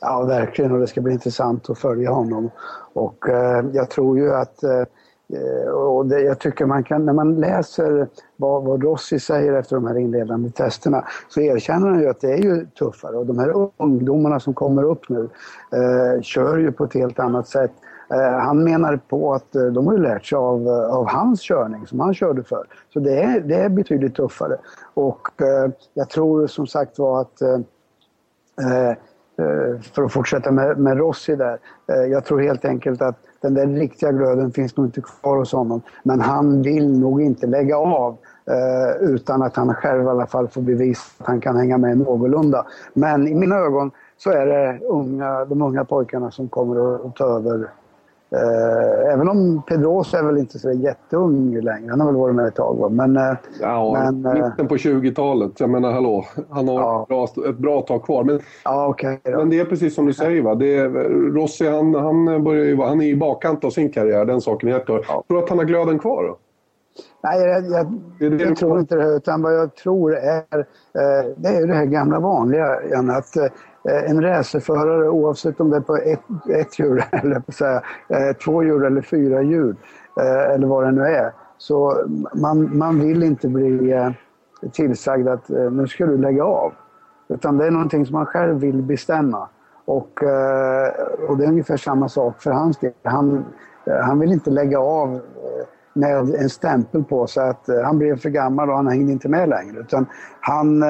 Ja, 0.00 0.24
verkligen. 0.24 0.72
Och 0.72 0.80
det 0.80 0.86
ska 0.86 1.00
bli 1.00 1.12
intressant 1.12 1.70
att 1.70 1.78
följa 1.78 2.10
honom. 2.10 2.50
Och 2.92 3.28
eh, 3.28 3.64
jag 3.72 3.90
tror 3.90 4.18
ju 4.18 4.34
att 4.34 4.62
eh, 4.62 4.82
Eh, 5.32 5.70
och 5.70 6.06
det, 6.06 6.20
jag 6.20 6.38
tycker 6.38 6.66
man 6.66 6.84
kan, 6.84 7.06
när 7.06 7.12
man 7.12 7.34
läser 7.40 8.08
vad, 8.36 8.64
vad 8.64 8.82
Rossi 8.82 9.20
säger 9.20 9.52
efter 9.52 9.76
de 9.76 9.86
här 9.86 9.98
inledande 9.98 10.50
testerna 10.50 11.04
så 11.28 11.40
erkänner 11.40 11.88
han 11.88 12.00
ju 12.00 12.08
att 12.08 12.20
det 12.20 12.32
är 12.32 12.42
ju 12.42 12.66
tuffare 12.66 13.16
och 13.16 13.26
de 13.26 13.38
här 13.38 13.70
ungdomarna 13.76 14.40
som 14.40 14.54
kommer 14.54 14.82
upp 14.82 15.08
nu 15.08 15.28
eh, 15.72 16.22
kör 16.22 16.58
ju 16.58 16.72
på 16.72 16.84
ett 16.84 16.94
helt 16.94 17.18
annat 17.18 17.48
sätt. 17.48 17.72
Eh, 18.10 18.38
han 18.38 18.64
menar 18.64 18.96
på 18.96 19.34
att 19.34 19.54
eh, 19.54 19.64
de 19.64 19.86
har 19.86 19.94
ju 19.94 20.02
lärt 20.02 20.26
sig 20.26 20.36
av, 20.36 20.66
eh, 20.66 20.96
av 20.96 21.06
hans 21.08 21.40
körning 21.40 21.86
som 21.86 22.00
han 22.00 22.14
körde 22.14 22.42
för. 22.42 22.66
Så 22.92 23.00
det 23.00 23.22
är, 23.22 23.40
det 23.40 23.54
är 23.54 23.68
betydligt 23.68 24.14
tuffare. 24.14 24.56
Och 24.94 25.42
eh, 25.42 25.70
jag 25.94 26.08
tror 26.10 26.46
som 26.46 26.66
sagt 26.66 26.98
var 26.98 27.20
att 27.20 27.38
för 29.94 30.02
att 30.02 30.12
fortsätta 30.12 30.50
med, 30.50 30.78
med 30.78 30.98
Rossi 30.98 31.36
där. 31.36 31.58
Jag 31.86 32.24
tror 32.24 32.40
helt 32.40 32.64
enkelt 32.64 33.02
att 33.02 33.16
den 33.44 33.54
där 33.54 33.66
riktiga 33.66 34.12
glöden 34.12 34.52
finns 34.52 34.76
nog 34.76 34.86
inte 34.86 35.00
kvar 35.00 35.36
hos 35.36 35.52
honom. 35.52 35.82
Men 36.02 36.20
han 36.20 36.62
vill 36.62 36.98
nog 36.98 37.22
inte 37.22 37.46
lägga 37.46 37.76
av 37.76 38.16
eh, 38.46 39.08
utan 39.08 39.42
att 39.42 39.56
han 39.56 39.74
själv 39.74 40.04
i 40.04 40.08
alla 40.08 40.26
fall 40.26 40.48
får 40.48 40.62
bevisa 40.62 41.02
att 41.18 41.26
han 41.26 41.40
kan 41.40 41.56
hänga 41.56 41.78
med 41.78 41.98
någorlunda. 41.98 42.66
Men 42.94 43.28
i 43.28 43.34
mina 43.34 43.56
ögon 43.56 43.90
så 44.16 44.30
är 44.30 44.46
det 44.46 44.78
unga, 44.86 45.44
de 45.44 45.62
unga 45.62 45.84
pojkarna 45.84 46.30
som 46.30 46.48
kommer 46.48 47.06
att 47.06 47.16
ta 47.16 47.24
över 47.24 47.68
Eh, 48.32 49.12
även 49.12 49.28
om 49.28 49.62
Pedrosa 49.68 50.18
är 50.18 50.22
väl 50.22 50.38
inte 50.38 50.58
så 50.58 50.72
jätteung 50.72 51.60
längre. 51.60 51.90
Han 51.90 52.00
har 52.00 52.06
väl 52.06 52.16
varit 52.16 52.34
med 52.34 52.46
ett 52.46 52.54
tag. 52.54 52.76
Va? 52.76 52.88
Men, 52.88 53.16
eh, 53.16 53.36
ja, 53.60 53.92
men, 53.92 54.36
eh, 54.36 54.48
mitten 54.48 54.68
på 54.68 54.76
20-talet. 54.76 55.60
Jag 55.60 55.70
menar 55.70 55.92
hallå, 55.92 56.24
han 56.50 56.68
har 56.68 56.74
ja. 56.80 57.02
ett, 57.02 57.08
bra, 57.08 57.48
ett 57.48 57.58
bra 57.58 57.80
tag 57.80 58.04
kvar. 58.04 58.24
Men, 58.24 58.40
ja, 58.64 58.88
okay, 58.88 59.18
men 59.24 59.50
det 59.50 59.60
är 59.60 59.64
precis 59.64 59.94
som 59.94 60.06
du 60.06 60.12
säger. 60.12 60.42
Va? 60.42 60.54
Det 60.54 60.76
är, 60.76 60.88
Rossi 61.34 61.68
han, 61.68 61.94
han, 61.94 62.44
börjar 62.44 62.64
ju, 62.64 62.82
han 62.82 63.00
är 63.00 63.06
i 63.06 63.16
bakkant 63.16 63.64
av 63.64 63.70
sin 63.70 63.92
karriär, 63.92 64.24
den 64.24 64.40
saken 64.40 64.68
är 64.68 64.72
helt 64.72 64.86
klar. 64.86 65.04
Ja. 65.08 65.24
Tror 65.28 65.38
du 65.38 65.44
att 65.44 65.48
han 65.48 65.58
har 65.58 65.64
glöden 65.64 65.98
kvar 65.98 66.24
då? 66.24 66.36
Nej, 67.22 67.40
jag, 67.40 67.70
jag, 67.70 68.00
det 68.18 68.28
det 68.28 68.44
jag 68.44 68.56
tror 68.56 68.78
inte 68.78 68.96
det. 68.96 69.16
Utan 69.16 69.42
vad 69.42 69.54
jag 69.54 69.74
tror 69.76 70.16
är, 70.16 70.58
eh, 70.58 71.30
det 71.36 71.48
är 71.48 71.66
det 71.66 71.74
här 71.74 71.84
gamla 71.84 72.20
vanliga, 72.20 72.84
Jan, 72.90 73.10
att 73.10 73.36
Eh, 73.88 74.10
en 74.10 74.22
racerförare 74.22 75.08
oavsett 75.08 75.60
om 75.60 75.70
det 75.70 75.76
är 75.76 75.80
på 75.80 75.96
ett, 75.96 76.20
ett 76.50 76.78
djur, 76.78 77.04
eller 77.12 77.40
på 77.40 77.52
säga, 77.52 77.82
eh, 78.08 78.36
två 78.44 78.62
hjul 78.62 78.84
eller 78.84 79.02
fyra 79.02 79.42
hjul 79.42 79.76
eh, 80.20 80.54
eller 80.54 80.66
vad 80.66 80.84
det 80.84 80.92
nu 80.92 81.02
är. 81.02 81.32
Så 81.58 82.06
man, 82.34 82.78
man 82.78 83.00
vill 83.00 83.22
inte 83.22 83.48
bli 83.48 83.94
tillsagd 84.72 85.28
att 85.28 85.48
nu 85.48 85.86
ska 85.86 86.06
du 86.06 86.18
lägga 86.18 86.44
av. 86.44 86.72
Utan 87.28 87.58
det 87.58 87.66
är 87.66 87.70
någonting 87.70 88.06
som 88.06 88.12
man 88.12 88.26
själv 88.26 88.60
vill 88.60 88.82
bestämma. 88.82 89.48
Och, 89.84 90.22
och 91.28 91.36
det 91.36 91.44
är 91.44 91.48
ungefär 91.48 91.76
samma 91.76 92.08
sak 92.08 92.42
för 92.42 92.50
hans 92.50 92.78
del. 92.78 92.92
Han, 93.02 93.44
han 93.86 94.20
vill 94.20 94.32
inte 94.32 94.50
lägga 94.50 94.78
av 94.78 95.20
med 95.92 96.34
en 96.34 96.50
stämpel 96.50 97.04
på 97.04 97.26
sig 97.26 97.48
att 97.48 97.68
han 97.84 97.98
blev 97.98 98.18
för 98.18 98.30
gammal 98.30 98.70
och 98.70 98.76
han 98.76 98.88
hängde 98.88 99.12
inte 99.12 99.28
med 99.28 99.48
längre. 99.48 99.78
Utan 99.80 100.06
han... 100.40 100.82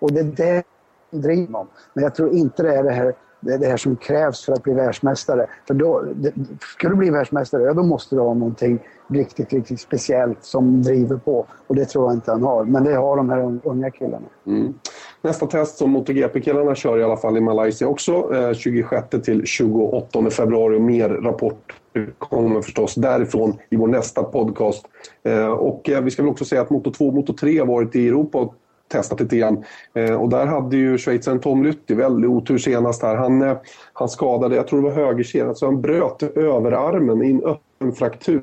Och 0.00 0.12
det 0.12 0.48
är 0.48 0.62
det 1.10 1.46
om. 1.52 1.66
Men 1.94 2.04
jag 2.04 2.14
tror 2.14 2.34
inte 2.34 2.62
det 2.62 2.76
är 2.76 2.82
det 2.82 2.92
här 2.92 3.14
det 3.40 3.52
är 3.52 3.58
det 3.58 3.66
här 3.66 3.76
som 3.76 3.96
krävs 3.96 4.44
för 4.44 4.52
att 4.52 4.62
bli 4.62 4.72
världsmästare. 4.72 5.46
För 5.66 5.74
då, 5.74 6.04
det, 6.14 6.32
ska 6.60 6.88
du 6.88 6.94
bli 6.96 7.10
världsmästare, 7.10 7.62
ja, 7.62 7.72
då 7.72 7.82
måste 7.82 8.16
du 8.16 8.20
ha 8.20 8.34
någonting 8.34 8.78
riktigt, 9.08 9.52
riktigt 9.52 9.80
speciellt 9.80 10.44
som 10.44 10.82
driver 10.82 11.16
på. 11.16 11.46
Och 11.66 11.74
det 11.74 11.84
tror 11.84 12.04
jag 12.04 12.14
inte 12.14 12.30
han 12.30 12.42
har. 12.42 12.64
Men 12.64 12.84
det 12.84 12.94
har 12.94 13.16
de 13.16 13.30
här 13.30 13.58
unga 13.64 13.90
killarna. 13.90 14.26
Mm. 14.46 14.74
Nästa 15.22 15.46
test 15.46 15.76
som 15.76 15.90
MotoGP-killarna 15.90 16.74
kör 16.74 16.98
i 16.98 17.04
alla 17.04 17.16
fall 17.16 17.36
i 17.36 17.40
Malaysia 17.40 17.88
också. 17.88 18.34
Eh, 18.34 18.52
26 18.52 19.08
till 19.24 19.46
28 19.46 20.30
februari 20.30 20.76
och 20.76 20.82
mer 20.82 21.08
rapporter 21.08 22.12
kommer 22.18 22.62
förstås 22.62 22.94
därifrån 22.94 23.56
i 23.70 23.76
vår 23.76 23.88
nästa 23.88 24.22
podcast. 24.22 24.84
Eh, 25.22 25.46
och 25.46 25.90
eh, 25.90 26.02
vi 26.02 26.10
ska 26.10 26.22
väl 26.22 26.30
också 26.30 26.44
säga 26.44 26.62
att 26.62 26.70
Moto 26.70 26.92
2 26.92 27.06
och 27.06 27.14
Moto 27.14 27.32
3 27.32 27.58
har 27.58 27.66
varit 27.66 27.96
i 27.96 28.08
Europa 28.08 28.38
och 28.38 28.54
testat 28.90 29.20
lite 29.20 29.36
grann. 29.36 29.64
Eh, 29.94 30.14
och 30.14 30.28
där 30.28 30.46
hade 30.46 30.76
ju 30.76 30.98
schweizaren 30.98 31.40
Tom 31.40 31.62
Lytti 31.62 31.94
väldigt 31.94 32.30
otur 32.30 32.58
senast 32.58 33.02
här. 33.02 33.16
Han, 33.16 33.42
eh, 33.42 33.56
han 33.92 34.08
skadade, 34.08 34.56
jag 34.56 34.68
tror 34.68 34.82
det 34.82 34.88
var 34.88 35.06
högerkedjan, 35.06 35.54
så 35.54 35.66
han 35.66 35.80
bröt 35.80 36.22
överarmen 36.22 37.22
i 37.22 37.30
en 37.30 37.44
öppen 37.44 37.92
fraktur. 37.92 38.42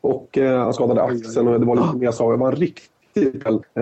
Och 0.00 0.38
eh, 0.38 0.58
han 0.58 0.74
skadade 0.74 1.02
axeln 1.02 1.48
och 1.48 1.60
det 1.60 1.66
var 1.66 1.76
lite 1.76 1.96
mer 1.96 2.10
så. 2.10 2.30
Det 2.30 2.36
var 2.36 2.48
en 2.48 2.56
riktig 2.56 2.90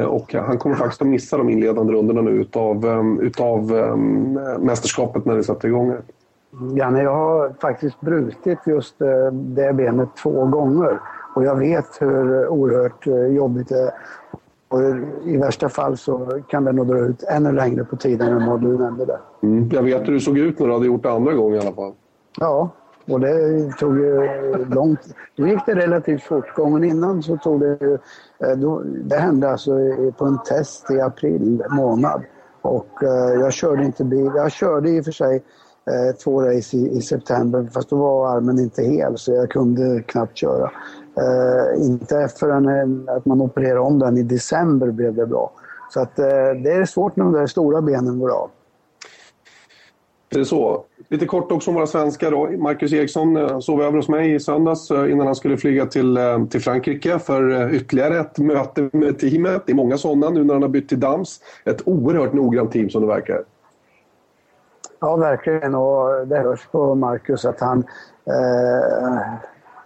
och 0.08 0.34
han 0.34 0.58
kommer 0.58 0.76
faktiskt 0.76 1.02
att 1.02 1.08
missa 1.08 1.36
de 1.36 1.50
inledande 1.50 1.92
rundorna 1.92 2.20
nu 2.20 2.30
utav, 2.30 2.86
utav 3.22 3.72
um, 3.72 4.32
mästerskapet 4.60 5.24
när 5.24 5.36
det 5.36 5.44
sätter 5.44 5.68
igång. 5.68 5.96
Janne, 6.76 7.02
jag 7.02 7.14
har 7.14 7.54
faktiskt 7.60 8.00
brutit 8.00 8.58
just 8.66 8.98
det 9.32 9.72
benet 9.72 10.08
två 10.22 10.46
gånger. 10.46 11.00
Och 11.34 11.44
jag 11.44 11.56
vet 11.56 11.86
hur 12.00 12.48
oerhört 12.48 13.06
jobbigt 13.36 13.68
det 13.68 13.78
är. 13.78 13.92
Och 14.72 14.80
I 15.24 15.36
värsta 15.36 15.68
fall 15.68 15.96
så 15.96 16.42
kan 16.48 16.64
det 16.64 16.72
nog 16.72 16.86
dra 16.86 16.98
ut 16.98 17.22
ännu 17.22 17.52
längre 17.52 17.84
på 17.84 17.96
tiden 17.96 18.28
än 18.28 18.50
vad 18.50 18.60
du 18.60 18.78
nämnde 18.78 19.04
där. 19.04 19.18
Mm. 19.42 19.68
Jag 19.72 19.82
vet 19.82 20.08
hur 20.08 20.12
du 20.12 20.20
såg 20.20 20.38
ut 20.38 20.58
när 20.58 20.66
du 20.66 20.72
hade 20.72 20.86
gjort 20.86 21.02
det 21.02 21.10
andra 21.10 21.32
gången 21.32 21.56
i 21.56 21.66
alla 21.66 21.74
fall. 21.74 21.92
Ja, 22.38 22.70
och 23.10 23.20
det 23.20 23.70
tog 23.78 23.98
ju 23.98 24.28
långt. 24.70 25.00
Då 25.36 25.46
gick 25.46 25.66
det 25.66 25.74
relativt 25.74 26.22
fort. 26.22 26.54
Gången 26.54 26.84
innan 26.84 27.22
så 27.22 27.36
tog 27.36 27.60
det 27.60 27.78
ju... 27.80 27.94
Eh, 28.38 28.56
det 29.04 29.16
hände 29.16 29.50
alltså 29.50 29.70
på 30.18 30.24
en 30.24 30.38
test 30.42 30.90
i 30.90 31.00
april 31.00 31.62
månad. 31.70 32.22
Och 32.62 33.02
eh, 33.02 33.40
jag 33.40 33.52
körde 33.52 33.84
inte 33.84 34.04
bil. 34.04 34.30
Jag 34.34 34.52
körde 34.52 34.90
i 34.90 35.00
och 35.00 35.04
för 35.04 35.12
sig 35.12 35.42
eh, 35.86 36.16
två 36.16 36.42
race 36.42 36.76
i, 36.76 36.96
i 36.96 37.00
september 37.00 37.68
fast 37.74 37.90
då 37.90 37.96
var 37.96 38.36
armen 38.36 38.58
inte 38.58 38.82
hel 38.82 39.18
så 39.18 39.32
jag 39.32 39.50
kunde 39.50 40.02
knappt 40.02 40.36
köra. 40.36 40.70
Uh, 41.18 41.84
inte 41.86 42.28
förrän 42.38 43.08
att 43.08 43.26
man 43.26 43.40
opererar 43.40 43.78
om 43.78 43.98
den 43.98 44.18
i 44.18 44.22
december 44.22 44.90
blev 44.90 45.14
det 45.14 45.26
bra. 45.26 45.50
Så 45.90 46.00
att, 46.00 46.18
uh, 46.18 46.24
det 46.62 46.72
är 46.72 46.84
svårt 46.84 47.16
när 47.16 47.24
de 47.24 47.32
där 47.32 47.46
stora 47.46 47.82
benen 47.82 48.18
går 48.18 48.30
av. 48.30 48.50
Det 50.28 50.40
är 50.40 50.44
så. 50.44 50.84
Lite 51.08 51.26
kort 51.26 51.52
också 51.52 51.70
om 51.70 51.74
våra 51.74 51.86
svenskar. 51.86 52.30
Då. 52.30 52.50
Marcus 52.62 52.92
Eriksson 52.92 53.36
uh, 53.36 53.58
sov 53.58 53.82
över 53.82 53.96
hos 53.96 54.08
mig 54.08 54.34
i 54.34 54.40
söndags 54.40 54.90
innan 54.90 55.26
han 55.26 55.34
skulle 55.34 55.56
flyga 55.56 55.86
till, 55.86 56.18
till 56.50 56.60
Frankrike 56.60 57.18
för 57.18 57.74
ytterligare 57.74 58.20
ett 58.20 58.38
möte 58.38 58.90
med 58.92 59.18
teamet. 59.18 59.62
Det 59.66 59.72
är 59.72 59.76
många 59.76 59.98
sådana 59.98 60.30
nu 60.30 60.44
när 60.44 60.54
han 60.54 60.62
har 60.62 60.68
bytt 60.68 60.88
till 60.88 61.00
Dams. 61.00 61.40
Ett 61.64 61.88
oerhört 61.88 62.32
noggrant 62.32 62.72
team 62.72 62.90
som 62.90 63.00
det 63.02 63.08
verkar. 63.08 63.44
Ja, 65.00 65.16
verkligen. 65.16 65.74
Och 65.74 66.26
det 66.26 66.38
hörs 66.38 66.66
på 66.66 66.94
Marcus 66.94 67.44
att 67.44 67.60
han 67.60 67.84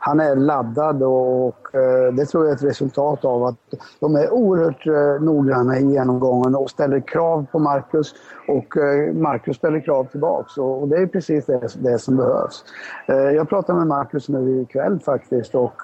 han 0.06 0.20
är 0.20 0.36
laddad 0.36 1.02
och 1.02 1.74
eh, 1.74 2.14
det 2.14 2.26
tror 2.26 2.44
jag 2.44 2.50
är 2.52 2.56
ett 2.56 2.62
resultat 2.62 3.24
av 3.24 3.44
att 3.44 3.56
de 4.00 4.16
är 4.16 4.32
oerhört 4.32 4.86
eh, 4.86 5.24
noggranna 5.24 5.78
i 5.78 5.84
genomgången 5.84 6.54
och 6.54 6.70
ställer 6.70 7.00
krav 7.00 7.46
på 7.52 7.58
Marcus 7.58 8.14
och 8.48 8.76
eh, 8.76 9.12
Marcus 9.14 9.56
ställer 9.56 9.80
krav 9.80 10.04
tillbaks 10.04 10.58
och 10.58 10.88
det 10.88 10.96
är 10.96 11.06
precis 11.06 11.46
det, 11.46 11.68
det 11.78 11.98
som 11.98 12.16
behövs. 12.16 12.64
Jag 13.06 13.48
pratade 13.48 13.78
med 13.78 13.86
Marcus 13.86 14.28
nu 14.28 14.60
ikväll 14.60 15.00
faktiskt 15.00 15.54
och 15.54 15.82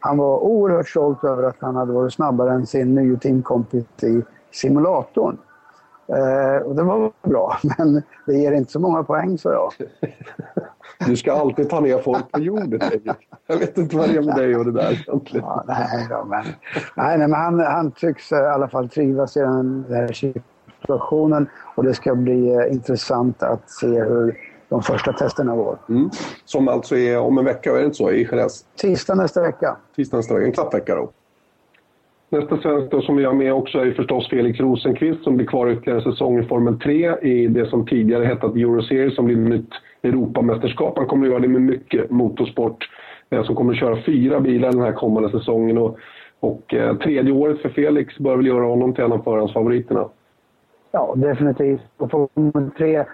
han 0.00 0.18
var 0.18 0.38
oerhört 0.38 0.88
stolt 0.88 1.24
över 1.24 1.42
att 1.42 1.56
han 1.60 1.76
hade 1.76 1.92
varit 1.92 2.12
snabbare 2.12 2.52
än 2.52 2.66
sin 2.66 2.94
nya 2.94 3.18
teamkompis 3.18 3.84
i 4.02 4.22
simulatorn 4.52 5.36
och 6.64 6.76
det 6.76 6.82
var 6.82 7.12
bra, 7.22 7.58
men 7.78 8.02
det 8.26 8.34
ger 8.34 8.52
inte 8.52 8.72
så 8.72 8.80
många 8.80 9.02
poäng, 9.02 9.38
sa 9.38 9.52
jag. 9.52 9.72
Du 11.06 11.16
ska 11.16 11.32
alltid 11.32 11.70
ta 11.70 11.80
ner 11.80 11.98
folk 11.98 12.32
på 12.32 12.40
jorden. 12.40 12.80
Jag 13.46 13.56
vet 13.56 13.78
inte 13.78 13.96
vad 13.96 14.08
det 14.08 14.16
är 14.16 14.22
med 14.22 14.36
dig 14.36 14.56
och 14.56 14.64
det 14.64 14.72
där 14.72 14.92
egentligen. 14.92 15.46
Ja, 15.46 15.64
nej, 15.66 16.06
då, 16.10 16.24
men, 16.24 16.44
nej, 16.96 17.18
nej, 17.18 17.28
men 17.28 17.32
han, 17.32 17.60
han 17.60 17.90
tycks 17.90 18.32
i 18.32 18.34
alla 18.34 18.68
fall 18.68 18.88
trivas 18.88 19.36
i 19.36 19.40
den 19.40 19.84
här 19.88 20.12
situationen 20.12 21.48
och 21.74 21.84
det 21.84 21.94
ska 21.94 22.14
bli 22.14 22.54
eh, 22.54 22.72
intressant 22.72 23.42
att 23.42 23.70
se 23.70 23.86
hur 23.86 24.38
de 24.68 24.82
första 24.82 25.12
testerna 25.12 25.56
går. 25.56 25.78
Mm. 25.88 26.10
Som 26.44 26.68
alltså 26.68 26.96
är 26.96 27.18
om 27.18 27.38
en 27.38 27.44
vecka, 27.44 27.70
är 27.70 27.74
det 27.74 27.84
inte 27.84 27.96
så? 27.96 28.10
I 28.10 28.22
Jerez? 28.22 28.64
Tisdag 28.76 29.14
nästa 29.14 29.42
vecka. 29.42 29.76
Tisdag 29.96 30.16
nästa 30.16 30.34
vecka, 30.34 30.46
en 30.46 30.52
klappvecka 30.52 30.94
då. 30.94 31.10
Nästa 32.32 32.56
svensk 32.56 32.90
då 32.90 33.00
som 33.00 33.16
vi 33.16 33.24
har 33.24 33.32
med 33.32 33.54
också 33.54 33.78
är 33.78 33.92
förstås 33.92 34.28
Felix 34.30 34.60
Rosenqvist 34.60 35.24
som 35.24 35.36
blir 35.36 35.46
kvar 35.46 35.70
ytterligare 35.70 35.98
en 35.98 36.12
säsong 36.12 36.38
i 36.38 36.42
Formel 36.42 36.78
3 36.78 37.16
i 37.22 37.46
det 37.46 37.66
som 37.66 37.86
tidigare 37.86 38.24
hette 38.24 38.46
Euroseries 38.46 39.14
som 39.14 39.24
blir 39.24 39.36
nytt 39.36 39.70
Europamästerskap. 40.02 40.98
Han 40.98 41.06
kommer 41.06 41.26
att 41.26 41.30
göra 41.30 41.42
det 41.42 41.48
med 41.48 41.62
mycket 41.62 42.10
motorsport. 42.10 42.88
Eh, 43.30 43.42
som 43.44 43.54
kommer 43.54 43.72
att 43.72 43.78
köra 43.78 44.02
fyra 44.06 44.40
bilar 44.40 44.72
den 44.72 44.80
här 44.80 44.92
kommande 44.92 45.30
säsongen. 45.30 45.78
Och, 45.78 45.98
och 46.40 46.74
eh, 46.74 46.96
tredje 46.96 47.32
året 47.32 47.62
för 47.62 47.68
Felix 47.68 48.18
bör 48.18 48.36
väl 48.36 48.46
göra 48.46 48.64
honom 48.64 48.94
till 48.94 49.04
en 49.04 49.12
av 49.12 49.22
förhandsfavoriterna. 49.22 50.08
Ja, 50.92 51.14
definitivt. 51.16 51.80
Och 51.96 52.10
Formel 52.10 52.70
3 52.70 52.96
eh, 52.96 53.04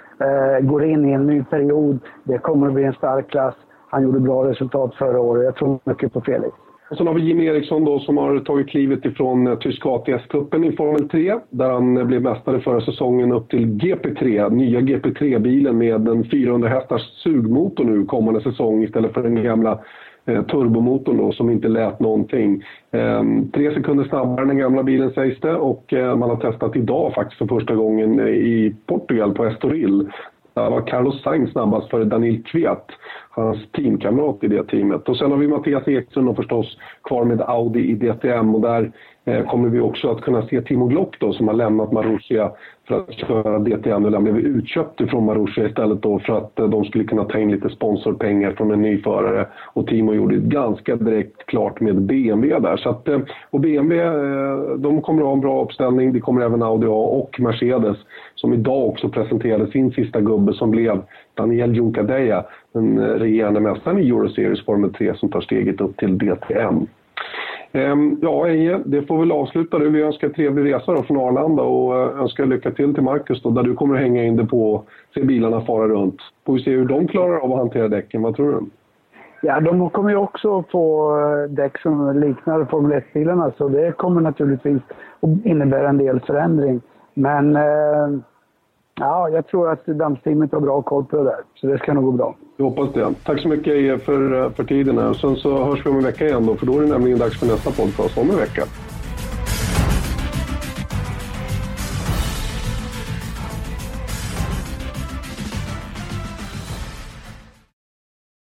går 0.60 0.84
in 0.84 1.08
i 1.08 1.12
en 1.12 1.26
ny 1.26 1.44
period. 1.44 1.98
Det 2.24 2.38
kommer 2.38 2.66
att 2.66 2.72
bli 2.72 2.84
en 2.84 2.92
stark 2.92 3.30
klass. 3.30 3.54
Han 3.88 4.02
gjorde 4.02 4.20
bra 4.20 4.50
resultat 4.50 4.94
förra 4.94 5.20
året. 5.20 5.44
Jag 5.44 5.56
tror 5.56 5.78
mycket 5.84 6.12
på 6.12 6.20
Felix. 6.20 6.54
Och 6.90 6.96
sen 6.96 7.06
har 7.06 7.14
vi 7.14 7.22
Jimmy 7.22 7.44
Eriksson 7.46 7.84
då, 7.84 8.00
som 8.00 8.16
har 8.16 8.40
tagit 8.40 8.68
klivet 8.68 9.04
ifrån 9.04 9.46
eh, 9.46 9.58
tyska 9.58 9.88
ATS-cupen 9.88 10.64
i 10.64 10.76
Formel 10.76 11.08
3 11.08 11.38
där 11.50 11.70
han 11.70 11.96
eh, 11.96 12.04
blev 12.04 12.22
mästare 12.22 12.60
förra 12.60 12.80
säsongen 12.80 13.32
upp 13.32 13.50
till 13.50 13.66
GP3, 13.66 14.50
nya 14.50 14.80
GP3-bilen 14.80 15.78
med 15.78 16.08
en 16.08 16.24
400 16.24 16.68
hästars 16.68 17.02
sugmotor 17.02 17.84
nu 17.84 18.04
kommande 18.04 18.40
säsong 18.40 18.84
istället 18.84 19.14
för 19.14 19.22
den 19.22 19.42
gamla 19.42 19.80
eh, 20.24 20.42
turbomotorn 20.42 21.16
då, 21.16 21.32
som 21.32 21.50
inte 21.50 21.68
lät 21.68 22.00
någonting. 22.00 22.64
Eh, 22.90 23.22
tre 23.54 23.74
sekunder 23.74 24.04
snabbare 24.04 24.42
än 24.42 24.48
den 24.48 24.58
gamla 24.58 24.82
bilen 24.82 25.10
sägs 25.10 25.40
det 25.40 25.54
och 25.54 25.92
eh, 25.92 26.16
man 26.16 26.30
har 26.30 26.36
testat 26.36 26.76
idag 26.76 27.14
faktiskt 27.14 27.38
för 27.38 27.46
första 27.46 27.74
gången 27.74 28.20
eh, 28.20 28.26
i 28.26 28.74
Portugal 28.86 29.34
på 29.34 29.44
Estoril 29.44 30.10
där 30.56 30.70
var 30.70 30.86
Carlos 30.86 31.22
Sainz 31.22 31.50
snabbast 31.50 31.90
före 31.90 32.04
Daniel 32.04 32.42
Kviat, 32.42 32.86
hans 33.36 33.58
teamkamrat 33.72 34.44
i 34.44 34.48
det 34.48 34.62
teamet. 34.62 35.08
Och 35.08 35.16
sen 35.16 35.30
har 35.30 35.38
vi 35.38 35.48
Mattias 35.48 35.88
Ekström 35.88 36.28
och 36.28 36.36
förstås 36.36 36.78
kvar 37.02 37.24
med 37.24 37.40
Audi 37.40 37.80
i 37.80 37.94
DTM 37.94 38.54
och 38.54 38.60
där 38.60 38.92
eh, 39.24 39.46
kommer 39.46 39.68
vi 39.68 39.80
också 39.80 40.10
att 40.10 40.20
kunna 40.20 40.46
se 40.46 40.62
Timo 40.62 40.86
Glock 40.86 41.16
då 41.20 41.32
som 41.32 41.48
har 41.48 41.54
lämnat 41.54 41.92
Marussia 41.92 42.50
för 42.88 42.94
att 43.00 43.12
köra 43.12 43.58
DTM. 43.58 44.04
och 44.04 44.12
han 44.12 44.24
blev 44.24 44.38
utköpt 44.38 45.00
ifrån 45.00 45.24
Marussia 45.24 45.68
istället 45.68 46.02
då 46.02 46.18
för 46.18 46.38
att 46.38 46.58
eh, 46.58 46.68
de 46.68 46.84
skulle 46.84 47.04
kunna 47.04 47.24
ta 47.24 47.38
in 47.38 47.50
lite 47.50 47.68
sponsorpengar 47.68 48.52
från 48.52 48.70
en 48.70 48.82
ny 48.82 49.02
förare. 49.02 49.46
Och 49.72 49.86
Timo 49.86 50.14
gjorde 50.14 50.36
det 50.36 50.48
ganska 50.48 50.96
direkt 50.96 51.46
klart 51.46 51.80
med 51.80 52.02
BMW 52.02 52.58
där. 52.58 52.76
Så 52.76 52.90
att, 52.90 53.08
eh, 53.08 53.18
och 53.50 53.60
BMW 53.60 54.02
eh, 54.02 54.76
de 54.78 55.02
kommer 55.02 55.20
att 55.22 55.26
ha 55.26 55.32
en 55.32 55.40
bra 55.40 55.64
uppställning. 55.64 56.12
Det 56.12 56.20
kommer 56.20 56.42
även 56.42 56.62
Audi 56.62 56.86
ha 56.86 57.04
och 57.04 57.40
Mercedes 57.40 57.96
som 58.34 58.52
idag 58.52 58.88
också 58.88 59.08
presenterade 59.08 59.70
sin 59.70 59.92
sista 59.92 60.20
gubbe 60.20 60.52
som 60.52 60.70
blev 60.70 61.02
Daniel 61.36 61.76
Junkadeja, 61.76 62.44
den 62.72 62.98
eh, 62.98 63.04
regerande 63.04 63.60
mästaren 63.60 63.98
i 63.98 64.08
Euroseries 64.08 64.64
Formel 64.64 64.92
3 64.92 65.14
som 65.14 65.28
tar 65.30 65.40
steget 65.40 65.80
upp 65.80 65.96
till 65.96 66.18
DTM. 66.18 66.86
Ehm, 67.72 68.18
ja, 68.22 68.48
Eje, 68.48 68.80
det 68.84 69.02
får 69.02 69.18
väl 69.18 69.32
avsluta 69.32 69.78
nu. 69.78 69.88
Vi 69.88 70.02
önskar 70.02 70.28
trevlig 70.28 70.74
resa 70.74 70.92
då 70.92 71.02
från 71.02 71.16
Arlanda 71.16 71.62
och 71.62 71.96
eh, 71.96 72.20
önskar 72.20 72.46
lycka 72.46 72.70
till 72.70 72.94
till 72.94 73.02
Marcus 73.02 73.42
då, 73.42 73.50
där 73.50 73.62
du 73.62 73.74
kommer 73.74 73.94
att 73.94 74.00
hänga 74.00 74.24
in 74.24 74.36
dig 74.36 74.46
på 74.46 74.72
och 74.74 74.86
se 75.14 75.24
bilarna 75.24 75.60
fara 75.60 75.88
runt. 75.88 76.16
Får 76.46 76.54
vi 76.54 76.62
se 76.62 76.70
hur 76.70 76.84
de 76.84 77.08
klarar 77.08 77.36
av 77.38 77.52
att 77.52 77.58
hantera 77.58 77.88
däcken, 77.88 78.22
vad 78.22 78.36
tror 78.36 78.52
du? 78.52 78.60
Ja, 79.42 79.60
de 79.60 79.90
kommer 79.90 80.10
ju 80.10 80.16
också 80.16 80.64
få 80.70 81.16
eh, 81.18 81.50
däck 81.50 81.78
som 81.78 82.20
liknar 82.20 82.64
Formel 82.64 83.00
1-bilarna 83.00 83.52
så 83.58 83.68
det 83.68 83.92
kommer 83.96 84.20
naturligtvis 84.20 84.82
att 85.20 85.46
innebära 85.46 85.88
en 85.88 85.98
del 85.98 86.20
förändring. 86.20 86.80
Men 87.14 87.56
eh, 87.56 88.08
ja, 89.00 89.28
jag 89.28 89.46
tror 89.46 89.70
att 89.70 89.86
damsteamet 89.86 90.52
har 90.52 90.60
bra 90.60 90.82
koll 90.82 91.04
på 91.04 91.16
det 91.16 91.24
där, 91.24 91.40
så 91.54 91.66
det 91.66 91.78
ska 91.78 91.94
nog 91.94 92.04
gå 92.04 92.12
bra. 92.12 92.36
Jag 92.56 92.64
hoppas 92.64 92.94
det. 92.94 93.14
Tack 93.24 93.40
så 93.40 93.48
mycket 93.48 94.02
för, 94.04 94.44
eh, 94.44 94.50
för 94.50 94.64
tiden. 94.64 94.98
Här. 94.98 95.12
Sen 95.12 95.36
så 95.36 95.64
hörs 95.64 95.86
vi 95.86 95.90
om 95.90 95.96
en 95.96 96.04
vecka 96.04 96.26
igen 96.26 96.46
då, 96.46 96.54
för 96.54 96.66
då 96.66 96.78
är 96.78 96.82
det 96.82 96.88
nämligen 96.88 97.18
dags 97.18 97.40
för 97.40 97.46
nästa 97.46 97.70
podcast 97.70 98.18
om 98.18 98.30
en 98.30 98.36
vecka. 98.36 98.62